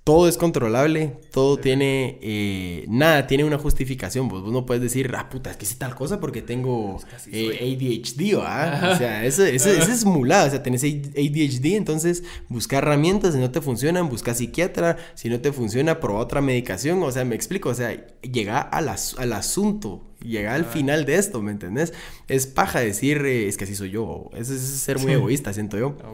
todo 0.04 0.28
es 0.28 0.36
controlable, 0.36 1.16
todo 1.32 1.56
tiene, 1.56 2.18
eh, 2.20 2.84
nada 2.88 3.26
tiene 3.26 3.42
una 3.42 3.56
justificación, 3.56 4.28
pues 4.28 4.42
vos 4.42 4.52
no 4.52 4.66
puedes 4.66 4.82
decir, 4.82 5.10
ah, 5.16 5.30
puta, 5.30 5.50
es 5.50 5.56
que 5.56 5.64
hice 5.64 5.76
tal 5.76 5.94
cosa 5.94 6.20
porque 6.20 6.42
tengo 6.42 7.00
eh, 7.32 7.74
ADHD, 7.74 8.38
¿ah? 8.42 8.90
O 8.94 8.98
sea, 8.98 9.24
eso, 9.24 9.42
eso, 9.44 9.70
es 9.70 10.04
mulado, 10.04 10.48
o 10.48 10.50
sea, 10.50 10.62
tenés 10.62 10.84
ADHD, 10.84 11.76
entonces 11.76 12.22
busca 12.50 12.76
herramientas, 12.76 13.32
si 13.32 13.40
no 13.40 13.50
te 13.50 13.62
funcionan, 13.62 14.10
busca 14.10 14.34
psiquiatra, 14.34 14.98
si 15.14 15.30
no 15.30 15.40
te 15.40 15.52
funciona, 15.52 16.00
prueba 16.00 16.20
otra 16.20 16.42
medicación, 16.42 17.02
o 17.02 17.10
sea, 17.10 17.24
me 17.24 17.34
explico, 17.34 17.70
o 17.70 17.74
sea, 17.74 17.96
llega 18.20 18.60
al, 18.60 18.90
al 18.90 19.32
asunto, 19.32 20.02
llega 20.20 20.54
al 20.54 20.66
final 20.66 21.06
de 21.06 21.16
esto, 21.16 21.40
¿me 21.40 21.50
entendés? 21.50 21.94
Es 22.28 22.46
paja 22.46 22.80
decir, 22.80 23.24
eh, 23.24 23.48
es 23.48 23.56
que 23.56 23.64
así 23.64 23.74
soy 23.74 23.92
yo, 23.92 24.28
eso 24.36 24.52
es 24.52 24.60
ser 24.60 24.98
muy 24.98 25.12
egoísta, 25.12 25.54
siento 25.54 25.78
yo. 25.78 25.96
Ah, 26.04 26.12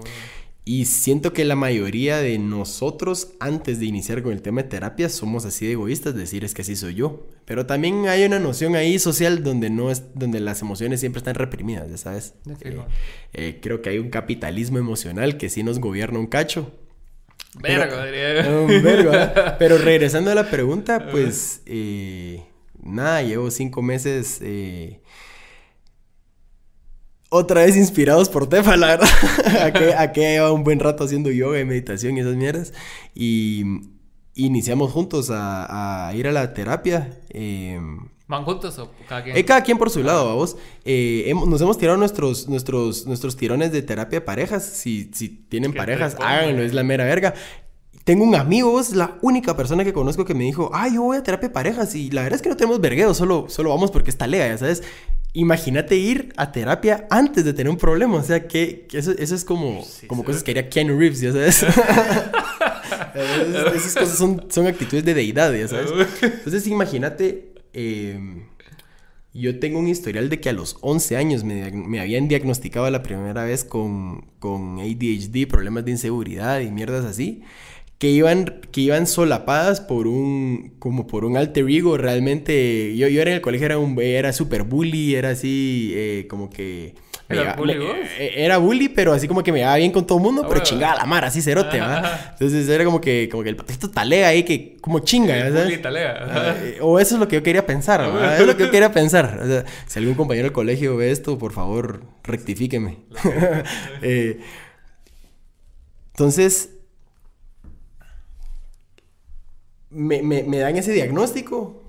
y 0.64 0.85
siento 0.85 1.33
que 1.33 1.44
la 1.44 1.57
mayoría 1.57 2.18
de 2.18 2.38
nosotros, 2.38 3.33
antes 3.40 3.81
de 3.81 3.87
iniciar 3.87 4.23
con 4.23 4.33
el 4.33 4.42
tema 4.42 4.62
de 4.62 4.68
terapia, 4.68 5.09
somos 5.09 5.46
así 5.46 5.66
de 5.66 5.73
egoístas, 5.73 6.14
decir 6.14 6.44
es 6.44 6.55
que 6.55 6.62
así 6.62 6.77
soy 6.77 6.94
yo. 6.94 7.27
Pero 7.46 7.66
también 7.66 8.07
hay 8.09 8.25
una 8.25 8.38
noción 8.38 8.77
ahí 8.77 8.99
social 8.99 9.42
donde 9.42 9.70
no 9.70 9.90
es, 9.90 10.14
donde 10.14 10.38
las 10.38 10.61
emociones 10.61 11.01
siempre 11.01 11.18
están 11.18 11.35
reprimidas, 11.35 11.90
ya 11.90 11.96
sabes. 11.96 12.35
Eh, 12.61 12.79
eh, 13.33 13.59
creo 13.62 13.81
que 13.81 13.88
hay 13.90 13.99
un 13.99 14.11
capitalismo 14.11 14.79
emocional 14.79 15.38
que 15.38 15.49
sí 15.49 15.62
nos 15.62 15.81
gobierna 15.81 16.18
un 16.18 16.27
cacho. 16.27 16.70
Vergo. 17.61 17.96
Un 18.62 18.83
vergo, 18.83 19.12
¿eh? 19.12 19.33
Pero 19.59 19.79
regresando 19.79 20.31
a 20.31 20.35
la 20.35 20.51
pregunta, 20.51 21.09
pues 21.11 21.62
nada, 22.81 23.23
llevo 23.23 23.51
cinco 23.51 23.81
meses 23.83 24.40
otra 27.31 27.62
vez 27.62 27.77
inspirados 27.77 28.29
por 28.29 28.49
Tefa, 28.49 28.77
la 28.77 28.88
verdad. 28.88 29.09
a 29.99 30.12
que, 30.12 30.21
lleva 30.21 30.53
un 30.53 30.64
buen 30.64 30.81
rato 30.81 31.05
haciendo 31.05 31.31
yoga 31.31 31.59
y 31.59 31.64
meditación 31.64 32.16
y 32.16 32.21
esas 32.21 32.37
mierdas. 32.37 32.75
Y 33.14 33.64
iniciamos 34.35 34.93
juntos 34.93 35.31
a, 35.33 36.12
ir 36.14 36.26
a 36.26 36.33
la 36.33 36.53
terapia. 36.53 37.18
Em, 37.31 38.09
¿Van 38.26 38.45
juntos 38.45 38.78
o 38.78 38.91
cada 39.09 39.24
quien? 39.24 39.37
Eh, 39.37 39.45
cada 39.45 39.62
quien 39.62 39.78
por 39.78 39.91
su 39.91 40.03
lado, 40.03 40.35
vos. 40.35 40.57
Eh, 40.85 41.33
nos 41.47 41.61
hemos 41.61 41.78
tirado 41.78 41.97
nuestros, 41.97 42.49
nuestros, 42.49 43.07
nuestros 43.07 43.37
tirones 43.37 43.72
de 43.72 43.83
terapia 43.83 44.20
de 44.20 44.26
parejas. 44.26 44.64
Si, 44.64 45.11
si 45.14 45.28
tienen 45.28 45.72
parejas, 45.72 46.16
háganlo, 46.20 46.62
es 46.62 46.74
la 46.74 46.83
mera 46.83 47.05
verga. 47.05 47.35
Tengo 48.05 48.24
un 48.24 48.35
amigo, 48.35 48.81
es 48.81 48.93
la 48.93 49.18
única 49.22 49.57
persona 49.57 49.85
que 49.85 49.93
conozco 49.93 50.24
que 50.24 50.35
me 50.35 50.45
dijo, 50.45 50.70
ay, 50.72 50.95
yo 50.95 51.03
voy 51.03 51.18
a 51.18 51.22
terapia 51.22 51.49
de 51.49 51.55
parejas 51.55 51.95
y 51.95 52.11
la 52.11 52.22
verdad 52.22 52.37
es 52.37 52.43
que 52.43 52.49
no 52.49 52.57
tenemos 52.57 52.81
vergueo, 52.81 53.14
solo, 53.14 53.47
solo 53.49 53.70
vamos 53.70 53.91
porque 53.91 54.11
está 54.11 54.26
lega, 54.26 54.49
ya 54.49 54.59
sabes. 54.59 54.83
Imagínate 55.33 55.97
ir 55.97 56.33
a 56.37 56.51
terapia 56.51 57.07
antes 57.09 57.45
de 57.45 57.53
tener 57.53 57.70
un 57.70 57.76
problema, 57.76 58.16
o 58.16 58.22
sea, 58.22 58.49
que, 58.49 58.89
eso, 58.93 59.12
eso, 59.12 59.35
es 59.35 59.45
como, 59.45 59.85
como 60.09 60.24
cosas 60.24 60.43
que 60.43 60.51
haría 60.51 60.68
Keanu 60.68 60.99
Reeves, 60.99 61.20
ya 61.20 61.33
sabes. 61.33 61.62
Esas 63.74 63.95
cosas 63.95 64.18
son, 64.18 64.47
son 64.51 64.66
actitudes 64.66 65.05
de 65.05 65.14
deidad, 65.14 65.53
ya 65.53 65.68
sabes. 65.68 65.91
Entonces 66.22 66.66
imagínate, 66.66 67.55
em, 67.72 68.43
yo 69.33 69.59
tengo 69.61 69.78
un 69.78 69.87
historial 69.87 70.28
de 70.28 70.41
que 70.41 70.49
a 70.49 70.53
los 70.53 70.76
11 70.81 71.16
años 71.16 71.45
me, 71.45 71.70
me, 71.70 72.01
habían 72.01 72.26
diagnosticado 72.26 72.91
la 72.91 73.03
primera 73.03 73.45
vez 73.45 73.64
con, 73.64 74.26
con 74.41 74.81
ADHD, 74.81 75.47
problemas 75.49 75.85
de 75.85 75.93
inseguridad 75.93 76.61
y 76.61 76.70
mierdas 76.70 77.05
así 77.05 77.43
que 78.01 78.09
iban, 78.09 78.62
que 78.72 78.80
iban 78.80 79.07
solapadas 79.07 79.82
por 79.82 80.07
un, 80.07 80.72
como 80.78 81.07
por 81.07 81.26
un 81.26 81.36
alter 81.36 81.68
ego, 81.68 81.98
realmente, 81.98 82.96
yo, 82.96 83.09
yo 83.09 83.20
era 83.20 83.30
en 83.30 83.36
el 83.36 83.42
colegio, 83.42 83.66
era 83.66 83.76
un, 83.76 84.01
era 84.01 84.32
super 84.32 84.62
bully, 84.62 85.14
era 85.16 85.28
así, 85.28 85.92
eh, 85.94 86.26
como 86.26 86.48
que... 86.48 86.94
¿Era 87.28 87.55
bully 87.57 87.74
eh, 88.18 88.32
Era 88.36 88.57
bully, 88.57 88.88
pero 88.88 89.12
así 89.12 89.28
como 89.28 89.42
que 89.42 89.53
me 89.53 89.59
llevaba 89.59 89.76
bien 89.76 89.92
con 89.92 90.07
todo 90.07 90.16
el 90.16 90.24
mundo, 90.24 90.42
ah, 90.44 90.48
pero 90.48 90.62
chingaba 90.62 90.96
la 90.96 91.05
mar, 91.05 91.26
así 91.26 91.42
cerote, 91.42 91.78
¿verdad? 91.78 92.30
Entonces 92.32 92.66
era 92.70 92.86
como 92.86 93.03
que, 93.03 93.28
como 93.30 93.42
que 93.42 93.51
el 93.51 93.57
patito 93.57 93.90
talea 93.90 94.28
ahí, 94.28 94.44
que 94.44 94.78
como 94.80 95.01
chinga, 95.01 95.38
¿sabes? 95.38 95.64
Bully 95.64 95.82
talea. 95.82 96.57
Eh, 96.59 96.78
o 96.80 96.98
eso 96.98 97.16
es 97.16 97.20
lo 97.20 97.28
que 97.28 97.36
yo 97.36 97.42
quería 97.42 97.66
pensar, 97.66 98.01
¿verdad? 98.01 98.40
Es 98.40 98.46
lo 98.46 98.57
que 98.57 98.64
yo 98.64 98.70
quería 98.70 98.92
pensar. 98.92 99.38
O 99.42 99.46
sea, 99.46 99.66
si 99.86 99.98
algún 99.98 100.14
compañero 100.14 100.46
del 100.46 100.55
colegio 100.55 100.96
ve 100.96 101.11
esto, 101.11 101.36
por 101.36 101.53
favor, 101.53 102.01
rectifíqueme. 102.24 103.01
entonces 106.14 106.80
me, 109.91 110.22
me, 110.22 110.43
me 110.45 110.59
dan 110.59 110.76
ese 110.76 110.93
diagnóstico. 110.93 111.82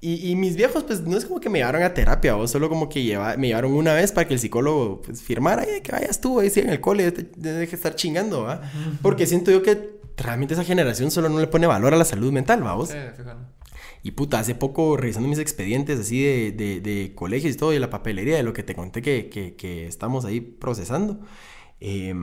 Y, 0.00 0.30
y, 0.30 0.36
mis 0.36 0.56
viejos, 0.56 0.84
pues 0.84 1.00
no 1.02 1.16
es 1.16 1.24
como 1.24 1.40
que 1.40 1.48
me 1.48 1.58
llevaron 1.58 1.82
a 1.82 1.94
terapia, 1.94 2.36
o 2.36 2.46
solo 2.46 2.68
como 2.68 2.88
que 2.88 3.02
lleva, 3.02 3.36
me 3.38 3.48
llevaron 3.48 3.72
una 3.72 3.94
vez 3.94 4.12
para 4.12 4.28
que 4.28 4.34
el 4.34 4.40
psicólogo 4.40 5.00
pues, 5.00 5.22
firmara, 5.22 5.64
y 5.64 5.80
que 5.80 5.90
vayas 5.90 6.20
tú 6.20 6.38
ahí 6.38 6.50
sí, 6.50 6.60
en 6.60 6.68
el 6.68 6.80
cole, 6.80 7.10
deje 7.10 7.74
estar 7.74 7.94
chingando, 7.94 8.42
¿va? 8.42 8.60
Porque 9.00 9.26
siento 9.26 9.50
yo 9.50 9.62
que 9.62 9.98
realmente 10.18 10.54
esa 10.54 10.64
generación 10.64 11.10
solo 11.10 11.30
no 11.30 11.40
le 11.40 11.46
pone 11.46 11.66
valor 11.66 11.94
a 11.94 11.96
la 11.96 12.04
salud 12.04 12.30
mental, 12.30 12.62
vamos. 12.62 12.90
y 14.02 14.10
puta, 14.10 14.38
hace 14.38 14.54
poco 14.54 14.98
revisando 14.98 15.28
mis 15.28 15.38
expedientes 15.38 15.98
así 15.98 16.22
de, 16.22 16.52
de, 16.52 16.80
de, 16.80 17.14
colegios 17.14 17.54
y 17.54 17.58
todo, 17.58 17.72
y 17.72 17.78
la 17.78 17.88
papelería 17.88 18.36
de 18.36 18.42
lo 18.42 18.52
que 18.52 18.62
te 18.62 18.74
conté 18.74 19.00
que, 19.00 19.30
que, 19.30 19.56
que 19.56 19.86
estamos 19.86 20.26
ahí 20.26 20.40
procesando. 20.40 21.20
Eh, 21.80 22.14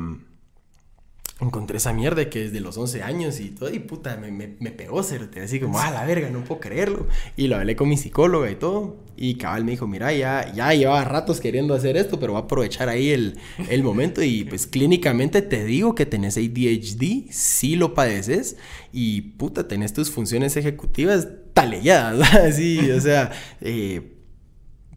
encontré 1.44 1.78
esa 1.78 1.94
mierda 1.94 2.30
que 2.30 2.44
desde 2.44 2.60
los 2.60 2.78
11 2.78 3.04
años 3.04 3.40
y 3.40 3.50
todo, 3.50 3.74
y 3.74 3.80
puta, 3.80 4.18
me, 4.18 4.32
me, 4.32 4.56
me 4.60 4.72
pegó 4.72 5.04
te 5.04 5.42
así 5.42 5.60
como, 5.60 5.80
ah, 5.80 5.92
la 5.92 6.06
verga, 6.06 6.30
no 6.30 6.44
puedo 6.44 6.62
creerlo. 6.62 7.08
Y 7.36 7.48
lo 7.48 7.58
hablé 7.58 7.76
con 7.76 7.90
mi 7.90 7.98
psicóloga 7.98 8.50
y 8.50 8.56
todo, 8.56 8.98
y 9.16 9.36
cabal 9.36 9.66
me 9.66 9.72
dijo, 9.72 9.88
mira, 9.88 10.14
ya, 10.14 10.52
ya 10.54 10.74
llevaba 10.74 11.04
ratos 11.04 11.40
queriendo 11.40 11.74
hacer 11.74 11.98
esto, 11.98 12.20
pero 12.20 12.34
va 12.34 12.40
a 12.40 12.42
aprovechar 12.44 12.90
ahí 12.90 13.10
el, 13.10 13.38
el 13.70 13.84
momento, 13.84 14.24
y 14.24 14.44
pues 14.46 14.68
clínicamente 14.68 15.42
te 15.42 15.66
digo 15.66 15.96
que 15.96 16.06
tenés 16.06 16.38
ADHD, 16.38 17.32
sí 17.32 17.76
lo 17.76 17.94
padeces, 17.94 18.58
y 18.92 19.22
puta, 19.22 19.68
tenés 19.68 19.94
tus 19.94 20.10
funciones 20.10 20.56
ejecutivas 20.58 21.28
talelladas, 21.54 22.34
así, 22.36 22.92
o 22.92 23.00
sea, 23.00 23.32
eh, 23.62 24.14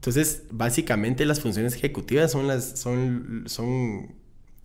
entonces, 0.06 0.44
básicamente 0.52 1.26
las 1.26 1.40
funciones 1.40 1.74
ejecutivas 1.74 2.30
son 2.30 2.46
las, 2.46 2.78
son, 2.78 3.42
son 3.46 4.14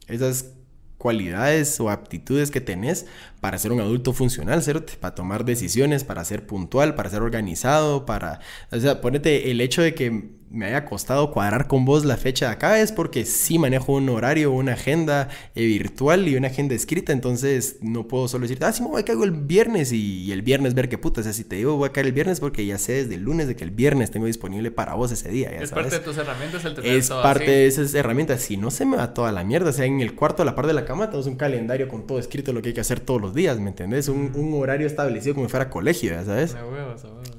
esas 0.07 0.53
cualidades 1.02 1.80
o 1.80 1.89
aptitudes 1.89 2.52
que 2.52 2.62
tenés 2.62 3.08
para 3.41 3.57
ser 3.57 3.71
un 3.71 3.81
adulto 3.81 4.13
funcional, 4.13 4.61
¿cierto? 4.63 4.93
Para 4.99 5.15
tomar 5.15 5.43
decisiones, 5.43 6.03
para 6.03 6.23
ser 6.23 6.45
puntual, 6.45 6.95
para 6.95 7.09
ser 7.09 7.23
organizado, 7.23 8.05
para... 8.05 8.39
O 8.71 8.79
sea, 8.79 9.01
ponete 9.01 9.51
el 9.51 9.59
hecho 9.59 9.81
de 9.81 9.95
que 9.95 10.41
me 10.51 10.65
haya 10.65 10.85
costado 10.85 11.31
cuadrar 11.31 11.67
con 11.67 11.85
vos 11.85 12.03
la 12.03 12.17
fecha 12.17 12.47
de 12.47 12.51
acá 12.51 12.79
es 12.81 12.91
porque 12.91 13.25
sí 13.25 13.57
manejo 13.57 13.93
un 13.93 14.09
horario, 14.09 14.51
una 14.51 14.73
agenda 14.73 15.29
eh, 15.55 15.65
virtual 15.65 16.27
y 16.27 16.35
una 16.35 16.47
agenda 16.47 16.75
escrita, 16.75 17.13
entonces 17.13 17.77
no 17.81 18.07
puedo 18.07 18.27
solo 18.27 18.43
decir, 18.43 18.63
ah, 18.63 18.73
sí, 18.73 18.83
me 18.83 18.89
voy 18.89 19.01
a 19.01 19.05
caer 19.05 19.19
el 19.23 19.31
viernes 19.31 19.91
y, 19.93 20.31
el 20.31 20.41
viernes 20.41 20.73
ver 20.73 20.89
qué 20.89 20.97
puta, 20.97 21.21
o 21.21 21.23
sea, 21.23 21.33
si 21.33 21.43
te 21.43 21.55
digo 21.55 21.77
voy 21.77 21.89
a 21.89 21.91
caer 21.91 22.07
el 22.07 22.13
viernes 22.13 22.39
porque 22.39 22.65
ya 22.65 22.77
sé 22.77 22.93
desde 22.93 23.15
el 23.15 23.21
lunes 23.21 23.47
de 23.47 23.55
que 23.55 23.63
el 23.63 23.71
viernes 23.71 24.11
tengo 24.11 24.25
disponible 24.25 24.71
para 24.71 24.93
vos 24.93 25.11
ese 25.11 25.29
día. 25.29 25.49
es 25.51 25.71
parte 25.71 25.95
de 25.95 26.01
tus 26.01 26.17
herramientas 26.17 26.63
el 26.65 26.75
tener 26.75 26.91
Es 26.91 27.09
parte 27.09 27.49
de 27.49 27.67
esas 27.67 27.93
herramientas, 27.93 28.41
si 28.41 28.57
no 28.57 28.71
se 28.71 28.85
me 28.85 28.97
va 28.97 29.13
toda 29.13 29.31
la 29.31 29.43
mierda, 29.43 29.69
o 29.69 29.73
sea, 29.73 29.85
en 29.85 30.01
el 30.01 30.15
cuarto 30.15 30.41
a 30.41 30.45
la 30.45 30.55
par 30.55 30.67
de 30.67 30.73
la 30.73 30.85
cama 30.85 31.07
tenemos 31.07 31.27
un 31.27 31.35
calendario 31.35 31.87
con 31.87 32.05
todo 32.05 32.19
escrito 32.19 32.51
lo 32.51 32.61
que 32.61 32.69
hay 32.69 32.73
que 32.73 32.81
hacer 32.81 32.99
todos 32.99 33.21
los 33.21 33.30
días, 33.34 33.59
¿me 33.59 33.69
entendés? 33.69 34.07
Un, 34.07 34.32
un 34.36 34.53
horario 34.61 34.88
establecido 34.88 35.36
como 35.36 35.47
si 35.47 35.51
fuera 35.51 35.69
colegio, 35.69 36.11
¿ya 36.11 36.23
sabes? 36.23 36.55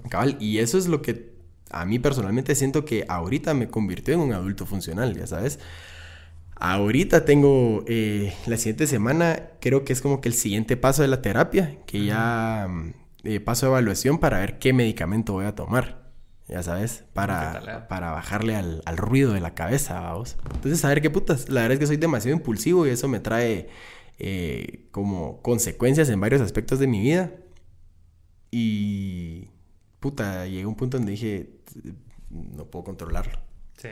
Cabal, 0.08 0.36
y 0.40 0.58
eso 0.58 0.78
es 0.78 0.86
lo 0.86 1.02
que 1.02 1.32
a 1.70 1.84
mí 1.86 1.98
personalmente 1.98 2.54
siento 2.54 2.84
que 2.84 3.04
ahorita 3.08 3.54
me 3.54 3.68
convirtió 3.68 4.14
en 4.14 4.20
un 4.20 4.32
adulto 4.32 4.66
funcional, 4.66 5.16
ya 5.16 5.26
sabes. 5.26 5.58
Ahorita 6.54 7.24
tengo 7.24 7.84
eh, 7.88 8.34
la 8.46 8.56
siguiente 8.56 8.86
semana, 8.86 9.50
creo 9.60 9.84
que 9.84 9.92
es 9.92 10.00
como 10.00 10.20
que 10.20 10.28
el 10.28 10.34
siguiente 10.34 10.76
paso 10.76 11.02
de 11.02 11.08
la 11.08 11.20
terapia, 11.20 11.78
que 11.86 12.04
ya 12.04 12.68
eh, 13.24 13.40
paso 13.40 13.66
de 13.66 13.70
evaluación 13.70 14.18
para 14.18 14.38
ver 14.38 14.58
qué 14.58 14.72
medicamento 14.72 15.32
voy 15.32 15.46
a 15.46 15.54
tomar, 15.56 16.02
ya 16.46 16.62
sabes, 16.62 17.04
para, 17.14 17.88
para 17.88 18.12
bajarle 18.12 18.54
al, 18.54 18.82
ruido 18.96 19.32
de 19.32 19.40
la 19.40 19.54
cabeza, 19.54 20.00
vamos. 20.00 20.36
Entonces, 20.54 20.84
a 20.84 20.88
ver 20.88 21.00
qué 21.00 21.10
putas. 21.10 21.48
La 21.48 21.62
verdad 21.62 21.74
es 21.74 21.78
que 21.80 21.86
soy 21.86 21.96
demasiado 21.96 22.36
impulsivo 22.36 22.86
y 22.86 22.90
eso 22.90 23.08
me 23.08 23.18
trae 23.18 23.68
eh, 24.24 24.86
como 24.92 25.42
consecuencias 25.42 26.08
en 26.08 26.20
varios 26.20 26.40
aspectos 26.40 26.78
de 26.78 26.86
mi 26.86 27.00
vida. 27.00 27.32
Y 28.52 29.48
puta, 29.98 30.46
llegué 30.46 30.62
a 30.62 30.68
un 30.68 30.76
punto 30.76 30.96
donde 30.96 31.10
dije, 31.10 31.50
no 32.30 32.66
puedo 32.66 32.84
controlarlo. 32.84 33.40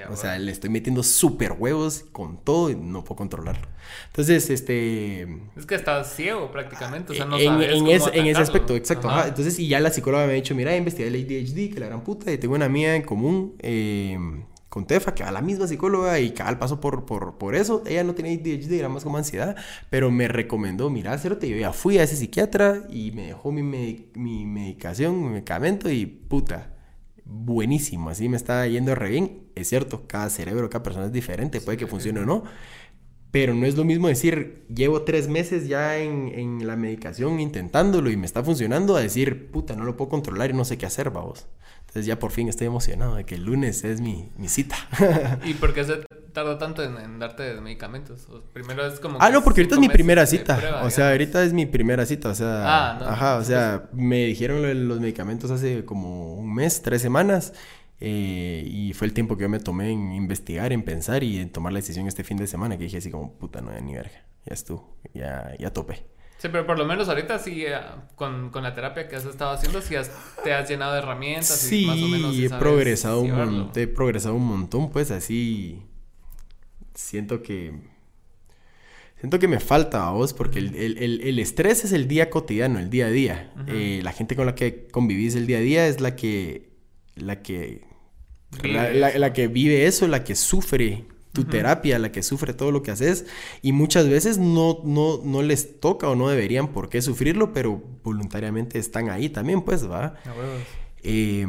o 0.09 0.14
sea, 0.14 0.39
le 0.39 0.53
estoy 0.53 0.70
metiendo 0.70 1.03
súper 1.03 1.57
huevos 1.59 2.05
con 2.12 2.45
todo 2.45 2.70
y 2.70 2.76
no 2.76 3.03
puedo 3.03 3.16
controlarlo. 3.16 3.66
Entonces, 4.07 4.51
este... 4.51 5.22
Es 5.57 5.66
que 5.66 5.74
estás 5.74 6.14
ciego 6.14 6.53
prácticamente, 6.53 7.12
o 7.12 7.16
sea, 7.16 7.24
no 7.24 7.37
en, 7.37 7.47
sabes 7.47 8.07
en, 8.12 8.20
en 8.20 8.26
ese 8.28 8.41
aspecto, 8.41 8.76
exacto. 8.76 9.11
Entonces, 9.26 9.59
y 9.59 9.66
ya 9.66 9.81
la 9.81 9.91
psicóloga 9.91 10.26
me 10.26 10.33
ha 10.33 10.37
dicho, 10.37 10.55
mira, 10.55 10.76
investigué 10.76 11.09
el 11.09 11.16
ADHD, 11.16 11.74
que 11.74 11.81
la 11.81 11.87
gran 11.87 12.05
puta, 12.05 12.31
y 12.31 12.39
tengo 12.39 12.55
una 12.55 12.68
mía 12.68 12.95
en 12.95 13.03
común, 13.03 13.57
eh, 13.59 14.16
con 14.71 14.87
Tefa, 14.87 15.14
que 15.14 15.25
va 15.25 15.31
a 15.31 15.33
la 15.33 15.43
misma 15.43 15.66
psicóloga 15.66 16.18
y 16.21 16.33
al 16.39 16.59
paso 16.59 16.81
por, 16.81 17.05
por, 17.05 17.37
por 17.39 17.57
eso. 17.57 17.83
Ella 17.87 18.05
no 18.05 18.14
tenía 18.14 18.33
ADHD, 18.33 18.73
era 18.73 18.89
más 18.89 19.03
como 19.03 19.18
ansiedad, 19.18 19.57
pero 19.91 20.11
me 20.12 20.29
recomendó, 20.29 20.89
mira, 20.91 21.18
Cerote, 21.18 21.49
yo 21.49 21.57
ya 21.57 21.73
fui 21.73 21.99
a 21.99 22.05
ese 22.05 22.16
psiquiatra 22.16 22.85
y 22.89 23.11
me 23.11 23.27
dejó 23.27 23.51
mi, 23.51 23.62
mi 24.14 24.47
medicación, 24.47 25.23
mi 25.23 25.29
medicamento 25.29 25.91
y 25.91 26.07
puta, 26.07 26.73
buenísimo, 27.25 28.11
así 28.11 28.29
me 28.29 28.37
está 28.37 28.64
yendo 28.68 28.95
re 28.95 29.11
bien. 29.11 29.51
Es 29.57 29.68
cierto, 29.68 30.07
cada 30.07 30.31
cerebro, 30.31 30.71
cada 30.71 30.85
persona 30.85 31.07
es 31.07 31.12
diferente, 31.12 31.61
puede 31.61 31.77
que 31.77 31.89
funcione 31.89 32.21
o 32.21 32.25
no. 32.25 32.45
Pero 33.33 33.55
no 33.55 33.66
es 33.66 33.77
lo 33.77 33.85
mismo 33.85 34.09
decir, 34.09 34.66
llevo 34.75 35.03
tres 35.03 35.29
meses 35.29 35.68
ya 35.68 35.99
en, 35.99 36.29
en, 36.35 36.66
la 36.66 36.77
medicación 36.77 37.39
intentándolo 37.39 38.11
y 38.11 38.16
me 38.16 38.27
está 38.27 38.43
funcionando, 38.43 38.97
a 38.97 39.01
decir, 39.01 39.51
puta, 39.53 39.77
no 39.77 39.85
lo 39.85 39.97
puedo 39.97 40.11
controlar 40.11 40.51
y 40.51 40.53
no 40.55 40.64
sé 40.64 40.79
qué 40.79 40.87
hacer, 40.87 41.11
vamos. 41.11 41.47
Entonces 41.91 42.07
ya 42.07 42.20
por 42.20 42.30
fin 42.30 42.49
estoy 42.49 42.68
emocionado 42.68 43.16
de 43.16 43.24
que 43.24 43.34
el 43.34 43.43
lunes 43.43 43.82
es 43.82 44.01
mi, 44.01 44.30
mi 44.36 44.47
cita. 44.49 44.76
¿Y 45.45 45.55
por 45.55 45.74
qué 45.74 45.82
se 45.82 45.97
tarda 46.32 46.57
tanto 46.57 46.84
en, 46.84 47.18
darte 47.18 47.61
medicamentos? 47.61 48.28
primero 48.53 48.86
es 48.86 49.01
como... 49.01 49.18
Ah, 49.20 49.28
no, 49.30 49.43
porque 49.43 49.62
ahorita 49.62 49.74
es 49.74 49.80
mi 49.80 49.88
primera 49.88 50.24
cita. 50.24 50.82
o 50.84 50.91
sea, 50.91 51.11
ahorita 51.11 51.43
es 51.43 51.53
mi 51.53 51.66
primera 51.66 52.07
cita. 52.07 52.28
O 52.28 52.34
sea, 52.36 52.62
ah, 52.64 53.11
ajá, 53.11 53.36
o 53.38 53.43
sea, 53.43 53.88
me 53.93 54.26
dijeron 54.26 54.86
los 54.86 55.01
medicamentos 55.01 55.51
hace 55.51 55.84
como 55.84 56.34
un 56.34 56.55
mes, 56.55 56.80
tres 56.80 57.03
semanas. 57.03 57.55
Eh, 57.99 58.62
y 58.70 58.93
fue 58.93 59.09
el 59.09 59.12
tiempo 59.12 59.36
que 59.36 59.43
yo 59.43 59.49
me 59.49 59.59
tomé 59.59 59.91
en 59.91 60.12
investigar, 60.12 60.72
en 60.72 60.84
pensar 60.84 61.24
y 61.24 61.41
en 61.41 61.51
tomar 61.51 61.72
la 61.72 61.80
decisión 61.80 62.07
este 62.07 62.22
fin 62.22 62.36
de 62.36 62.47
semana 62.47 62.78
que 62.78 62.84
dije 62.84 62.99
así 62.99 63.11
como, 63.11 63.32
puta, 63.32 63.62
no, 63.62 63.72
ni 63.80 63.95
verga. 63.95 64.24
Ya 64.47 64.55
estuvo, 64.55 64.97
ya, 65.12 65.57
ya 65.59 65.72
topé. 65.72 66.07
Sí, 66.41 66.49
pero 66.51 66.66
por 66.66 66.78
lo 66.78 66.86
menos 66.86 67.07
ahorita 67.11 67.38
sí, 67.38 67.66
eh, 67.66 67.76
con, 68.16 68.49
con 68.49 68.62
la 68.62 68.74
terapia 68.74 69.07
que 69.07 69.14
has 69.14 69.26
estado 69.26 69.51
haciendo, 69.51 69.82
sí 69.82 69.95
te 70.43 70.55
has 70.55 70.70
llenado 70.70 70.95
de 70.95 71.01
herramientas. 71.01 71.49
Sí, 71.49 71.82
y 71.82 71.86
más 71.86 71.99
o 71.99 72.09
menos 72.09 72.38
he 72.38 72.49
progresado, 72.49 73.20
un 73.20 73.32
montón, 73.32 73.82
he 73.82 73.86
progresado 73.86 74.34
un 74.36 74.47
montón, 74.47 74.91
pues 74.91 75.11
así 75.11 75.82
siento 76.95 77.43
que... 77.43 77.74
Siento 79.18 79.38
que 79.38 79.49
me 79.49 79.61
falta 79.61 80.09
a 80.09 80.12
vos 80.12 80.32
porque 80.32 80.61
el, 80.61 80.74
el, 80.76 81.20
el, 81.20 81.38
estrés 81.38 81.84
es 81.84 81.93
el 81.93 82.09
día 82.09 82.30
cotidiano, 82.30 82.78
el 82.78 82.88
día 82.88 83.09
a 83.09 83.11
día. 83.11 83.53
Eh, 83.66 84.01
la 84.03 84.12
gente 84.12 84.34
con 84.34 84.47
la 84.47 84.55
que 84.55 84.88
convivís 84.88 85.34
el 85.34 85.47
día 85.47 85.59
a 85.59 85.61
día 85.61 85.86
es 85.88 86.01
la 86.01 86.16
que... 86.16 86.70
La 87.16 87.43
que... 87.43 87.84
La, 88.62 88.91
la, 89.18 89.32
que 89.34 89.47
vive 89.47 89.84
eso, 89.84 90.09
la 90.09 90.24
que 90.24 90.34
sufre 90.34 91.05
tu 91.33 91.45
terapia, 91.45 91.99
la 91.99 92.12
que 92.12 92.22
sufre 92.22 92.55
todo 92.55 92.72
lo 92.72 92.83
que 92.83 92.91
haces, 92.91 93.26
y 93.62 93.72
muchas 93.72 94.09
veces 94.09 94.39
no, 94.39 94.81
no, 94.85 95.20
no 95.24 95.43
les 95.43 95.81
toca 95.81 96.09
o 96.09 96.16
no 96.16 96.28
deberían 96.28 96.68
por 96.72 96.89
qué 96.89 97.03
sufrirlo, 97.03 97.53
pero 97.53 97.83
voluntariamente 98.03 98.78
están 98.78 99.11
ahí 99.11 99.28
también, 99.28 99.62
pues, 99.62 99.89
¿va? 99.89 100.14
Eh, 101.03 101.47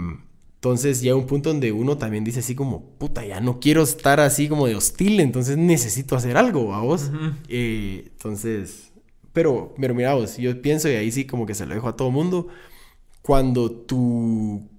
entonces 0.56 1.02
llega 1.02 1.16
un 1.16 1.26
punto 1.26 1.50
donde 1.50 1.72
uno 1.72 1.98
también 1.98 2.24
dice 2.24 2.40
así 2.40 2.54
como, 2.54 2.92
puta, 3.00 3.26
ya 3.26 3.40
no 3.42 3.60
quiero 3.60 3.82
estar 3.82 4.20
así 4.20 4.48
como 4.48 4.68
de 4.68 4.76
hostil, 4.76 5.20
entonces 5.20 5.58
necesito 5.58 6.16
hacer 6.16 6.38
algo, 6.38 6.76
¿a 6.76 6.82
vos? 6.82 7.10
Eh, 7.48 8.10
entonces, 8.12 8.92
pero, 9.34 9.74
pero 9.80 9.96
mira 9.96 10.14
vos, 10.14 10.38
yo 10.38 10.62
pienso 10.62 10.88
y 10.88 10.94
ahí 10.94 11.12
sí 11.12 11.26
como 11.26 11.48
que 11.48 11.56
se 11.56 11.66
lo 11.66 11.74
dejo 11.74 11.88
a 11.88 11.96
todo 11.96 12.12
mundo, 12.12 12.48
cuando 13.24 13.72
tu, 13.72 14.70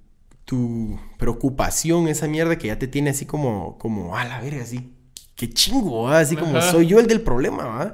tu 0.45 0.99
preocupación, 1.19 2.09
esa 2.09 2.29
mierda 2.29 2.59
que 2.59 2.69
ya 2.69 2.79
te 2.79 2.89
tiene 2.89 3.11
así 3.11 3.27
como, 3.27 3.79
como, 3.79 4.17
a 4.17 4.25
la 4.25 4.41
verga, 4.41 4.63
así, 4.63 4.93
qué 5.37 5.49
chingo, 5.51 6.09
así 6.09 6.37
como 6.37 6.61
soy 6.61 6.87
yo 6.87 6.99
el 6.99 7.07
del 7.07 7.21
problema, 7.21 7.65
¿va? 7.65 7.93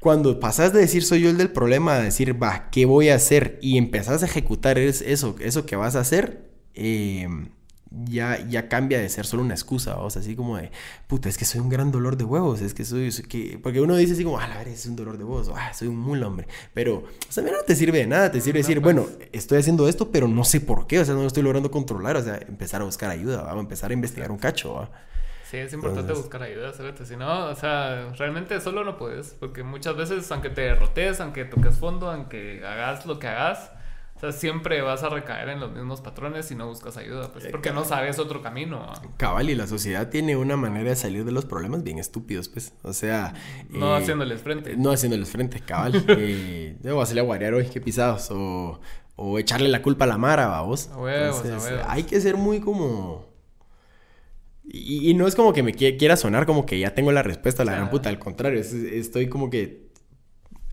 Cuando 0.00 0.40
pasas 0.40 0.72
de 0.72 0.80
decir 0.80 1.04
soy 1.04 1.20
yo 1.20 1.30
el 1.30 1.38
del 1.38 1.52
problema 1.52 1.94
a 1.94 2.02
decir, 2.02 2.42
va, 2.42 2.70
¿qué 2.70 2.86
voy 2.86 3.10
a 3.10 3.14
hacer? 3.14 3.58
Y 3.62 3.78
empezás 3.78 4.22
a 4.22 4.26
ejecutar 4.26 4.78
eso, 4.78 5.36
eso 5.38 5.66
que 5.66 5.76
vas 5.76 5.94
a 5.94 6.00
hacer, 6.00 6.50
eh, 6.74 7.28
ya, 8.04 8.38
ya 8.46 8.68
cambia 8.68 8.98
de 8.98 9.08
ser 9.08 9.26
solo 9.26 9.42
una 9.42 9.54
excusa, 9.54 9.98
o 9.98 10.10
sea, 10.10 10.20
así 10.20 10.36
como 10.36 10.56
de, 10.56 10.70
puta, 11.06 11.28
es 11.28 11.36
que 11.36 11.44
soy 11.44 11.60
un 11.60 11.68
gran 11.68 11.90
dolor 11.90 12.16
de 12.16 12.24
huevos, 12.24 12.60
es 12.60 12.74
que 12.74 12.84
soy, 12.84 13.10
que, 13.28 13.58
porque 13.62 13.80
uno 13.80 13.96
dice 13.96 14.14
así 14.14 14.24
como, 14.24 14.38
ah, 14.38 14.48
la 14.48 14.58
verdad, 14.58 14.72
es 14.72 14.86
un 14.86 14.96
dolor 14.96 15.18
de 15.18 15.24
huevos, 15.24 15.50
ah, 15.54 15.72
soy 15.74 15.88
un 15.88 15.98
mul 15.98 16.22
hombre, 16.22 16.46
pero, 16.74 16.96
o 16.96 17.32
sea, 17.32 17.42
mira, 17.42 17.56
no 17.56 17.64
te 17.64 17.76
sirve 17.76 17.98
de 17.98 18.06
nada, 18.06 18.30
te 18.30 18.40
sirve 18.40 18.60
decir, 18.60 18.80
bueno, 18.80 19.06
estoy 19.32 19.58
haciendo 19.58 19.88
esto, 19.88 20.10
pero 20.10 20.28
no 20.28 20.44
sé 20.44 20.60
por 20.60 20.86
qué, 20.86 21.00
o 21.00 21.04
sea, 21.04 21.14
no 21.14 21.20
lo 21.20 21.26
estoy 21.26 21.42
logrando 21.42 21.70
controlar, 21.70 22.16
o 22.16 22.22
sea, 22.22 22.36
empezar 22.36 22.80
a 22.82 22.84
buscar 22.84 23.10
ayuda, 23.10 23.42
vamos 23.42 23.58
a 23.58 23.60
empezar 23.60 23.90
a 23.90 23.94
investigar 23.94 24.30
un 24.30 24.38
cacho, 24.38 24.74
¿va? 24.74 24.90
Sí, 25.52 25.58
es 25.58 25.72
importante 25.74 26.14
buscar 26.14 26.42
ayuda, 26.42 26.72
¿sabes? 26.72 26.94
Si 27.06 27.14
no, 27.14 27.48
o 27.48 27.54
sea, 27.54 28.10
realmente 28.16 28.58
solo 28.62 28.84
no 28.84 28.96
puedes, 28.96 29.36
porque 29.38 29.62
muchas 29.62 29.94
veces, 29.96 30.32
aunque 30.32 30.48
te 30.48 30.62
derrotes, 30.62 31.20
aunque 31.20 31.44
toques 31.44 31.76
fondo, 31.76 32.10
aunque 32.10 32.64
hagas 32.64 33.04
lo 33.04 33.18
que 33.18 33.28
hagas, 33.28 33.70
o 34.22 34.30
sea, 34.30 34.38
siempre 34.38 34.80
vas 34.82 35.02
a 35.02 35.08
recaer 35.08 35.48
en 35.48 35.58
los 35.58 35.72
mismos 35.72 36.00
patrones 36.00 36.46
si 36.46 36.54
no 36.54 36.68
buscas 36.68 36.96
ayuda, 36.96 37.32
pues 37.32 37.48
porque 37.48 37.72
no 37.72 37.84
sabes 37.84 38.20
otro 38.20 38.40
camino. 38.40 38.86
Cabal, 39.16 39.50
y 39.50 39.56
la 39.56 39.66
sociedad 39.66 40.10
tiene 40.10 40.36
una 40.36 40.56
manera 40.56 40.90
de 40.90 40.94
salir 40.94 41.24
de 41.24 41.32
los 41.32 41.44
problemas 41.44 41.82
bien 41.82 41.98
estúpidos, 41.98 42.48
pues. 42.48 42.72
O 42.82 42.92
sea... 42.92 43.34
No 43.68 43.96
eh, 43.96 43.98
haciéndoles 43.98 44.40
frente. 44.40 44.76
No 44.76 44.92
haciéndoles 44.92 45.28
frente, 45.28 45.58
cabal. 45.58 46.04
eh, 46.08 46.76
debo 46.78 47.02
hacerle 47.02 47.22
a 47.22 47.24
guarear 47.24 47.54
hoy, 47.54 47.66
qué 47.66 47.80
pisados. 47.80 48.30
O, 48.30 48.80
o 49.16 49.40
echarle 49.40 49.68
la 49.68 49.82
culpa 49.82 50.04
a 50.04 50.08
la 50.08 50.18
mara, 50.18 50.46
vamos. 50.46 50.88
A 50.92 50.98
huevos, 50.98 51.40
a 51.40 51.42
huevos. 51.42 51.70
Hay 51.88 52.04
que 52.04 52.20
ser 52.20 52.36
muy 52.36 52.60
como... 52.60 53.26
Y, 54.62 55.12
no 55.14 55.26
es 55.26 55.34
como 55.34 55.52
que 55.52 55.64
me 55.64 55.74
quiera 55.74 56.14
sonar 56.14 56.46
como 56.46 56.64
que 56.64 56.78
ya 56.78 56.94
tengo 56.94 57.10
la 57.10 57.24
respuesta 57.24 57.64
a 57.64 57.66
la 57.66 57.72
gran 57.72 57.90
puta, 57.90 58.08
al 58.08 58.20
contrario, 58.20 58.60
estoy 58.60 59.28
como 59.28 59.50
que 59.50 59.90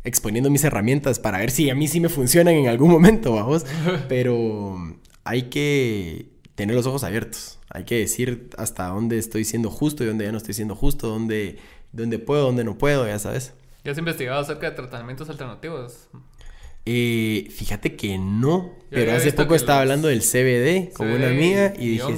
exponiendo 0.09 0.49
mis 0.49 0.63
herramientas 0.63 1.19
para 1.19 1.37
ver 1.37 1.51
si 1.51 1.69
a 1.69 1.75
mí 1.75 1.87
sí 1.87 1.99
me 1.99 2.09
funcionan 2.09 2.55
en 2.55 2.67
algún 2.67 2.91
momento, 2.91 3.33
vamos. 3.33 3.65
Pero 4.09 4.97
hay 5.23 5.43
que 5.43 6.27
tener 6.55 6.75
los 6.75 6.85
ojos 6.85 7.03
abiertos. 7.03 7.59
Hay 7.69 7.85
que 7.85 7.99
decir 7.99 8.49
hasta 8.57 8.87
dónde 8.87 9.17
estoy 9.17 9.45
siendo 9.45 9.69
justo 9.69 10.03
y 10.03 10.07
dónde 10.07 10.25
ya 10.25 10.31
no 10.31 10.37
estoy 10.37 10.55
siendo 10.55 10.75
justo, 10.75 11.07
dónde, 11.07 11.59
dónde 11.91 12.19
puedo, 12.19 12.43
dónde 12.43 12.63
no 12.63 12.77
puedo, 12.77 13.07
ya 13.07 13.19
sabes. 13.19 13.53
¿Ya 13.83 13.91
has 13.91 13.97
investigado 13.97 14.41
acerca 14.41 14.71
de 14.71 14.75
tratamientos 14.75 15.29
alternativos? 15.29 16.09
Eh, 16.85 17.47
fíjate 17.55 17.95
que 17.95 18.17
no, 18.17 18.73
pero 18.89 19.13
hace 19.13 19.31
poco 19.31 19.53
estaba 19.53 19.81
hablando 19.81 20.07
del 20.07 20.21
CBD 20.21 20.91
con 20.91 21.07
una 21.07 21.27
amiga 21.27 21.73
y, 21.77 21.89
dije, 21.89 22.15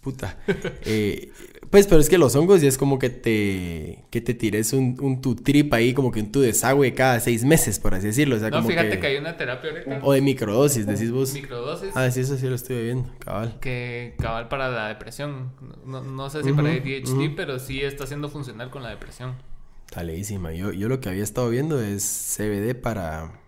puta, 0.00 0.38
eh, 0.84 1.32
pues, 1.72 1.86
pero 1.86 2.02
es 2.02 2.10
que 2.10 2.18
los 2.18 2.36
hongos 2.36 2.60
ya 2.60 2.68
es 2.68 2.76
como 2.76 2.98
que 2.98 3.08
te, 3.08 4.04
que 4.10 4.20
te 4.20 4.34
tires 4.34 4.74
un, 4.74 4.94
un 5.00 5.22
tu 5.22 5.34
trip 5.34 5.72
ahí, 5.72 5.94
como 5.94 6.12
que 6.12 6.20
un 6.20 6.30
tu 6.30 6.42
desagüe 6.42 6.92
cada 6.92 7.18
seis 7.18 7.46
meses, 7.46 7.78
por 7.78 7.94
así 7.94 8.08
decirlo. 8.08 8.36
O 8.36 8.38
sea, 8.38 8.50
no, 8.50 8.62
fíjate 8.62 9.00
que... 9.00 9.06
hay 9.06 9.16
una 9.16 9.38
terapia 9.38 9.70
ahorita. 9.70 10.00
O 10.02 10.12
de 10.12 10.20
microdosis, 10.20 10.86
decís 10.86 11.10
vos. 11.10 11.32
Microdosis. 11.32 11.88
Ah, 11.94 12.10
sí, 12.10 12.20
eso 12.20 12.36
sí 12.36 12.46
lo 12.46 12.56
estoy 12.56 12.84
viendo, 12.84 13.08
cabal. 13.20 13.58
Que 13.58 14.14
cabal 14.18 14.48
para 14.48 14.68
la 14.68 14.88
depresión. 14.88 15.52
No, 15.86 16.02
no 16.02 16.28
sé 16.28 16.42
si 16.42 16.52
para 16.52 16.68
ADHD, 16.68 17.34
pero 17.34 17.58
sí 17.58 17.80
está 17.80 18.06
siendo 18.06 18.28
funcional 18.28 18.68
con 18.68 18.82
la 18.82 18.90
depresión. 18.90 19.36
Está 19.86 20.02
leísima. 20.02 20.52
Yo, 20.52 20.72
yo 20.72 20.90
lo 20.90 21.00
que 21.00 21.08
había 21.08 21.24
estado 21.24 21.48
viendo 21.48 21.80
es 21.80 22.36
CBD 22.36 22.74
para, 22.74 23.40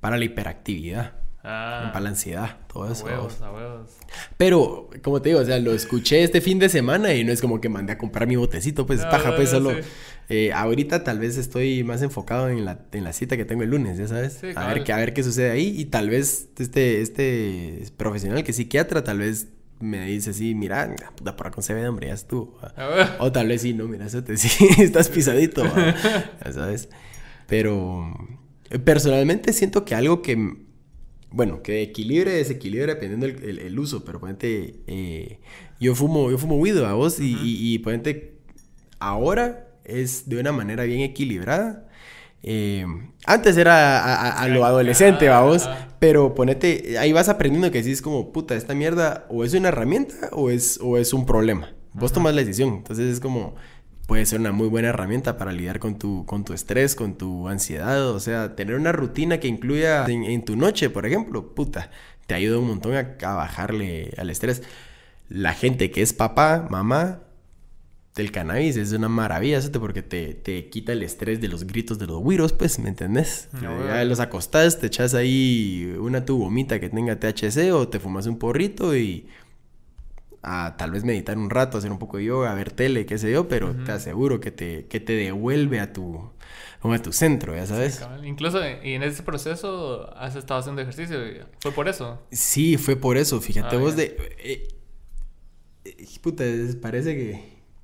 para 0.00 0.18
la 0.18 0.24
hiperactividad. 0.24 1.12
Ah, 1.48 1.90
para 1.92 2.00
la 2.00 2.08
ansiedad, 2.08 2.56
todo 2.72 2.90
eso. 2.90 3.04
Huevos, 3.04 3.40
a 3.40 3.52
huevos. 3.52 3.90
Pero, 4.36 4.90
como 5.04 5.22
te 5.22 5.28
digo, 5.28 5.40
o 5.40 5.44
sea, 5.44 5.60
lo 5.60 5.72
escuché 5.72 6.24
este 6.24 6.40
fin 6.40 6.58
de 6.58 6.68
semana 6.68 7.14
y 7.14 7.22
no 7.22 7.30
es 7.30 7.40
como 7.40 7.60
que 7.60 7.68
mandé 7.68 7.92
a 7.92 7.98
comprar 7.98 8.26
mi 8.26 8.34
botecito, 8.34 8.84
pues 8.84 9.02
ah, 9.02 9.10
paja, 9.10 9.36
pues 9.36 9.50
solo. 9.50 9.70
Eh, 10.28 10.52
ahorita 10.52 11.04
tal 11.04 11.20
vez 11.20 11.36
estoy 11.36 11.84
más 11.84 12.02
enfocado 12.02 12.48
en 12.48 12.64
la, 12.64 12.80
en 12.90 13.04
la 13.04 13.12
cita 13.12 13.36
que 13.36 13.44
tengo 13.44 13.62
el 13.62 13.70
lunes, 13.70 13.96
ya 13.96 14.08
sabes. 14.08 14.42
a, 14.56 14.66
ver, 14.66 14.82
qué, 14.82 14.92
a 14.92 14.96
ver 14.96 15.14
qué 15.14 15.22
sucede 15.22 15.52
ahí 15.52 15.72
y 15.78 15.84
tal 15.84 16.10
vez 16.10 16.48
este, 16.58 17.00
este 17.00 17.84
profesional 17.96 18.42
que 18.42 18.50
es 18.50 18.56
psiquiatra, 18.56 19.04
tal 19.04 19.20
vez 19.20 19.46
me 19.78 20.04
dice 20.06 20.30
así, 20.30 20.56
mira, 20.56 20.96
puta, 21.14 21.36
por 21.36 21.52
con 21.52 21.62
CBD, 21.62 21.88
hombre, 21.88 22.08
ya 22.08 22.14
estuvo. 22.14 22.58
O 23.20 23.30
tal 23.30 23.46
vez 23.46 23.62
sí, 23.62 23.72
no, 23.72 23.86
mira, 23.86 24.06
eso 24.06 24.24
te, 24.24 24.36
sí, 24.36 24.66
estás 24.82 25.08
pisadito, 25.10 25.62
ya 26.44 26.52
sabes. 26.52 26.88
Pero 27.46 28.12
personalmente 28.84 29.52
siento 29.52 29.84
que 29.84 29.94
algo 29.94 30.22
que 30.22 30.65
bueno, 31.30 31.62
que 31.62 31.82
equilibre, 31.82 32.32
desequilibre 32.32 32.94
dependiendo 32.94 33.26
el, 33.26 33.58
el, 33.58 33.78
uso, 33.78 34.04
pero 34.04 34.20
ponente, 34.20 34.76
eh, 34.86 35.40
yo 35.80 35.94
fumo, 35.94 36.30
yo 36.30 36.38
fumo 36.38 36.56
weed 36.56 36.78
a 36.78 36.94
vos 36.94 37.20
y, 37.20 37.36
y, 37.42 37.78
ponente, 37.80 38.38
ahora 38.98 39.68
es 39.84 40.28
de 40.28 40.38
una 40.38 40.52
manera 40.52 40.84
bien 40.84 41.00
equilibrada. 41.00 41.88
Eh, 42.42 42.86
antes 43.26 43.56
era 43.56 44.30
a, 44.30 44.48
lo 44.48 44.64
adolescente, 44.64 45.28
vamos, 45.28 45.68
pero 45.98 46.34
ponete, 46.34 46.96
ahí 46.98 47.12
vas 47.12 47.28
aprendiendo 47.28 47.70
que 47.70 47.80
es 47.80 48.02
como, 48.02 48.32
puta, 48.32 48.54
esta 48.54 48.74
mierda 48.74 49.26
o 49.28 49.44
es 49.44 49.52
una 49.54 49.68
herramienta 49.68 50.28
o 50.32 50.50
es, 50.50 50.78
o 50.82 50.96
es 50.96 51.12
un 51.12 51.26
problema. 51.26 51.72
Vos 51.92 52.12
tomas 52.12 52.34
la 52.34 52.42
decisión, 52.42 52.74
entonces 52.74 53.12
es 53.12 53.20
como, 53.20 53.56
puede 54.06 54.24
ser 54.24 54.40
una 54.40 54.52
muy 54.52 54.68
buena 54.68 54.88
herramienta 54.88 55.36
para 55.36 55.52
lidiar 55.52 55.78
con 55.80 55.98
tu, 55.98 56.24
con 56.26 56.44
tu 56.44 56.52
estrés, 56.52 56.94
con 56.94 57.18
tu 57.18 57.48
ansiedad. 57.48 58.10
O 58.10 58.20
sea, 58.20 58.54
tener 58.54 58.76
una 58.76 58.92
rutina 58.92 59.38
que 59.38 59.48
incluya 59.48 60.06
en, 60.06 60.44
tu 60.44 60.56
noche, 60.56 60.90
por 60.90 61.06
ejemplo, 61.06 61.54
puta, 61.54 61.90
te 62.26 62.34
ayuda 62.34 62.58
un 62.58 62.68
montón 62.68 62.94
a, 62.94 63.16
bajarle 63.34 64.14
al 64.16 64.30
estrés. 64.30 64.62
La 65.28 65.54
gente 65.54 65.90
que 65.90 66.02
es 66.02 66.12
papá, 66.12 66.68
mamá, 66.70 67.22
del 68.14 68.30
cannabis 68.30 68.76
es 68.76 68.92
una 68.92 69.08
maravilla, 69.08 69.60
porque 69.72 70.02
te, 70.02 70.34
te, 70.34 70.68
quita 70.70 70.92
el 70.92 71.02
estrés 71.02 71.40
de 71.40 71.48
los 71.48 71.66
gritos 71.66 71.98
de 71.98 72.06
los 72.06 72.18
güiros, 72.18 72.52
pues, 72.52 72.78
¿me 72.78 72.88
entendés? 72.88 73.48
ya 73.60 74.04
los 74.04 74.20
acostás, 74.20 74.78
te 74.78 74.86
echas 74.86 75.14
ahí 75.14 75.94
una 75.98 76.24
tu 76.24 76.38
gomita 76.38 76.80
que 76.80 76.88
tenga 76.88 77.18
THC 77.18 77.72
o 77.72 77.88
te 77.88 78.00
fumas 78.00 78.26
un 78.26 78.38
porrito 78.38 78.96
y 78.96 79.26
a 80.46 80.76
tal 80.76 80.92
vez 80.92 81.02
meditar 81.02 81.36
un 81.36 81.50
rato, 81.50 81.76
hacer 81.76 81.90
un 81.90 81.98
poco 81.98 82.18
de 82.18 82.24
yoga, 82.24 82.54
ver 82.54 82.70
tele, 82.70 83.04
qué 83.04 83.18
sé 83.18 83.32
yo, 83.32 83.48
pero 83.48 83.74
te 83.84 83.90
aseguro 83.90 84.38
que 84.38 84.52
te, 84.52 84.86
que 84.86 85.00
te 85.00 85.14
devuelve 85.14 85.80
a 85.80 85.92
tu, 85.92 86.30
a 86.82 86.98
tu 87.02 87.12
centro, 87.12 87.56
ya 87.56 87.66
sabes. 87.66 88.00
Incluso, 88.22 88.60
y 88.64 88.92
en 88.92 89.02
ese 89.02 89.24
proceso 89.24 90.16
has 90.16 90.36
estado 90.36 90.60
haciendo 90.60 90.80
ejercicio, 90.80 91.18
¿fue 91.58 91.72
por 91.72 91.88
eso? 91.88 92.22
Sí, 92.30 92.76
fue 92.76 92.94
por 92.94 93.16
eso, 93.16 93.40
fíjate 93.40 93.74
ah, 93.74 93.78
vos 93.80 93.96
de... 93.96 94.16
Eh, 94.38 94.68
eh, 95.84 96.06
puta, 96.22 96.44
parece 96.80 97.16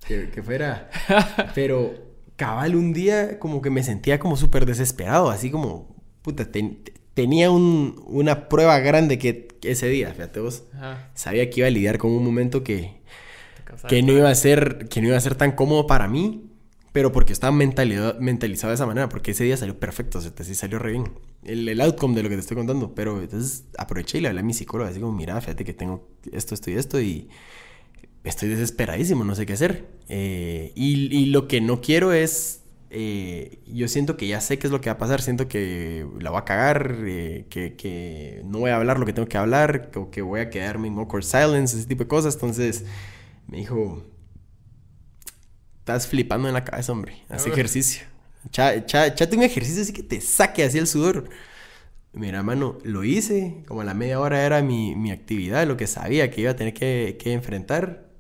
que, 0.07 0.31
que, 0.33 0.43
fuera... 0.45 0.89
pero 1.57 1.95
cabal 2.37 2.77
un 2.77 2.93
día 2.93 3.41
como 3.41 3.61
que 3.61 3.71
me 3.71 3.83
sentía 3.83 4.21
como 4.21 4.37
súper 4.37 4.67
desesperado, 4.67 5.31
así 5.31 5.51
como, 5.51 5.97
puta, 6.23 6.49
tenía 7.15 7.51
un, 7.51 8.03
una 8.07 8.49
prueba 8.49 8.79
grande 8.81 9.19
que, 9.19 9.49
ese 9.63 9.89
día, 9.89 10.13
fíjate 10.13 10.41
vos, 10.41 10.65
sabía 11.15 11.49
que 11.49 11.61
iba 11.61 11.69
a 11.69 11.71
lidiar 11.71 11.99
con 11.99 12.11
un 12.11 12.25
momento 12.25 12.65
que, 12.65 13.01
que 13.89 14.03
no 14.03 14.13
iba 14.13 14.29
a 14.29 14.35
ser, 14.35 14.89
que 14.89 15.01
no 15.01 15.09
iba 15.09 15.17
a 15.17 15.21
ser 15.21 15.35
tan 15.35 15.53
cómodo 15.53 15.87
para 15.87 16.09
mí, 16.09 16.49
pero 16.93 17.13
porque 17.13 17.33
estaba 17.33 17.53
mentalizado 17.53 18.71
de 18.71 18.75
esa 18.75 18.87
manera, 18.87 19.09
porque 19.09 19.31
ese 19.31 19.45
día 19.45 19.57
salió 19.57 19.79
perfecto, 19.79 20.19
o 20.19 20.21
sea, 20.21 20.33
sí 20.43 20.55
salió 20.55 20.79
re 20.79 20.93
bien. 20.93 21.13
El, 21.43 21.69
el, 21.69 21.81
outcome 21.81 22.15
de 22.15 22.23
lo 22.23 22.29
que 22.29 22.35
te 22.35 22.41
estoy 22.41 22.57
contando, 22.57 22.95
pero 22.95 23.21
entonces 23.21 23.65
aproveché 23.79 24.19
y 24.19 24.21
le 24.21 24.29
hablé 24.29 24.41
a 24.41 24.45
mi 24.45 24.53
psicóloga, 24.53 24.91
así 24.91 25.01
como, 25.01 25.13
mira, 25.13 25.41
fíjate 25.41 25.65
que 25.65 25.73
tengo 25.73 26.09
esto, 26.33 26.55
esto 26.55 26.71
y 26.71 26.75
esto, 26.75 27.01
y 27.01 27.29
estoy 28.25 28.49
desesperadísimo, 28.49 29.25
no 29.25 29.35
sé 29.35 29.47
qué 29.47 29.55
hacer. 29.55 29.87
Eh, 30.09 30.73
y, 30.75 31.17
y 31.17 31.27
lo 31.27 31.49
que 31.49 31.61
no 31.61 31.81
quiero 31.81 32.13
es 32.13 32.62
eh, 32.95 33.63
yo 33.67 33.89
siento 33.89 34.19
que 34.19 34.27
ya 34.27 34.43
sé 34.43 34.59
qué 34.59 34.67
es 34.67 34.71
lo 34.71 34.83
que 34.83 34.91
va 34.91 34.95
a 34.97 34.99
pasar, 34.99 35.23
siento 35.23 35.49
que 35.49 36.07
la 36.21 36.29
voy 36.29 36.41
a 36.41 36.45
cagar, 36.45 36.95
eh, 37.07 37.47
que, 37.49 38.43
no 38.45 38.59
voy 38.59 38.71
a 38.71 38.77
hablar 38.77 38.99
lo 38.99 39.07
que 39.07 39.15
tengo 39.15 39.27
que 39.27 39.39
hablar, 39.39 39.91
o 39.95 40.11
que 40.11 40.21
voy 40.21 40.41
a 40.41 40.51
quedarme 40.51 40.89
en 40.89 40.99
awkward 40.99 41.25
silence, 41.25 41.75
ese 41.75 41.87
tipo 41.87 42.05
de 42.05 42.09
cosas. 42.09 42.35
Entonces 42.35 42.85
me 43.49 43.57
dijo, 43.57 44.05
estás 45.79 46.07
flipando 46.07 46.49
en 46.49 46.55
la 46.55 46.65
cabeza, 46.65 46.93
hombre, 46.93 47.25
haz 47.31 47.47
ejercicio. 47.47 48.03
Echate 48.45 49.37
un 49.37 49.43
ejercicio 49.43 49.83
así 49.83 49.95
que 49.95 50.03
te 50.03 50.21
saque 50.21 50.63
así 50.63 50.77
el 50.77 50.87
sudor. 50.87 51.31
Mira, 52.13 52.43
mano, 52.43 52.77
lo 52.85 53.05
hice, 53.05 53.65
como 53.67 53.81
a 53.81 53.85
la 53.85 53.95
media 53.95 54.21
hora 54.21 54.45
era 54.45 54.61
mi, 54.61 54.95
mi 54.97 55.13
actividad, 55.13 55.67
lo 55.67 55.79
que 55.79 55.87
sabía 55.87 56.31
que 56.31 56.43
iba 56.43 56.51
a 56.51 56.57
tener 56.57 56.75
que, 56.75 57.17
que 57.19 57.33
enfrentar 57.33 58.13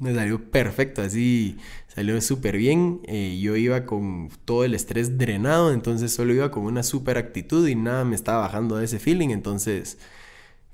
me 0.00 0.14
salió 0.14 0.50
perfecto, 0.50 1.02
así 1.02 1.58
salió 1.96 2.20
súper 2.20 2.58
bien. 2.58 3.00
Eh, 3.06 3.38
yo 3.40 3.56
iba 3.56 3.86
con 3.86 4.28
todo 4.44 4.64
el 4.64 4.74
estrés 4.74 5.16
drenado, 5.16 5.72
entonces 5.72 6.14
solo 6.14 6.34
iba 6.34 6.50
con 6.50 6.64
una 6.64 6.82
súper 6.82 7.16
actitud 7.16 7.66
y 7.66 7.74
nada 7.74 8.04
me 8.04 8.14
estaba 8.14 8.42
bajando 8.42 8.76
de 8.76 8.84
ese 8.84 8.98
feeling, 8.98 9.30
entonces 9.30 9.98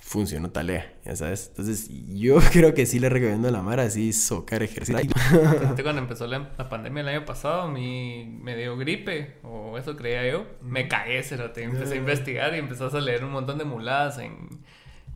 funcionó 0.00 0.50
talea, 0.50 0.92
ya 1.04 1.14
sabes. 1.14 1.46
Entonces 1.50 1.88
yo 2.08 2.40
creo 2.52 2.74
que 2.74 2.86
sí 2.86 2.98
le 2.98 3.08
recomiendo 3.08 3.46
a 3.46 3.50
la 3.52 3.62
Mara 3.62 3.84
así 3.84 4.12
socar 4.12 4.64
ejercicio. 4.64 5.12
Cuando 5.84 6.02
empezó 6.02 6.26
la, 6.26 6.68
pandemia 6.68 7.02
el 7.02 7.08
año 7.08 7.24
pasado, 7.24 7.68
mi, 7.68 8.24
me 8.42 8.56
dio 8.56 8.76
gripe, 8.76 9.36
o 9.44 9.78
eso 9.78 9.96
creía 9.96 10.28
yo, 10.28 10.44
me 10.60 10.88
cagué, 10.88 11.24
lo 11.36 11.44
empecé 11.54 11.94
a 11.94 11.96
investigar 11.98 12.52
y 12.52 12.58
empezó 12.58 12.94
a 12.94 13.00
leer 13.00 13.24
un 13.24 13.30
montón 13.30 13.58
de 13.58 13.64
muladas 13.64 14.18
en 14.18 14.60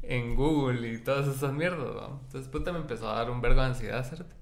en 0.09 0.36
Google 0.36 0.88
y 0.88 0.98
todas 0.98 1.26
esas 1.26 1.52
mierdas, 1.52 1.88
Entonces, 2.26 2.48
puta, 2.48 2.70
me 2.70 2.78
empezó 2.78 3.11
a 3.11 3.16
dar 3.16 3.28
un 3.28 3.40
vergo 3.40 3.61
de 3.61 3.66
ansiedad, 3.66 4.07
¿cierto? 4.07 4.36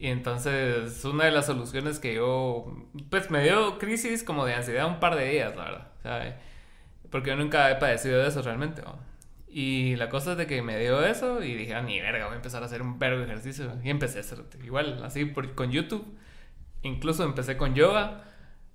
Y 0.00 0.06
entonces, 0.06 1.04
una 1.04 1.26
de 1.26 1.30
las 1.30 1.44
soluciones 1.44 1.98
que 1.98 2.14
yo, 2.14 2.74
pues 3.10 3.30
me 3.30 3.42
dio 3.44 3.78
crisis 3.78 4.24
como 4.24 4.46
de 4.46 4.54
ansiedad 4.54 4.86
un 4.86 4.98
par 4.98 5.14
de 5.14 5.28
días, 5.28 5.54
la 5.54 5.64
verdad. 6.02 6.36
Porque 7.10 7.28
yo 7.30 7.36
nunca 7.36 7.70
he 7.70 7.74
padecido 7.76 8.18
de 8.18 8.28
eso 8.28 8.40
realmente. 8.40 8.82
Y 9.46 9.96
la 9.96 10.08
cosa 10.08 10.32
es 10.32 10.38
de 10.38 10.46
que 10.46 10.62
me 10.62 10.78
dio 10.78 11.04
eso 11.04 11.42
y 11.42 11.54
dije, 11.54 11.74
ah, 11.74 11.82
ni 11.82 12.00
verga, 12.00 12.24
voy 12.24 12.32
a 12.32 12.36
empezar 12.36 12.62
a 12.62 12.66
hacer 12.66 12.80
un 12.80 12.98
vergo 12.98 13.18
de 13.18 13.26
ejercicio. 13.26 13.74
Y 13.84 13.90
empecé 13.90 14.18
a 14.18 14.20
hacer 14.22 14.38
igual, 14.64 15.04
así 15.04 15.26
por, 15.26 15.54
con 15.54 15.70
YouTube. 15.70 16.06
Incluso 16.82 17.22
empecé 17.24 17.58
con 17.58 17.74
yoga, 17.74 18.24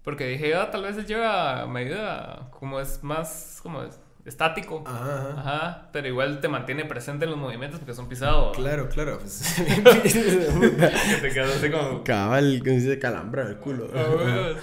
porque 0.04 0.28
dije, 0.28 0.54
ah, 0.54 0.70
tal 0.70 0.84
vez 0.84 0.96
el 0.96 1.08
yoga 1.08 1.66
me 1.66 1.80
ayuda, 1.80 2.52
como 2.52 2.80
es 2.80 3.04
más, 3.04 3.62
como 3.64 3.82
es, 3.82 4.00
estático. 4.26 4.84
Ajá, 4.86 5.36
ajá. 5.38 5.90
Pero 5.94 6.08
igual 6.08 6.42
te 6.42 6.48
mantiene 6.48 6.86
presente 6.86 7.26
en 7.26 7.32
los 7.32 7.40
movimientos 7.40 7.80
porque 7.80 7.94
son 7.94 8.10
pisados. 8.10 8.56
Claro, 8.58 8.90
claro. 8.90 9.20
Pues, 9.20 9.56
que 9.56 9.72
te 11.22 11.30
quedas 11.30 11.56
así 11.58 11.70
como. 11.70 12.04
Cabal, 12.04 12.62
que 12.64 12.72
dice 12.72 13.00
calambra 13.00 13.48
el 13.48 13.58
culo. 13.58 13.90
Ah, 13.96 14.54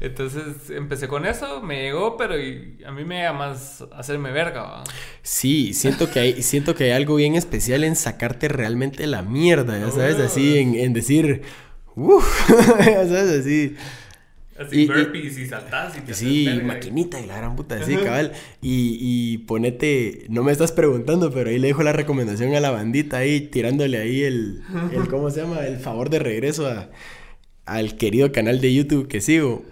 Entonces 0.00 0.70
empecé 0.70 1.08
con 1.08 1.26
eso, 1.26 1.62
me 1.62 1.82
llegó, 1.82 2.16
pero 2.16 2.34
a 2.34 2.90
mí 2.92 3.04
me 3.04 3.16
llega 3.18 3.32
más 3.32 3.84
hacerme 3.92 4.32
verga. 4.32 4.82
Sí, 5.22 5.72
siento 5.74 6.10
que, 6.10 6.20
hay, 6.20 6.42
siento 6.42 6.74
que 6.74 6.84
hay 6.84 6.90
algo 6.90 7.14
bien 7.14 7.36
especial 7.36 7.84
en 7.84 7.96
sacarte 7.96 8.48
realmente 8.48 9.06
la 9.06 9.22
mierda, 9.22 9.78
ya 9.78 9.90
sabes, 9.90 10.18
así, 10.18 10.58
en, 10.58 10.74
en 10.74 10.92
decir. 10.92 11.42
Uff, 11.96 12.50
ya 12.80 13.06
sabes, 13.06 13.40
así. 13.40 13.76
Así 14.58 14.86
burpees 14.86 15.36
y, 15.36 15.46
saltás 15.46 15.98
y 15.98 16.00
te 16.02 16.14
Sí, 16.14 16.48
maquinita 16.64 17.20
y 17.20 17.26
la 17.26 17.36
gran 17.36 17.56
puta, 17.56 17.82
sí, 17.82 17.96
cabal. 17.96 18.32
Y, 18.62 18.98
y 19.00 19.38
ponete, 19.38 20.26
no 20.28 20.44
me 20.44 20.52
estás 20.52 20.70
preguntando, 20.70 21.32
pero 21.32 21.50
ahí 21.50 21.58
le 21.58 21.68
dejo 21.68 21.82
la 21.82 21.92
recomendación 21.92 22.54
a 22.54 22.60
la 22.60 22.70
bandita 22.70 23.18
ahí, 23.18 23.40
tirándole 23.40 23.98
ahí 23.98 24.22
el, 24.22 24.62
el 24.92 25.08
¿cómo 25.08 25.30
se 25.30 25.42
llama? 25.42 25.66
El 25.66 25.78
favor 25.78 26.08
de 26.08 26.20
regreso 26.20 26.68
a, 26.68 26.90
al 27.66 27.96
querido 27.96 28.30
canal 28.30 28.60
de 28.60 28.72
YouTube 28.72 29.08
que 29.08 29.20
sigo. 29.20 29.64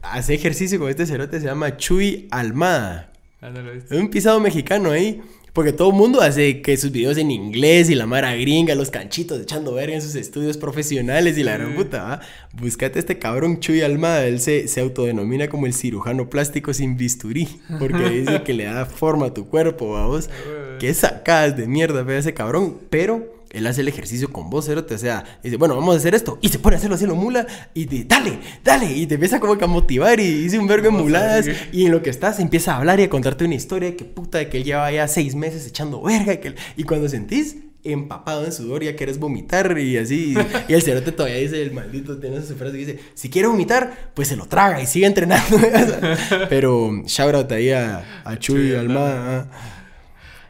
Hace 0.00 0.34
ejercicio 0.34 0.78
con 0.78 0.88
este 0.88 1.04
cerote, 1.06 1.40
se 1.40 1.46
llama 1.46 1.76
Chuy 1.76 2.28
Almada. 2.30 3.12
Ah, 3.42 3.52
es 3.76 3.90
un 3.90 4.08
pisado 4.08 4.40
mexicano 4.40 4.90
ahí. 4.90 5.20
Porque 5.54 5.72
todo 5.72 5.90
el 5.90 5.94
mundo 5.94 6.20
hace 6.20 6.62
que 6.62 6.76
sus 6.76 6.90
videos 6.90 7.16
en 7.16 7.30
inglés 7.30 7.88
y 7.88 7.94
la 7.94 8.06
mara 8.06 8.34
gringa, 8.34 8.74
los 8.74 8.90
canchitos 8.90 9.40
echando 9.40 9.72
verga 9.72 9.94
en 9.94 10.02
sus 10.02 10.16
estudios 10.16 10.56
profesionales 10.56 11.38
y 11.38 11.44
la 11.44 11.52
gran 11.56 11.76
puta. 11.76 12.20
Búscate 12.52 12.98
este 12.98 13.20
cabrón 13.20 13.60
Chuy 13.60 13.82
Almada, 13.82 14.26
él 14.26 14.40
se, 14.40 14.66
se 14.66 14.80
autodenomina 14.80 15.48
como 15.48 15.66
el 15.66 15.72
cirujano 15.72 16.28
plástico 16.28 16.74
sin 16.74 16.96
bisturí, 16.96 17.48
porque 17.78 18.10
dice 18.10 18.42
que 18.42 18.52
le 18.52 18.64
da 18.64 18.84
forma 18.84 19.26
a 19.26 19.34
tu 19.34 19.46
cuerpo, 19.46 19.92
vamos. 19.92 20.28
Qué 20.80 20.92
sacadas 20.92 21.56
de 21.56 21.68
mierda, 21.68 22.02
ve 22.02 22.18
ese 22.18 22.34
cabrón, 22.34 22.76
pero 22.90 23.43
él 23.54 23.66
hace 23.66 23.82
el 23.82 23.88
ejercicio 23.88 24.30
con 24.32 24.50
vos, 24.50 24.66
cerote. 24.66 24.94
O 24.94 24.98
sea, 24.98 25.24
dice, 25.42 25.56
bueno, 25.56 25.76
vamos 25.76 25.94
a 25.94 25.98
hacer 25.98 26.14
esto. 26.14 26.38
Y 26.42 26.48
se 26.48 26.58
pone 26.58 26.76
a 26.76 26.78
hacerlo 26.78 26.96
así, 26.96 27.06
lo 27.06 27.14
mula. 27.14 27.46
Y 27.72 27.86
te, 27.86 28.04
dale, 28.04 28.38
dale. 28.62 28.92
Y 28.92 29.06
te 29.06 29.14
empieza 29.14 29.40
como 29.40 29.56
que 29.56 29.64
a 29.64 29.68
motivar. 29.68 30.18
Y 30.20 30.42
dice 30.42 30.58
un 30.58 30.66
vergo 30.66 30.84
de 30.84 30.90
muladas. 30.90 31.46
Y 31.72 31.86
en 31.86 31.92
lo 31.92 32.02
que 32.02 32.10
estás, 32.10 32.40
empieza 32.40 32.74
a 32.74 32.78
hablar 32.78 33.00
y 33.00 33.04
a 33.04 33.10
contarte 33.10 33.44
una 33.44 33.54
historia 33.54 33.90
de 33.90 33.96
que 33.96 34.04
puta, 34.04 34.38
de 34.38 34.48
que 34.48 34.58
él 34.58 34.64
lleva 34.64 34.90
ya 34.90 35.08
seis 35.08 35.34
meses 35.34 35.66
echando 35.66 36.02
verga. 36.02 36.36
Que 36.36 36.54
y 36.76 36.84
cuando 36.84 37.08
sentís 37.08 37.56
empapado 37.84 38.44
en 38.44 38.52
sudor, 38.52 38.82
ya 38.82 38.96
quieres 38.96 39.18
vomitar 39.18 39.78
y 39.78 39.98
así. 39.98 40.34
Y 40.68 40.72
el 40.72 40.82
cerote 40.82 41.12
todavía 41.12 41.36
dice, 41.36 41.62
el 41.62 41.72
maldito 41.72 42.18
tiene 42.18 42.40
su 42.42 42.56
frase 42.56 42.72
que 42.72 42.78
dice, 42.78 42.98
si 43.14 43.28
quiere 43.28 43.48
vomitar, 43.48 44.10
pues 44.14 44.28
se 44.28 44.36
lo 44.36 44.46
traga 44.46 44.80
y 44.80 44.86
sigue 44.86 45.06
entrenando. 45.06 45.58
Pero 46.48 47.02
shout 47.06 47.34
out 47.34 47.52
ahí 47.52 47.70
a, 47.70 48.22
a 48.24 48.38
Chuy, 48.38 48.74
Alma. 48.74 49.48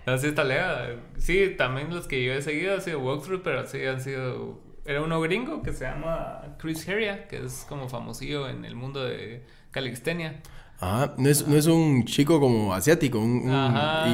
Así 0.07 0.27
está 0.27 0.45
lea. 0.45 0.97
Sí, 1.19 1.55
también 1.57 1.95
los 1.95 2.07
que 2.07 2.23
yo 2.23 2.33
he 2.35 2.43
seguido 2.43 2.75
han 2.75 2.83
sido 2.83 3.01
walkthrough, 3.01 3.43
pero 3.43 3.67
sí 3.67 3.85
han 3.85 4.01
sido. 4.01 4.61
Era 4.85 5.01
uno 5.01 5.21
gringo 5.21 5.63
que 5.63 5.73
se 5.73 5.85
llama 5.85 6.57
Chris 6.59 6.87
Heria, 6.87 7.27
que 7.27 7.45
es 7.45 7.65
como 7.69 7.89
famosillo 7.89 8.49
en 8.49 8.65
el 8.65 8.77
mundo 8.77 9.03
de 9.03 9.43
calixtenia. 9.71 10.43
Ajá, 10.81 11.15
no 11.17 11.29
es, 11.31 11.47
no 11.47 11.57
es 11.57 11.67
un 11.67 12.05
chico 12.05 12.39
como 12.41 12.75
asiático, 12.75 13.19
un, 13.19 13.49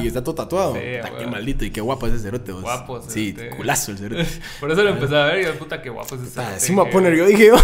y 0.01 0.07
está 0.07 0.23
todo 0.23 0.35
tatuado. 0.35 0.75
Sí, 0.75 0.79
qué 1.17 1.27
maldito 1.27 1.65
y 1.65 1.71
qué 1.71 1.81
guapo 1.81 2.07
es 2.07 2.13
ese 2.13 2.23
cerote. 2.23 2.53
Guapo, 2.53 3.01
Sí, 3.01 3.35
culazo 3.57 3.91
el 3.91 3.97
cerote. 3.97 4.25
Por 4.59 4.71
eso 4.71 4.83
lo 4.83 4.91
empecé 4.91 5.15
a 5.17 5.25
ver 5.25 5.41
y 5.41 5.45
yo, 5.45 5.57
puta, 5.57 5.81
qué 5.81 5.89
guapo 5.89 6.15
es 6.15 6.21
ese 6.21 6.31
cerote. 6.31 6.55
Así 6.55 6.71
me 6.71 6.83
a 6.83 6.85
poner 6.89 7.15
yo, 7.17 7.25
dije 7.25 7.47
yo. 7.47 7.55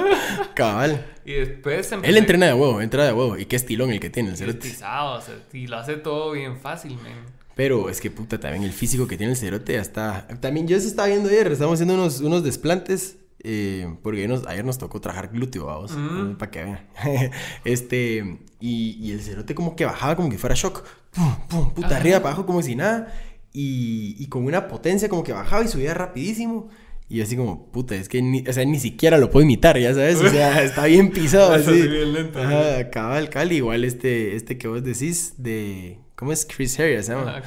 Cabal. 0.54 1.04
Y 1.26 1.32
después 1.32 1.90
empecé... 1.92 2.10
Él 2.10 2.16
entrena 2.16 2.46
de 2.46 2.54
huevo, 2.54 2.80
entra 2.80 3.04
de 3.04 3.12
huevo. 3.12 3.36
Y 3.36 3.44
qué 3.46 3.56
estilón 3.56 3.90
el 3.90 4.00
que 4.00 4.08
tiene 4.08 4.30
el 4.30 4.36
cerote. 4.36 4.60
Pisado, 4.60 5.18
o 5.18 5.20
sea, 5.20 5.34
y 5.52 5.66
lo 5.66 5.76
hace 5.76 5.96
todo 5.96 6.30
bien 6.30 6.56
fácil, 6.56 6.94
man. 6.94 7.43
Pero 7.54 7.88
es 7.88 8.00
que 8.00 8.10
puta, 8.10 8.38
también 8.38 8.64
el 8.64 8.72
físico 8.72 9.06
que 9.06 9.16
tiene 9.16 9.32
el 9.32 9.38
cerote 9.38 9.74
ya 9.74 9.80
está. 9.80 10.26
También 10.40 10.66
yo 10.66 10.78
se 10.80 10.88
estaba 10.88 11.08
viendo 11.08 11.28
ayer, 11.28 11.52
estamos 11.52 11.74
haciendo 11.74 11.94
unos, 11.94 12.20
unos 12.20 12.42
desplantes. 12.42 13.16
Eh, 13.46 13.94
porque 14.02 14.26
ayer 14.48 14.64
nos, 14.64 14.78
tocó 14.78 15.02
trabajar 15.02 15.28
glúteo, 15.30 15.66
vamos. 15.66 15.92
Para 16.38 16.50
que 16.50 16.64
vean. 16.64 16.80
este. 17.64 18.38
Y, 18.58 18.96
y, 19.00 19.12
el 19.12 19.20
cerote 19.20 19.54
como 19.54 19.76
que 19.76 19.84
bajaba 19.84 20.16
como 20.16 20.30
que 20.30 20.38
fuera 20.38 20.54
shock. 20.54 20.82
Pum, 21.12 21.36
pum, 21.48 21.74
puta, 21.74 21.96
arriba, 21.96 22.18
para 22.20 22.30
abajo 22.30 22.46
como 22.46 22.62
si 22.62 22.74
nada. 22.74 23.14
Y, 23.52 24.16
y 24.18 24.26
con 24.26 24.46
una 24.46 24.66
potencia 24.66 25.08
como 25.08 25.22
que 25.22 25.32
bajaba 25.32 25.62
y 25.62 25.68
subía 25.68 25.92
rapidísimo. 25.94 26.70
Y 27.06 27.20
así 27.20 27.36
como, 27.36 27.70
puta, 27.70 27.94
es 27.94 28.08
que 28.08 28.22
ni, 28.22 28.42
o 28.48 28.52
sea, 28.52 28.64
ni 28.64 28.80
siquiera 28.80 29.18
lo 29.18 29.30
puedo 29.30 29.44
imitar, 29.44 29.78
ya 29.78 29.92
sabes. 29.92 30.16
O 30.16 30.28
sea, 30.28 30.62
está 30.64 30.86
bien 30.86 31.10
pisado 31.10 31.52
así. 31.52 31.86
bien 31.86 32.14
lento. 32.14 32.40
Ajá, 32.40 32.88
cabal, 32.90 33.28
cal. 33.28 33.52
Igual 33.52 33.84
este, 33.84 34.34
este 34.34 34.56
que 34.56 34.68
vos 34.68 34.82
decís 34.82 35.34
de 35.36 35.98
¿Cómo 36.16 36.30
es 36.32 36.46
Chris 36.46 36.78
Harris? 36.78 37.08
¿no? 37.08 37.24
Ah, 37.26 37.42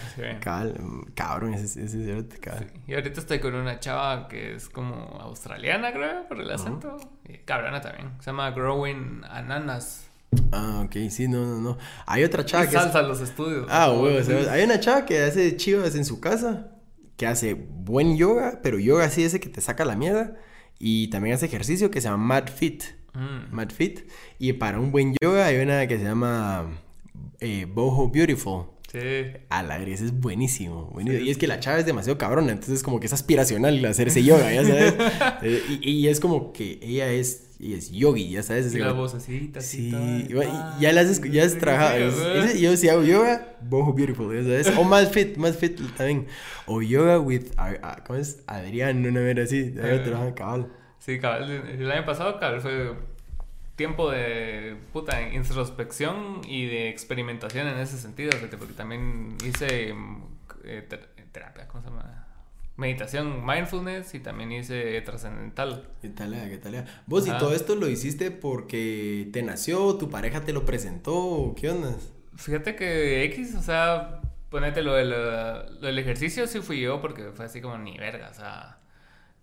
cabrón, 1.16 1.54
ese, 1.54 1.86
ese, 1.86 2.18
ese 2.20 2.40
cabrón. 2.40 2.72
Y 2.86 2.96
ahorita 2.96 3.22
estoy 3.22 3.40
con 3.40 3.56
una 3.56 3.80
chava 3.80 4.28
que 4.28 4.56
es 4.56 4.68
como 4.68 4.96
australiana, 5.22 5.94
creo, 5.94 6.28
por 6.28 6.42
el 6.42 6.52
acento. 6.52 6.98
Y 7.28 7.38
cabrona 7.40 7.80
también. 7.80 8.12
Se 8.20 8.26
llama 8.26 8.52
Growing 8.52 9.22
Ananas. 9.30 10.10
Ah, 10.52 10.84
ok, 10.86 11.10
sí, 11.10 11.30
no, 11.30 11.46
no, 11.46 11.62
no. 11.62 11.78
Hay 12.06 12.26
otra 12.26 12.44
chava 12.46 12.66
que. 12.66 12.74
Salsa 12.74 13.02
los 13.04 13.22
estudios. 13.22 13.68
Ah, 13.70 13.92
huevo. 13.92 14.50
hay 14.50 14.64
una 14.64 14.80
chava 14.82 15.06
que 15.06 15.24
hace 15.24 15.56
chivas 15.56 15.96
en 15.96 16.04
su 16.04 16.20
casa, 16.20 16.72
que 17.16 17.26
hace 17.26 17.54
buen 17.54 18.18
yoga, 18.18 18.60
pero 18.62 18.80
yoga 18.80 19.06
así 19.06 19.24
ese 19.24 19.40
que 19.40 19.48
te 19.48 19.62
saca 19.62 19.86
la 19.86 19.96
mierda. 19.96 20.36
Y 20.78 21.10
también 21.10 21.36
hace 21.36 21.46
ejercicio 21.46 21.90
que 21.90 22.02
se 22.02 22.10
llama 22.10 22.24
Mad 22.24 22.50
Fit. 22.50 22.84
Mm. 23.14 23.56
Mad 23.56 23.70
Fit. 23.72 24.12
Y 24.40 24.54
para 24.54 24.78
un 24.78 24.92
buen 24.92 25.16
yoga 25.22 25.46
hay 25.46 25.58
una 25.58 25.88
que 25.88 25.98
se 25.98 26.04
llama 26.04 26.68
eh, 27.40 27.66
Boho 27.66 28.10
Beautiful. 28.10 28.66
Sí. 28.92 29.00
A 29.50 29.64
la 29.64 29.78
vez 29.80 30.02
es 30.02 30.18
buenísimo. 30.18 30.98
y 31.02 31.30
es 31.30 31.38
que 31.38 31.46
la 31.46 31.60
chava 31.60 31.78
es 31.78 31.86
demasiado 31.86 32.18
cabrona, 32.18 32.54
entonces 32.54 32.84
como 32.84 33.02
que 33.02 33.08
es 33.08 33.14
aspiracional 33.14 33.84
hacer 33.84 34.08
ese 34.08 34.24
yoga, 34.24 34.52
ya 34.52 34.64
sabes. 34.64 34.96
Eh, 35.44 35.80
y, 35.82 36.08
es 36.08 36.20
como 36.20 36.52
que 36.54 36.80
ella 36.82 37.12
es, 37.12 37.50
y 37.60 37.74
es 37.74 37.92
yogi, 37.92 38.30
ya 38.30 38.44
sabes. 38.44 38.74
Y 38.74 38.80
la 38.80 38.94
voz 38.94 39.14
así, 39.14 39.52
Sí, 39.60 39.92
ya 40.80 40.94
la 40.94 41.02
has, 41.02 41.22
ya 41.22 41.44
has 41.44 41.58
trabajado. 41.58 42.12
yo 42.56 42.78
si 42.78 42.88
hago 42.88 43.04
yoga, 43.04 43.58
boho 43.62 43.94
beautiful, 43.94 44.34
ya 44.34 44.44
sabes. 44.44 44.78
O 44.78 44.84
más 44.84 45.12
fit, 45.12 45.36
más 45.36 45.58
fit 45.58 45.80
también. 45.98 46.28
O 46.66 46.82
yoga 46.82 47.20
with, 47.20 47.52
¿cómo 48.06 48.20
es? 48.20 48.42
Adrián, 48.48 49.06
una 49.06 49.20
vez 49.20 49.38
así. 49.38 49.76
Ahí 49.84 50.02
trabajan 50.04 50.34
cabal. 50.34 50.68
Sí, 51.00 51.20
cabal. 51.20 51.52
El 51.52 51.92
año 51.92 52.06
pasado, 52.06 52.40
cabal, 52.40 52.62
fue 52.62 52.96
tiempo 53.78 54.10
de 54.12 54.76
puta 54.92 55.22
introspección 55.22 56.42
y 56.46 56.66
de 56.66 56.90
experimentación 56.90 57.68
en 57.68 57.78
ese 57.78 57.98
sentido, 57.98 58.32
porque 58.58 58.74
también 58.74 59.38
hice 59.46 59.94
eh, 60.66 60.88
terapia, 61.32 61.68
¿cómo 61.68 61.84
se 61.84 61.90
llama? 61.90 62.26
Meditación, 62.76 63.46
mindfulness 63.46 64.14
y 64.16 64.20
también 64.20 64.52
hice 64.52 65.00
trascendental. 65.02 65.88
¿Qué 66.02 66.10
tal, 66.10 66.34
qué 66.50 66.58
tal? 66.58 66.86
¿Vos 67.06 67.28
y 67.28 67.32
todo 67.32 67.54
esto 67.54 67.76
lo 67.76 67.88
hiciste 67.88 68.32
porque 68.32 69.30
te 69.32 69.44
nació, 69.44 69.96
tu 69.96 70.10
pareja 70.10 70.42
te 70.42 70.54
lo 70.54 70.66
presentó, 70.66 71.56
qué 71.60 71.70
onda? 71.70 71.96
Fíjate 72.36 72.76
que 72.76 73.24
X, 73.26 73.56
o 73.56 73.62
sea, 73.62 74.22
ponete 74.50 74.82
lo 74.82 74.96
del, 74.96 75.10
lo 75.10 75.88
del 75.88 76.00
ejercicio, 76.00 76.48
sí 76.48 76.62
fui 76.62 76.82
yo 76.82 77.00
porque 77.00 77.32
fue 77.32 77.46
así 77.46 77.62
como 77.62 77.78
ni 77.78 77.98
verga, 77.98 78.30
o 78.32 78.34
sea 78.34 78.78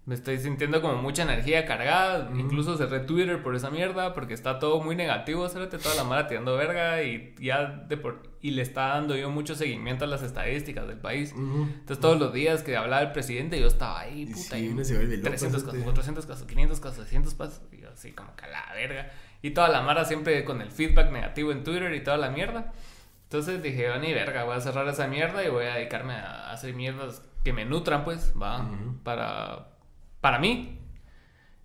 me 0.07 0.15
estoy 0.15 0.39
sintiendo 0.39 0.83
como 0.83 1.01
mucha 1.01 1.23
energía 1.23 1.65
cargada. 1.65 2.31
Incluso 2.37 2.77
cerré 2.77 3.01
Twitter 3.01 3.43
por 3.43 3.57
esa 3.57 3.71
mierda 3.71 4.13
porque 4.13 4.35
está 4.35 4.59
todo 4.59 4.83
muy 4.83 4.97
negativo. 4.97 5.49
Cérate 5.49 5.79
toda 5.79 5.95
la 5.95 6.05
mara 6.05 6.27
tirando 6.27 6.55
verga 6.57 7.03
y 7.03 7.35
ya 7.41 7.65
de 7.65 7.97
por... 7.97 8.23
y 8.43 8.51
le 8.51 8.61
está 8.61 8.89
dando 8.89 9.17
yo 9.17 9.31
mucho 9.31 9.55
seguimiento 9.55 10.05
a 10.05 10.09
las 10.09 10.23
estadísticas 10.23 10.87
del 10.87 10.99
país. 10.99 11.33
Entonces, 11.35 12.01
todos 12.01 12.19
los 12.19 12.35
días 12.35 12.63
que 12.63 12.77
hablaba 12.77 13.01
el 13.01 13.13
presidente, 13.13 13.59
yo 13.59 13.67
estaba 13.67 14.01
ahí, 14.01 14.27
puta. 14.27 14.57
Sí, 14.57 14.77
y 14.79 14.85
se 14.85 15.19
300 15.19 15.65
casos, 15.65 15.83
400 15.83 16.27
casos, 16.27 16.47
500 16.47 16.81
casos, 16.81 16.97
600 17.05 17.35
casos. 17.35 17.63
Y 17.73 17.79
yo 17.79 17.89
así 17.91 18.13
como 18.13 18.37
que 18.37 18.47
la 18.47 18.75
verga. 18.75 19.11
Y 19.41 19.53
toda 19.53 19.69
la 19.69 19.81
mara 19.81 20.05
siempre 20.05 20.45
con 20.45 20.61
el 20.61 20.71
feedback 20.71 21.13
negativo 21.13 21.51
en 21.51 21.65
Twitter 21.65 21.95
y 21.95 22.03
toda 22.03 22.19
la 22.19 22.29
mierda. 22.29 22.75
Entonces 23.23 23.63
dije, 23.63 23.89
ni 24.01 24.13
verga, 24.13 24.45
voy 24.45 24.57
a 24.57 24.61
cerrar 24.61 24.87
esa 24.87 25.07
mierda 25.07 25.43
y 25.43 25.49
voy 25.49 25.65
a 25.65 25.77
dedicarme 25.77 26.13
a 26.13 26.53
hacer 26.53 26.75
mierdas 26.75 27.25
que 27.43 27.55
me 27.55 27.65
nutran, 27.65 28.05
pues, 28.05 28.33
va, 28.41 28.71
para 29.03 29.74
para 30.25 30.39
mí. 30.39 30.79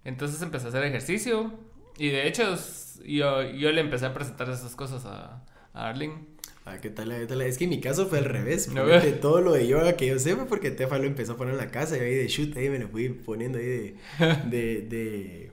Entonces 0.03 0.41
empecé 0.41 0.65
a 0.65 0.67
hacer 0.67 0.83
ejercicio 0.83 1.53
y 1.97 2.09
de 2.09 2.27
hecho 2.27 2.57
yo, 3.05 3.41
yo 3.51 3.71
le 3.71 3.79
empecé 3.79 4.05
a 4.05 4.13
presentar 4.13 4.49
esas 4.49 4.75
cosas 4.75 5.05
a, 5.05 5.45
a 5.71 5.87
Arling. 5.87 6.27
Ah, 6.65 6.77
¿qué 6.81 6.89
tal, 6.89 7.09
Es 7.41 7.57
que 7.57 7.63
en 7.63 7.69
mi 7.69 7.79
caso 7.79 8.07
fue 8.07 8.17
al 8.17 8.25
revés. 8.25 8.69
de 8.73 9.11
todo 9.13 9.39
lo 9.39 9.53
de 9.53 9.65
yoga 9.65 9.95
que 9.95 10.07
yo 10.07 10.19
sé 10.19 10.35
fue 10.35 10.45
porque 10.45 10.71
Tefa 10.71 10.97
lo 10.97 11.05
empezó 11.05 11.33
a 11.33 11.37
poner 11.37 11.53
en 11.53 11.57
la 11.57 11.71
casa 11.71 11.95
y 11.95 12.01
ahí 12.01 12.13
de 12.13 12.27
shoot 12.27 12.57
ahí 12.57 12.69
me 12.69 12.79
lo 12.79 12.89
fui 12.89 13.07
poniendo 13.07 13.59
ahí 13.59 13.65
de, 13.65 13.97
de, 14.49 15.51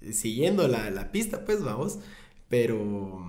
de, 0.00 0.12
siguiendo 0.12 0.66
la, 0.66 0.90
la, 0.90 1.12
pista, 1.12 1.44
pues 1.44 1.62
vamos. 1.62 2.00
Pero, 2.48 3.24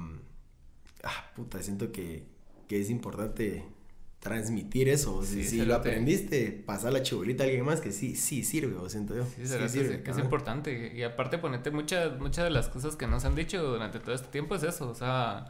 ah, 1.03 1.31
puta, 1.35 1.61
siento 1.61 1.91
que, 1.91 2.25
que 2.67 2.81
es 2.81 2.89
importante 2.89 3.63
transmitir 4.21 4.87
eso. 4.87 5.23
si, 5.23 5.65
lo 5.65 5.75
aprendiste, 5.75 6.51
pasar 6.65 6.93
la 6.93 7.01
chibolita 7.01 7.43
a 7.43 7.47
alguien 7.47 7.65
más 7.65 7.81
que 7.81 7.91
sí, 7.91 8.15
sí 8.15 8.43
sirve, 8.43 8.77
o 8.77 8.87
siento 8.87 9.15
yo. 9.15 9.25
Sí, 9.25 9.47
sirve, 9.67 10.03
que 10.03 10.11
es 10.11 10.17
importante. 10.19 10.93
Y 10.95 11.03
aparte 11.03 11.39
ponerte 11.39 11.71
muchas, 11.71 12.17
muchas 12.19 12.45
de 12.45 12.51
las 12.51 12.69
cosas 12.69 12.95
que 12.95 13.07
nos 13.07 13.25
han 13.25 13.35
dicho 13.35 13.61
durante 13.61 13.99
todo 13.99 14.13
este 14.13 14.27
tiempo 14.29 14.55
es 14.55 14.63
eso, 14.63 14.89
o 14.89 14.95
sea, 14.95 15.47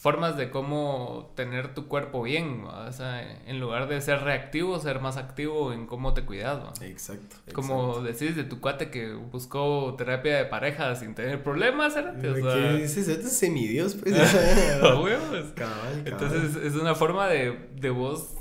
formas 0.00 0.38
de 0.38 0.48
cómo 0.48 1.30
tener 1.36 1.74
tu 1.74 1.86
cuerpo 1.86 2.22
bien, 2.22 2.64
o 2.64 2.90
sea, 2.90 3.20
en 3.46 3.60
lugar 3.60 3.86
de 3.86 4.00
ser 4.00 4.22
reactivo, 4.22 4.80
ser 4.80 4.98
más 4.98 5.18
activo 5.18 5.74
en 5.74 5.86
cómo 5.86 6.14
te 6.14 6.24
cuidas. 6.24 6.80
Exacto, 6.80 7.36
Como 7.52 8.00
decís 8.00 8.34
de 8.34 8.44
tu 8.44 8.62
cuate 8.62 8.90
que 8.90 9.12
buscó 9.12 9.94
terapia 9.98 10.38
de 10.38 10.46
pareja 10.46 10.96
sin 10.96 11.14
tener 11.14 11.42
problemas, 11.42 11.96
¿era? 11.96 12.12
O 12.12 12.18
sea, 12.18 12.32
¿Qué 12.32 12.78
dices? 12.78 13.08
Este 13.08 13.26
es 13.26 13.36
semidios, 13.36 13.94
pues. 13.94 14.14
Entonces 16.06 16.56
es 16.56 16.74
una 16.76 16.94
forma 16.94 17.28
de, 17.28 17.68
de 17.74 17.90
vos 17.90 18.38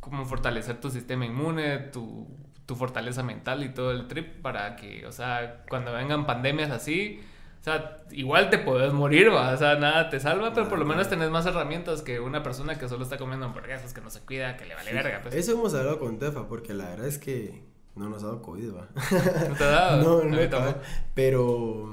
como 0.00 0.24
fortalecer 0.24 0.80
tu 0.80 0.88
sistema 0.88 1.26
inmune, 1.26 1.80
tu, 1.92 2.26
tu 2.64 2.76
fortaleza 2.76 3.22
mental 3.22 3.62
y 3.62 3.68
todo 3.74 3.90
el 3.90 4.08
trip 4.08 4.40
para 4.40 4.74
que, 4.76 5.06
o 5.06 5.12
sea, 5.12 5.64
cuando 5.68 5.92
vengan 5.92 6.24
pandemias 6.24 6.70
así 6.70 7.20
o 7.64 7.66
sea, 7.66 8.04
igual 8.10 8.50
te 8.50 8.58
puedes 8.58 8.92
morir, 8.92 9.32
¿va? 9.32 9.54
o 9.54 9.56
sea, 9.56 9.76
nada 9.76 10.10
te 10.10 10.20
salva, 10.20 10.52
pero 10.52 10.68
por 10.68 10.78
lo 10.78 10.84
menos 10.84 11.08
tenés 11.08 11.30
más 11.30 11.46
herramientas 11.46 12.02
que 12.02 12.20
una 12.20 12.42
persona 12.42 12.78
que 12.78 12.90
solo 12.90 13.04
está 13.04 13.16
comiendo 13.16 13.46
hamburguesas, 13.46 13.94
que 13.94 14.02
no 14.02 14.10
se 14.10 14.20
cuida, 14.20 14.58
que 14.58 14.66
le 14.66 14.74
vale 14.74 14.92
verga. 14.92 15.22
Pues. 15.22 15.34
Eso 15.34 15.52
hemos 15.52 15.72
hablado 15.72 15.98
con 15.98 16.18
Tefa, 16.18 16.46
porque 16.46 16.74
la 16.74 16.90
verdad 16.90 17.06
es 17.06 17.16
que 17.16 17.64
no 17.94 18.10
nos 18.10 18.22
ha 18.22 18.26
dado 18.26 18.42
COVID, 18.42 18.74
¿va? 18.74 18.90
¿No 19.48 19.56
te 19.56 19.64
ha 19.64 19.68
dado? 19.68 20.24
no, 20.24 20.30
no, 20.30 20.36
no 20.36 20.74
Pero 21.14 21.88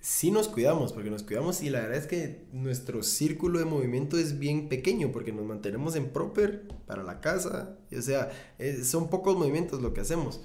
sí 0.00 0.30
nos 0.30 0.48
cuidamos, 0.48 0.94
porque 0.94 1.10
nos 1.10 1.22
cuidamos 1.22 1.62
y 1.62 1.68
la 1.68 1.80
verdad 1.80 1.98
es 1.98 2.06
que 2.06 2.46
nuestro 2.52 3.02
círculo 3.02 3.58
de 3.58 3.66
movimiento 3.66 4.16
es 4.16 4.38
bien 4.38 4.70
pequeño, 4.70 5.12
porque 5.12 5.34
nos 5.34 5.44
mantenemos 5.44 5.94
en 5.94 6.08
proper 6.08 6.66
para 6.86 7.02
la 7.02 7.20
casa, 7.20 7.76
y, 7.90 7.96
o 7.96 8.02
sea, 8.02 8.30
son 8.82 9.10
pocos 9.10 9.36
movimientos 9.36 9.82
lo 9.82 9.92
que 9.92 10.00
hacemos. 10.00 10.40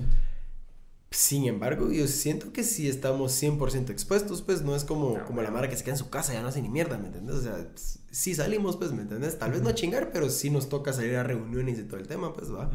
Sin 1.15 1.45
embargo, 1.45 1.93
yo 1.93 2.07
siento 2.07 2.51
que 2.51 2.61
si 2.61 2.89
estamos 2.89 3.41
100% 3.41 3.89
expuestos, 3.89 4.41
pues 4.41 4.63
no 4.63 4.75
es 4.75 4.83
como, 4.83 5.23
como 5.23 5.41
la 5.41 5.49
mara 5.49 5.69
que 5.69 5.77
se 5.77 5.83
queda 5.85 5.93
en 5.93 5.97
su 5.97 6.09
casa, 6.09 6.33
ya 6.33 6.41
no 6.41 6.49
hace 6.49 6.61
ni 6.61 6.67
mierda, 6.67 6.97
¿me 6.97 7.05
entiendes? 7.05 7.37
O 7.37 7.41
sea, 7.41 7.69
sí 8.11 8.35
salimos, 8.35 8.75
pues, 8.75 8.91
¿me 8.91 9.03
entiendes? 9.03 9.39
Tal 9.39 9.51
vez 9.51 9.61
no 9.61 9.69
a 9.69 9.75
chingar, 9.75 10.11
pero 10.11 10.29
sí 10.29 10.49
nos 10.49 10.67
toca 10.67 10.91
salir 10.91 11.15
a 11.15 11.23
reuniones 11.23 11.79
y 11.79 11.83
todo 11.83 12.01
el 12.01 12.07
tema, 12.09 12.33
pues, 12.33 12.53
va. 12.53 12.69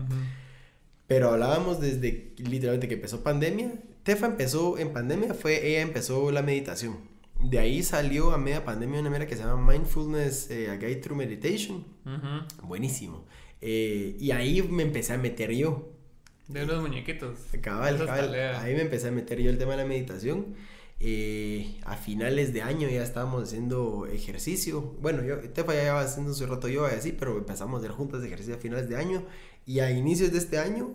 Pero 1.06 1.28
hablábamos 1.28 1.82
desde 1.82 2.32
literalmente 2.38 2.88
que 2.88 2.94
empezó 2.94 3.22
pandemia. 3.22 3.74
Tefa 4.04 4.28
empezó 4.28 4.78
en 4.78 4.94
pandemia, 4.94 5.34
fue 5.34 5.68
ella 5.68 5.82
empezó 5.82 6.30
la 6.30 6.40
meditación. 6.40 6.96
De 7.44 7.58
ahí 7.58 7.82
salió 7.82 8.32
a 8.32 8.38
media 8.38 8.64
pandemia 8.64 9.00
una 9.00 9.10
mera 9.10 9.26
que 9.26 9.36
se 9.36 9.42
llama 9.42 9.70
Mindfulness 9.70 10.50
eh, 10.50 10.70
a 10.70 10.76
Guide 10.76 10.96
Through 10.96 11.18
Meditation. 11.18 11.84
Buenísimo. 12.62 13.26
Eh, 13.60 14.16
y 14.18 14.30
ahí 14.30 14.62
me 14.62 14.82
empecé 14.82 15.12
a 15.12 15.18
meter 15.18 15.52
yo. 15.52 15.99
De 16.50 16.64
unos 16.64 16.80
muñequitos. 16.80 17.38
Cabal, 17.60 18.04
cabal. 18.04 18.34
Ahí 18.34 18.74
me 18.74 18.82
empecé 18.82 19.08
a 19.08 19.10
meter 19.12 19.40
yo 19.40 19.50
el 19.50 19.58
tema 19.58 19.72
de 19.72 19.76
la 19.78 19.84
meditación. 19.84 20.56
Eh, 20.98 21.80
a 21.84 21.96
finales 21.96 22.52
de 22.52 22.60
año 22.60 22.88
ya 22.88 23.02
estábamos 23.02 23.44
haciendo 23.44 24.06
ejercicio. 24.06 24.82
Bueno, 25.00 25.22
yo, 25.22 25.38
Tefa 25.38 25.74
ya 25.74 25.82
llevaba 25.84 26.00
haciendo 26.02 26.34
su 26.34 26.44
rato 26.46 26.66
yoga 26.68 26.92
y 26.92 26.98
así, 26.98 27.12
pero 27.12 27.38
empezamos 27.38 27.76
a 27.76 27.84
hacer 27.84 27.96
juntas 27.96 28.20
de 28.20 28.26
ejercicio 28.26 28.56
a 28.56 28.58
finales 28.58 28.88
de 28.88 28.96
año. 28.96 29.22
Y 29.64 29.78
a 29.78 29.92
inicios 29.92 30.32
de 30.32 30.38
este 30.38 30.58
año, 30.58 30.90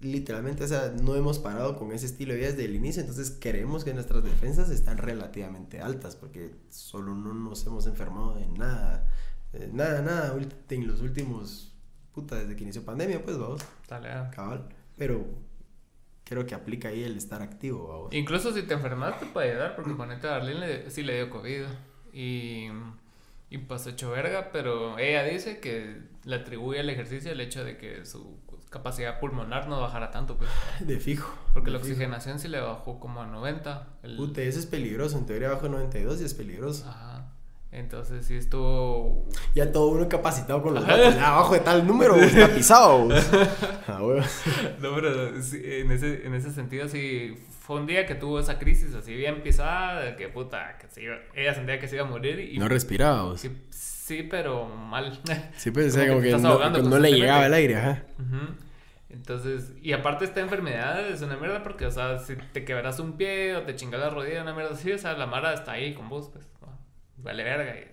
literalmente, 0.00 0.62
o 0.62 0.68
sea, 0.68 0.94
no 1.02 1.16
hemos 1.16 1.40
parado 1.40 1.76
con 1.76 1.90
ese 1.90 2.06
estilo 2.06 2.32
de 2.32 2.38
vida 2.38 2.50
desde 2.50 2.64
el 2.64 2.76
inicio. 2.76 3.00
Entonces, 3.00 3.36
creemos 3.40 3.82
que 3.82 3.92
nuestras 3.94 4.22
defensas 4.22 4.70
están 4.70 4.98
relativamente 4.98 5.80
altas, 5.80 6.14
porque 6.14 6.54
solo 6.70 7.16
no 7.16 7.34
nos 7.34 7.66
hemos 7.66 7.88
enfermado 7.88 8.36
de 8.36 8.46
nada. 8.46 9.10
nada, 9.72 10.00
nada, 10.00 10.40
en 10.70 10.86
los 10.86 11.00
últimos, 11.00 11.74
puta, 12.14 12.36
desde 12.36 12.54
que 12.54 12.62
inició 12.62 12.84
pandemia, 12.84 13.24
pues 13.24 13.36
vamos. 13.36 13.62
Dale, 13.88 14.08
cabal 14.30 14.68
pero 15.02 15.26
creo 16.22 16.46
que 16.46 16.54
aplica 16.54 16.86
ahí 16.86 17.02
el 17.02 17.16
estar 17.16 17.42
activo. 17.42 18.08
Incluso 18.12 18.54
si 18.54 18.62
te 18.62 18.74
enfermas 18.74 19.18
te 19.18 19.26
puede 19.26 19.50
ayudar, 19.50 19.74
porque 19.74 19.94
ponete 19.94 20.28
a 20.28 20.30
Darlene 20.30 20.90
sí 20.90 21.02
le 21.02 21.16
dio 21.16 21.28
COVID 21.28 21.64
y, 22.12 22.68
y 23.50 23.58
pasó 23.58 23.90
hecho 23.90 24.12
verga, 24.12 24.50
pero 24.52 24.96
ella 24.96 25.24
dice 25.24 25.58
que 25.58 26.02
le 26.22 26.36
atribuye 26.36 26.78
al 26.78 26.88
ejercicio 26.88 27.32
el 27.32 27.40
hecho 27.40 27.64
de 27.64 27.78
que 27.78 28.06
su 28.06 28.38
capacidad 28.70 29.18
pulmonar 29.18 29.66
no 29.66 29.80
bajara 29.80 30.12
tanto. 30.12 30.38
Pues. 30.38 30.48
De 30.86 31.00
fijo. 31.00 31.36
Porque 31.52 31.72
la 31.72 31.78
oxigenación 31.78 32.38
sí 32.38 32.46
le 32.46 32.60
bajó 32.60 33.00
como 33.00 33.22
a 33.22 33.26
90. 33.26 33.88
El... 34.04 34.16
Pute, 34.16 34.46
eso 34.46 34.60
es 34.60 34.66
peligroso, 34.66 35.18
en 35.18 35.26
teoría 35.26 35.48
bajo 35.48 35.68
92 35.68 36.20
y 36.20 36.24
es 36.26 36.34
peligroso. 36.34 36.88
Ajá. 36.88 37.32
Entonces 37.72 38.26
sí 38.26 38.36
estuvo... 38.36 39.26
Ya 39.54 39.72
todo 39.72 39.88
uno 39.88 40.06
capacitado 40.06 40.62
con 40.62 40.74
los 40.74 40.86
datos. 40.86 41.16
abajo 41.16 41.54
de 41.54 41.60
tal 41.60 41.86
número 41.86 42.16
está 42.16 42.48
pisado. 42.54 43.08
Ah, 43.88 43.98
no, 44.78 44.94
pero 44.94 45.28
en, 45.28 45.90
ese, 45.90 46.26
en 46.26 46.34
ese 46.34 46.52
sentido 46.52 46.86
sí 46.86 47.34
fue 47.60 47.80
un 47.80 47.86
día 47.86 48.04
que 48.04 48.14
tuvo 48.14 48.40
esa 48.40 48.58
crisis 48.58 48.94
así 48.94 49.14
bien 49.14 49.42
pisada, 49.42 50.16
que 50.16 50.28
puta, 50.28 50.76
que 50.78 50.88
se 50.88 51.02
iba, 51.02 51.16
ella 51.34 51.54
sentía 51.54 51.80
que 51.80 51.88
se 51.88 51.96
iba 51.96 52.04
a 52.04 52.08
morir 52.08 52.38
y... 52.40 52.58
No 52.58 52.68
respiraba. 52.68 53.38
Sí, 53.38 53.50
sí, 53.70 54.22
pero 54.24 54.66
mal. 54.66 55.20
Sí, 55.56 55.70
pues 55.70 55.96
como, 55.96 56.20
que, 56.20 56.32
no, 56.36 56.98
le 56.98 57.12
llegaba 57.12 57.46
el 57.46 57.54
aire, 57.54 57.76
ajá. 57.76 58.02
Entonces, 59.08 59.72
y 59.80 59.92
aparte 59.92 60.26
esta 60.26 60.40
enfermedad 60.40 61.08
es 61.08 61.22
una 61.22 61.36
mierda 61.36 61.62
porque, 61.62 61.86
o 61.86 61.90
sea, 61.90 62.18
si 62.18 62.34
te 62.52 62.64
quebras 62.66 62.98
un 62.98 63.16
pie 63.16 63.56
o 63.56 63.62
te 63.62 63.76
chingas 63.76 64.00
la 64.00 64.10
rodilla, 64.10 64.42
una 64.42 64.54
mierda 64.54 64.72
así, 64.72 64.92
o 64.92 64.98
sea, 64.98 65.14
la 65.14 65.26
mara 65.26 65.54
está 65.54 65.72
ahí 65.72 65.94
con 65.94 66.08
vos, 66.08 66.30
pues 66.32 66.51
vale 67.22 67.44
verga 67.44 67.74
y, 67.76 67.88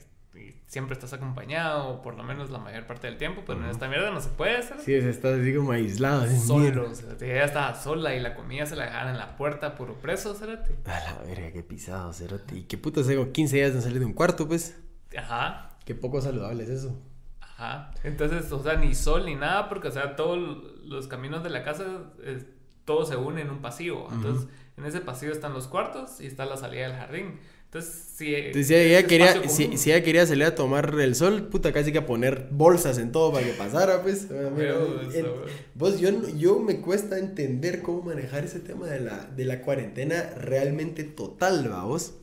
siempre 0.68 0.94
estás 0.94 1.12
acompañado, 1.14 2.02
por 2.02 2.16
lo 2.16 2.24
menos 2.24 2.52
la 2.52 2.60
mayor 2.60 2.86
parte 2.86 3.08
del 3.08 3.18
tiempo, 3.18 3.42
pero 3.46 3.60
en 3.64 3.70
esta 3.70 3.88
mierda 3.88 4.12
no 4.12 4.22
se 4.22 4.30
puede 4.30 4.58
hacer. 4.58 4.80
Sí, 4.80 4.94
estás 4.94 5.40
así 5.40 5.54
como 5.54 5.72
aislado. 5.72 6.28
Solo, 6.28 6.92
o 6.92 6.96
sea, 6.96 7.16
ella 7.20 7.46
estaba 7.46 7.76
sola 7.76 8.16
y 8.16 8.20
la 8.20 8.36
comida 8.36 8.66
se 8.68 8.76
la 8.76 8.86
dejaban 8.86 9.10
en 9.10 9.18
la 9.18 9.36
puerta, 9.36 9.76
puro 9.76 9.96
preso, 9.96 10.36
Cerati. 10.36 10.72
A 10.86 11.00
la 11.00 11.20
verga, 11.26 11.52
qué 11.52 11.64
pisado, 11.64 12.14
Cerati. 12.14 12.60
¿Y 12.60 12.64
qué 12.64 12.78
putas 12.78 13.10
hago 13.10 13.32
15 13.32 13.56
días 13.56 13.74
de 13.74 13.82
salir 13.82 14.00
de 14.00 14.06
un 14.06 14.14
cuarto, 14.14 14.48
pues? 14.48 14.80
Ajá. 15.18 15.72
Qué 15.86 15.96
poco 15.96 16.22
saludable 16.22 16.64
es 16.64 16.70
eso. 16.70 17.02
Ajá. 17.42 17.92
Entonces, 18.04 18.52
o 18.52 18.62
sea, 18.62 18.76
ni 18.76 18.94
sol 18.94 19.26
ni 19.26 19.36
nada, 19.36 19.68
porque, 19.68 19.88
o 19.88 19.92
sea, 19.92 20.16
todos 20.16 20.38
los 20.84 21.08
caminos 21.08 21.44
de 21.44 21.50
la 21.50 21.64
casa, 21.64 22.14
todo 22.86 23.06
se 23.06 23.16
une 23.16 23.42
en 23.42 23.50
un 23.50 23.62
pasillo. 23.62 24.08
Entonces, 24.12 24.48
en 24.78 24.86
ese 24.86 25.02
pasillo 25.02 25.32
están 25.32 25.54
los 25.54 25.68
cuartos 25.68 26.22
y 26.22 26.28
está 26.28 26.46
la 26.46 26.58
salida 26.58 26.88
del 26.88 26.98
jardín. 26.98 27.40
Entonces, 27.72 28.04
si, 28.16 28.34
ella 28.34 29.06
quería, 29.06 29.48
si, 29.48 29.78
si, 29.78 29.92
ella 29.92 30.04
quería 30.04 30.26
salir 30.26 30.46
a 30.46 30.56
tomar 30.56 30.96
el 31.00 31.14
sol, 31.14 31.50
puta, 31.50 31.72
casi 31.72 31.92
que 31.92 32.00
a 32.00 32.06
poner 32.08 32.48
bolsas 32.50 32.98
en 32.98 33.12
todo 33.12 33.32
para 33.32 33.46
que 33.46 33.54
pasara, 33.54 34.02
pues. 34.02 34.28
vos, 35.76 36.00
yo, 36.00 36.10
yo 36.36 36.58
me 36.58 36.82
cuesta 36.82 37.20
entender 37.20 37.84
cómo 37.84 38.02
manejar 38.02 38.44
ese 38.44 38.60
tema 38.60 38.88
de 38.88 39.02
la, 39.02 39.26
de 39.26 39.46
la 39.46 39.62
cuarentena 39.62 40.32
realmente 40.36 41.04
total, 41.04 41.70
vos. 41.86 42.16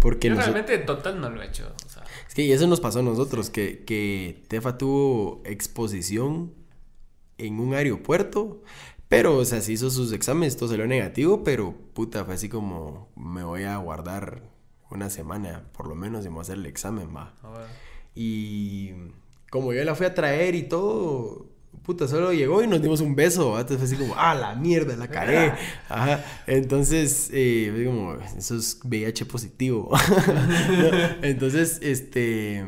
Porque 0.00 0.28
yo 0.28 0.36
realmente 0.36 0.78
total 0.78 1.20
no 1.20 1.28
lo 1.28 1.42
he 1.42 1.48
hecho. 1.48 1.70
Es 2.26 2.34
que 2.34 2.50
eso 2.50 2.66
nos 2.66 2.80
pasó 2.80 3.00
a 3.00 3.02
nosotros, 3.02 3.50
que, 3.50 3.84
que 3.84 4.42
Tefa 4.48 4.78
tuvo 4.78 5.42
exposición 5.44 6.54
en 7.36 7.60
un 7.60 7.74
aeropuerto 7.74 8.62
pero, 9.08 9.38
o 9.38 9.44
sea, 9.44 9.62
se 9.62 9.72
hizo 9.72 9.90
sus 9.90 10.12
exámenes, 10.12 10.56
todo 10.56 10.68
salió 10.68 10.86
negativo, 10.86 11.42
pero 11.42 11.74
puta, 11.94 12.26
fue 12.26 12.34
así 12.34 12.50
como 12.50 13.08
me 13.16 13.42
voy 13.42 13.62
a 13.64 13.78
guardar 13.78 14.42
una 14.90 15.10
semana, 15.10 15.64
por 15.72 15.86
lo 15.86 15.94
menos, 15.94 16.24
y 16.24 16.28
me 16.28 16.34
voy 16.34 16.40
a 16.40 16.42
hacer 16.42 16.58
el 16.58 16.66
examen, 16.66 17.08
va. 17.14 17.34
Y 18.14 18.92
como 19.50 19.72
yo 19.72 19.84
la 19.84 19.94
fui 19.94 20.06
a 20.06 20.14
traer 20.14 20.54
y 20.54 20.64
todo, 20.64 21.46
puta, 21.82 22.08
solo 22.08 22.32
llegó 22.32 22.62
y 22.62 22.66
nos 22.66 22.82
dimos 22.82 23.00
un 23.00 23.14
beso. 23.14 23.58
Entonces 23.58 23.78
fue 23.78 23.86
así 23.86 23.96
como, 23.96 24.14
ah, 24.18 24.34
la 24.34 24.54
mierda, 24.54 24.96
la 24.96 25.08
cagué. 25.08 25.52
Ajá. 25.88 26.24
Entonces, 26.46 27.30
eh, 27.32 27.70
fue 27.74 27.84
como, 27.86 28.14
eso 28.14 28.56
es 28.56 28.80
VIH 28.84 29.26
positivo. 29.26 29.90
Entonces, 31.22 31.78
este, 31.82 32.64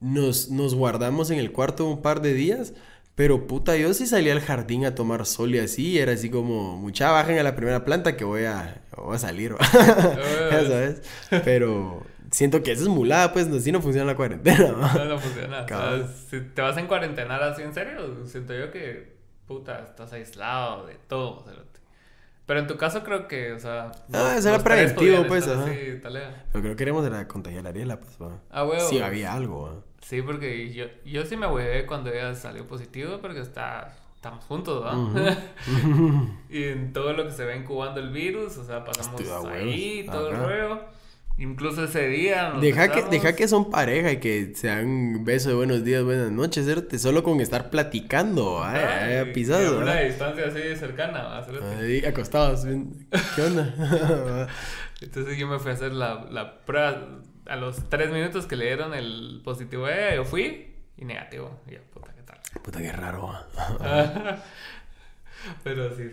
nos, 0.00 0.50
nos 0.50 0.74
guardamos 0.74 1.30
en 1.30 1.38
el 1.38 1.52
cuarto 1.52 1.86
un 1.86 2.02
par 2.02 2.22
de 2.22 2.34
días. 2.34 2.74
Pero 3.14 3.46
puta, 3.46 3.76
yo 3.76 3.92
sí 3.92 4.06
salí 4.06 4.30
al 4.30 4.40
jardín 4.40 4.86
a 4.86 4.94
tomar 4.94 5.26
sol 5.26 5.54
y 5.54 5.58
así, 5.58 5.98
era 5.98 6.12
así 6.12 6.30
como, 6.30 6.76
mucha 6.76 7.10
bajen 7.10 7.38
a 7.38 7.42
la 7.42 7.54
primera 7.54 7.84
planta 7.84 8.16
que 8.16 8.24
voy 8.24 8.44
a, 8.44 8.82
voy 8.96 9.16
a 9.16 9.18
salir, 9.18 9.54
ya 9.72 10.64
sabes. 10.66 11.02
Pero 11.44 12.06
siento 12.30 12.62
que 12.62 12.72
eso 12.72 12.82
es 12.82 12.88
mulada, 12.88 13.32
pues 13.34 13.48
así 13.48 13.70
no 13.70 13.82
funciona 13.82 14.06
la 14.06 14.16
cuarentena. 14.16 14.72
No, 14.72 15.04
no 15.04 15.18
funciona. 15.18 15.66
si 16.30 16.40
te 16.40 16.62
vas 16.62 16.76
en 16.78 16.86
cuarentena 16.86 17.36
así 17.36 17.62
en 17.62 17.74
serio, 17.74 18.24
siento 18.24 18.54
yo 18.54 18.70
que, 18.70 19.14
puta, 19.46 19.80
estás 19.90 20.12
aislado 20.14 20.86
de 20.86 20.94
todo. 21.06 21.44
Pero 22.46 22.60
en 22.60 22.66
tu 22.66 22.76
caso 22.78 23.04
creo 23.04 23.28
que, 23.28 23.52
o 23.52 23.60
sea... 23.60 23.92
Ah, 24.12 24.34
eso 24.36 24.48
era 24.48 24.58
preventivo, 24.58 25.26
pues, 25.28 25.46
ajá. 25.46 25.66
Lo 26.52 26.62
que 26.62 26.68
no 26.68 26.76
queremos 26.76 27.06
era 27.06 27.28
contagiar 27.28 27.66
a 27.66 27.68
Ariela, 27.68 28.00
pues, 28.00 28.16
va. 28.20 28.40
Ah, 28.50 28.64
huevo. 28.64 28.88
Sí, 28.88 29.00
había 29.00 29.32
algo, 29.32 29.84
Sí, 30.02 30.20
porque 30.20 30.72
yo, 30.72 30.86
yo 31.04 31.24
sí 31.24 31.36
me 31.36 31.46
huevé 31.46 31.86
cuando 31.86 32.10
ella 32.10 32.34
salió 32.34 32.66
positivo 32.66 33.18
porque 33.20 33.40
está, 33.40 33.96
estamos 34.16 34.44
juntos, 34.44 34.84
¿no? 34.84 35.14
y 36.50 36.64
en 36.64 36.92
todo 36.92 37.12
lo 37.12 37.24
que 37.24 37.30
se 37.30 37.44
va 37.44 37.54
incubando 37.54 38.00
el 38.00 38.10
virus, 38.10 38.58
o 38.58 38.64
sea, 38.64 38.84
pasamos 38.84 39.20
ahí, 39.46 40.04
todo 40.10 40.30
el 40.30 40.36
rollo. 40.36 40.80
Incluso 41.38 41.84
ese 41.84 42.08
día. 42.08 42.52
deja 42.60 42.92
que, 42.92 43.04
deja 43.04 43.34
que 43.34 43.48
son 43.48 43.70
pareja 43.70 44.12
y 44.12 44.18
que 44.18 44.52
se 44.54 44.66
dan 44.66 45.24
beso 45.24 45.48
de 45.48 45.54
buenos 45.54 45.82
días, 45.82 46.04
buenas 46.04 46.30
noches, 46.30 46.66
¿cierto? 46.66 46.98
Solo 46.98 47.22
con 47.22 47.40
estar 47.40 47.70
platicando, 47.70 48.62
¿eh? 48.74 49.30
pisado. 49.32 49.78
una 49.78 50.00
distancia 50.00 50.46
así 50.46 50.76
cercana, 50.76 51.42
Ahí 51.78 52.04
acostados. 52.04 52.64
¿Qué 53.34 53.42
onda? 53.42 54.46
Entonces 55.00 55.38
yo 55.38 55.46
me 55.46 55.58
fui 55.58 55.70
a 55.70 55.74
hacer 55.74 55.92
la, 55.92 56.26
la 56.30 56.60
prueba 56.64 57.22
a 57.46 57.56
los 57.56 57.88
tres 57.88 58.10
minutos 58.10 58.46
que 58.46 58.56
le 58.56 58.66
dieron 58.66 58.94
el 58.94 59.40
positivo, 59.44 59.88
eh, 59.88 60.12
yo 60.16 60.24
fui 60.24 60.74
y 60.96 61.04
negativo. 61.04 61.60
Y 61.66 61.72
yo, 61.72 61.82
puta, 61.92 62.12
¿qué 62.14 62.22
tal? 62.22 62.38
Puta, 62.62 62.80
qué 62.80 62.92
raro. 62.92 63.32
Pero 65.64 65.94
sí, 65.96 66.10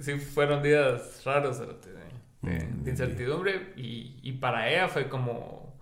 sí, 0.00 0.18
fueron 0.18 0.62
días 0.62 1.22
raros 1.24 1.58
de, 1.58 1.66
mm, 2.42 2.88
incertidumbre 2.88 3.74
y, 3.76 4.18
y, 4.22 4.32
para 4.32 4.70
ella 4.70 4.88
fue 4.88 5.08
como, 5.08 5.76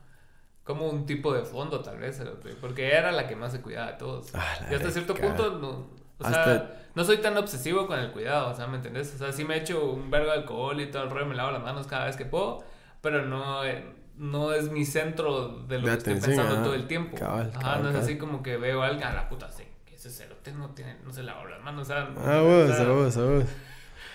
como 0.65 0.89
un 0.89 1.07
tipo 1.07 1.33
de 1.33 1.45
fondo 1.45 1.81
tal 1.81 1.99
vez, 1.99 2.21
porque 2.61 2.89
ella 2.89 2.99
era 2.99 3.13
la 3.13 3.29
que 3.29 3.37
más 3.37 3.53
se 3.53 3.61
cuidaba 3.61 3.93
de 3.93 3.99
todos. 3.99 4.35
Ah, 4.35 4.67
y 4.71 4.75
hasta 4.75 4.91
cierto 4.91 5.15
punto, 5.15 5.59
no, 5.59 5.91
o 6.19 6.29
sea, 6.29 6.89
no 6.95 7.05
soy 7.05 7.19
tan 7.19 7.37
obsesivo 7.37 7.87
con 7.87 7.99
el 8.01 8.11
cuidado, 8.11 8.51
o 8.51 8.55
sea, 8.55 8.67
¿me 8.67 8.77
entendés? 8.77 9.15
O 9.15 9.19
sea, 9.19 9.33
sí 9.33 9.45
me 9.45 9.57
echo 9.57 9.93
un 9.93 10.11
vergo 10.11 10.31
de 10.31 10.39
alcohol 10.39 10.81
y 10.81 10.91
todo 10.91 11.05
el 11.05 11.11
rollo, 11.11 11.27
me 11.27 11.35
lavo 11.37 11.53
las 11.53 11.63
manos 11.63 11.87
cada 11.87 12.07
vez 12.07 12.17
que 12.17 12.25
puedo, 12.25 12.65
pero 13.01 13.23
no 13.23 13.63
no 14.19 14.53
es 14.53 14.71
mi 14.71 14.85
centro 14.85 15.65
de 15.67 15.79
lo 15.79 15.87
que 15.87 15.93
estoy 15.93 16.15
pensando 16.15 16.63
todo 16.63 16.75
el 16.75 16.87
tiempo. 16.87 17.17
ajá, 17.23 17.79
no 17.79 17.91
es 17.91 17.97
así 17.97 18.19
como 18.19 18.43
que 18.43 18.57
veo 18.57 18.83
a 18.83 18.89
alguien, 18.89 19.07
a 19.09 19.15
la 19.15 19.29
puta, 19.29 19.51
sí, 19.51 19.65
que 19.85 19.95
ese 19.95 20.11
cerote 20.11 20.53
no, 20.53 20.71
tiene, 20.71 20.97
no 21.05 21.13
se 21.13 21.23
lava 21.23 21.45
las 21.49 21.63
manos, 21.63 21.83
o 21.83 21.85
sea. 21.85 22.09
Ah, 22.19 22.41
vos, 22.41 22.71
a 22.71 22.89
vos, 22.89 23.17
a 23.17 23.25
vos. 23.25 23.45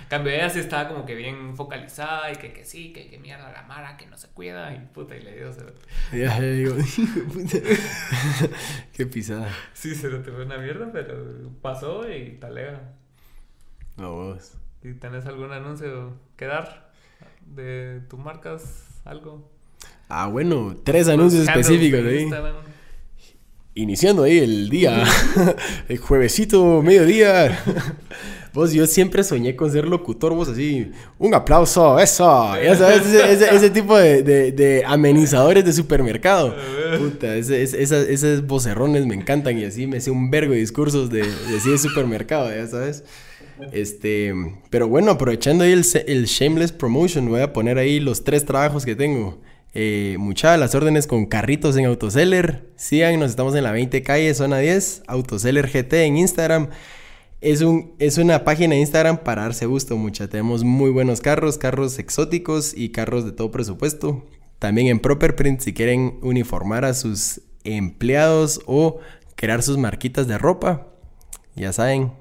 Cambio, 0.09 0.33
ella 0.33 0.49
sí 0.49 0.59
estaba 0.59 0.89
como 0.89 1.05
que 1.05 1.15
bien 1.15 1.55
focalizada 1.55 2.31
y 2.31 2.35
que, 2.35 2.51
que 2.51 2.65
sí, 2.65 2.91
que, 2.91 3.09
que 3.09 3.17
mierda 3.17 3.51
la 3.51 3.61
mara, 3.63 3.95
que 3.95 4.07
no 4.07 4.17
se 4.17 4.27
cuida 4.29 4.73
y 4.73 4.79
puta, 4.79 5.15
y 5.15 5.21
le 5.21 5.37
dio 5.37 5.53
cerote. 5.53 5.79
Ya, 6.11 6.37
ya 6.37 6.41
digo, 6.41 6.75
puta. 7.33 7.57
Qué 8.93 9.05
pisada. 9.05 9.49
Sí, 9.73 9.95
cerote 9.95 10.31
fue 10.31 10.45
una 10.45 10.57
mierda, 10.57 10.91
pero 10.91 11.15
pasó 11.61 12.11
y 12.11 12.37
talega. 12.39 12.93
No, 13.95 14.13
vos. 14.13 14.57
¿Y 14.83 14.93
tenés 14.95 15.25
algún 15.27 15.51
anuncio 15.53 16.13
que 16.35 16.45
dar 16.45 16.91
de 17.45 18.01
tus 18.09 18.19
marcas? 18.19 19.01
¿Algo? 19.05 19.49
Ah, 20.13 20.27
bueno, 20.27 20.75
tres 20.83 21.07
anuncios 21.07 21.47
específicos 21.47 22.01
ahí. 22.05 22.29
Iniciando 23.73 24.23
ahí 24.23 24.39
el 24.39 24.69
día, 24.69 25.05
el 25.87 25.97
juevesito, 25.99 26.81
mediodía. 26.81 27.57
Vos, 28.53 28.73
yo 28.73 28.85
siempre 28.87 29.23
soñé 29.23 29.55
con 29.55 29.71
ser 29.71 29.87
locutor, 29.87 30.33
vos 30.33 30.49
así, 30.49 30.91
un 31.17 31.33
aplauso, 31.33 31.97
eso. 31.97 32.53
Ya 32.61 32.75
sabes, 32.75 33.05
ese, 33.05 33.69
tipo 33.69 33.97
de, 33.97 34.83
amenizadores 34.85 35.63
de 35.63 35.71
supermercado. 35.71 36.53
Puta, 36.97 37.33
esos 37.37 38.45
vocerrones 38.45 39.05
me 39.05 39.15
encantan 39.15 39.57
y 39.57 39.63
así 39.63 39.87
me 39.87 40.01
sé 40.01 40.11
un 40.11 40.29
vergo 40.29 40.51
de 40.51 40.59
discursos 40.59 41.09
de, 41.09 41.21
de, 41.21 41.71
de 41.71 41.77
supermercado, 41.77 42.53
ya 42.53 42.67
sabes. 42.67 43.05
Este, 43.71 44.33
pero 44.69 44.89
bueno, 44.89 45.11
aprovechando 45.11 45.63
ahí 45.63 45.71
el, 45.71 45.85
el 46.07 46.25
shameless 46.25 46.73
promotion, 46.73 47.29
voy 47.29 47.39
a 47.39 47.53
poner 47.53 47.77
ahí 47.77 48.01
los 48.01 48.25
tres 48.25 48.43
trabajos 48.43 48.83
que 48.83 48.97
tengo. 48.97 49.39
Eh, 49.73 50.17
muchas 50.19 50.59
las 50.59 50.75
órdenes 50.75 51.07
con 51.07 51.25
carritos 51.25 51.77
en 51.77 51.85
Autoseller. 51.85 52.69
Síganos, 52.75 53.29
estamos 53.29 53.55
en 53.55 53.63
la 53.63 53.71
20 53.71 54.03
calle, 54.03 54.33
zona 54.33 54.59
10. 54.59 55.03
Autoseller 55.07 55.67
GT 55.67 55.93
en 56.05 56.17
Instagram. 56.17 56.69
Es, 57.39 57.61
un, 57.61 57.93
es 57.97 58.17
una 58.17 58.43
página 58.43 58.75
de 58.75 58.81
Instagram 58.81 59.17
para 59.23 59.43
darse 59.43 59.65
gusto, 59.65 59.97
mucha. 59.97 60.27
Tenemos 60.27 60.63
muy 60.63 60.91
buenos 60.91 61.21
carros, 61.21 61.57
carros 61.57 61.97
exóticos 61.99 62.73
y 62.75 62.89
carros 62.89 63.25
de 63.25 63.31
todo 63.31 63.49
presupuesto. 63.49 64.25
También 64.59 64.87
en 64.87 64.99
Proper 64.99 65.35
Print 65.35 65.61
si 65.61 65.73
quieren 65.73 66.19
uniformar 66.21 66.85
a 66.85 66.93
sus 66.93 67.41
empleados 67.63 68.61
o 68.67 68.99
crear 69.35 69.63
sus 69.63 69.77
marquitas 69.77 70.27
de 70.27 70.37
ropa. 70.37 70.87
Ya 71.55 71.73
saben, 71.73 72.11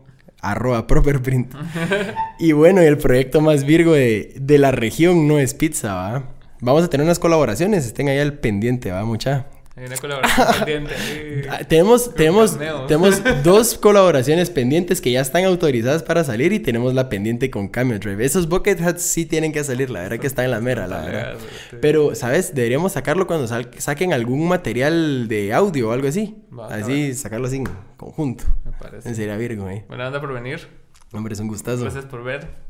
arroba 0.40 0.86
Proper 0.86 1.20
Print. 1.20 1.55
y 2.38 2.53
bueno, 2.53 2.80
el 2.80 2.96
proyecto 2.96 3.42
más 3.42 3.64
virgo 3.64 3.92
de, 3.92 4.34
de 4.40 4.59
la 4.59 4.70
región 4.70 5.28
no 5.28 5.38
es 5.38 5.53
pizza, 5.53 5.94
¿va? 5.94 6.39
Vamos 6.62 6.84
a 6.84 6.90
tener 6.90 7.04
unas 7.04 7.18
colaboraciones, 7.18 7.86
estén 7.86 8.08
ahí 8.08 8.18
al 8.18 8.34
pendiente, 8.34 8.90
va 8.92 9.04
mucha. 9.04 9.46
Hay 9.76 9.86
una 9.86 9.96
colaboración 9.96 10.46
pendiente. 10.66 11.48
Ah, 11.48 11.61
tenemos, 11.66 12.12
tenemos, 12.14 12.58
tenemos 12.86 13.22
dos 13.42 13.78
colaboraciones 13.78 14.50
pendientes 14.50 15.00
que 15.00 15.11
ya 15.11 15.22
están 15.22 15.44
autorizadas 15.44 16.02
para 16.02 16.22
salir 16.22 16.52
y 16.52 16.58
tenemos 16.61 16.92
la 16.92 17.08
pendiente 17.08 17.50
con 17.50 17.68
Cameo 17.68 17.98
Drive. 17.98 18.22
Esos 18.22 18.46
bucket 18.46 18.78
hats 18.82 19.00
sí 19.00 19.24
tienen 19.24 19.52
que 19.52 19.64
salir, 19.64 19.88
la 19.88 20.00
verdad 20.00 20.18
que 20.18 20.26
están 20.26 20.44
en 20.44 20.50
la 20.50 20.61
mera, 20.61 20.86
la 20.86 21.00
verdad. 21.00 21.38
Pero, 21.80 22.14
¿sabes? 22.14 22.54
Deberíamos 22.54 22.92
sacarlo 22.92 23.26
cuando 23.26 23.46
saquen 23.46 24.12
algún 24.12 24.46
material 24.46 25.28
de 25.28 25.54
audio 25.54 25.88
o 25.88 25.92
algo 25.92 26.08
así. 26.08 26.36
así, 26.68 27.14
sacarlo 27.14 27.46
así 27.46 27.56
en 27.56 27.68
conjunto. 27.96 28.44
Me 28.66 28.72
parece. 28.72 29.08
En 29.08 29.14
serio, 29.14 29.38
Virgo, 29.38 29.70
eh. 29.70 29.86
Buena 29.88 30.08
onda 30.08 30.20
por 30.20 30.34
venir. 30.34 30.68
Hombre, 31.12 31.32
es 31.32 31.40
un 31.40 31.48
gustazo. 31.48 31.82
Gracias 31.82 32.04
por 32.04 32.22
ver. 32.22 32.69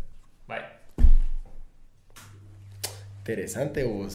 Interesante 3.21 3.85
vos. 3.85 4.15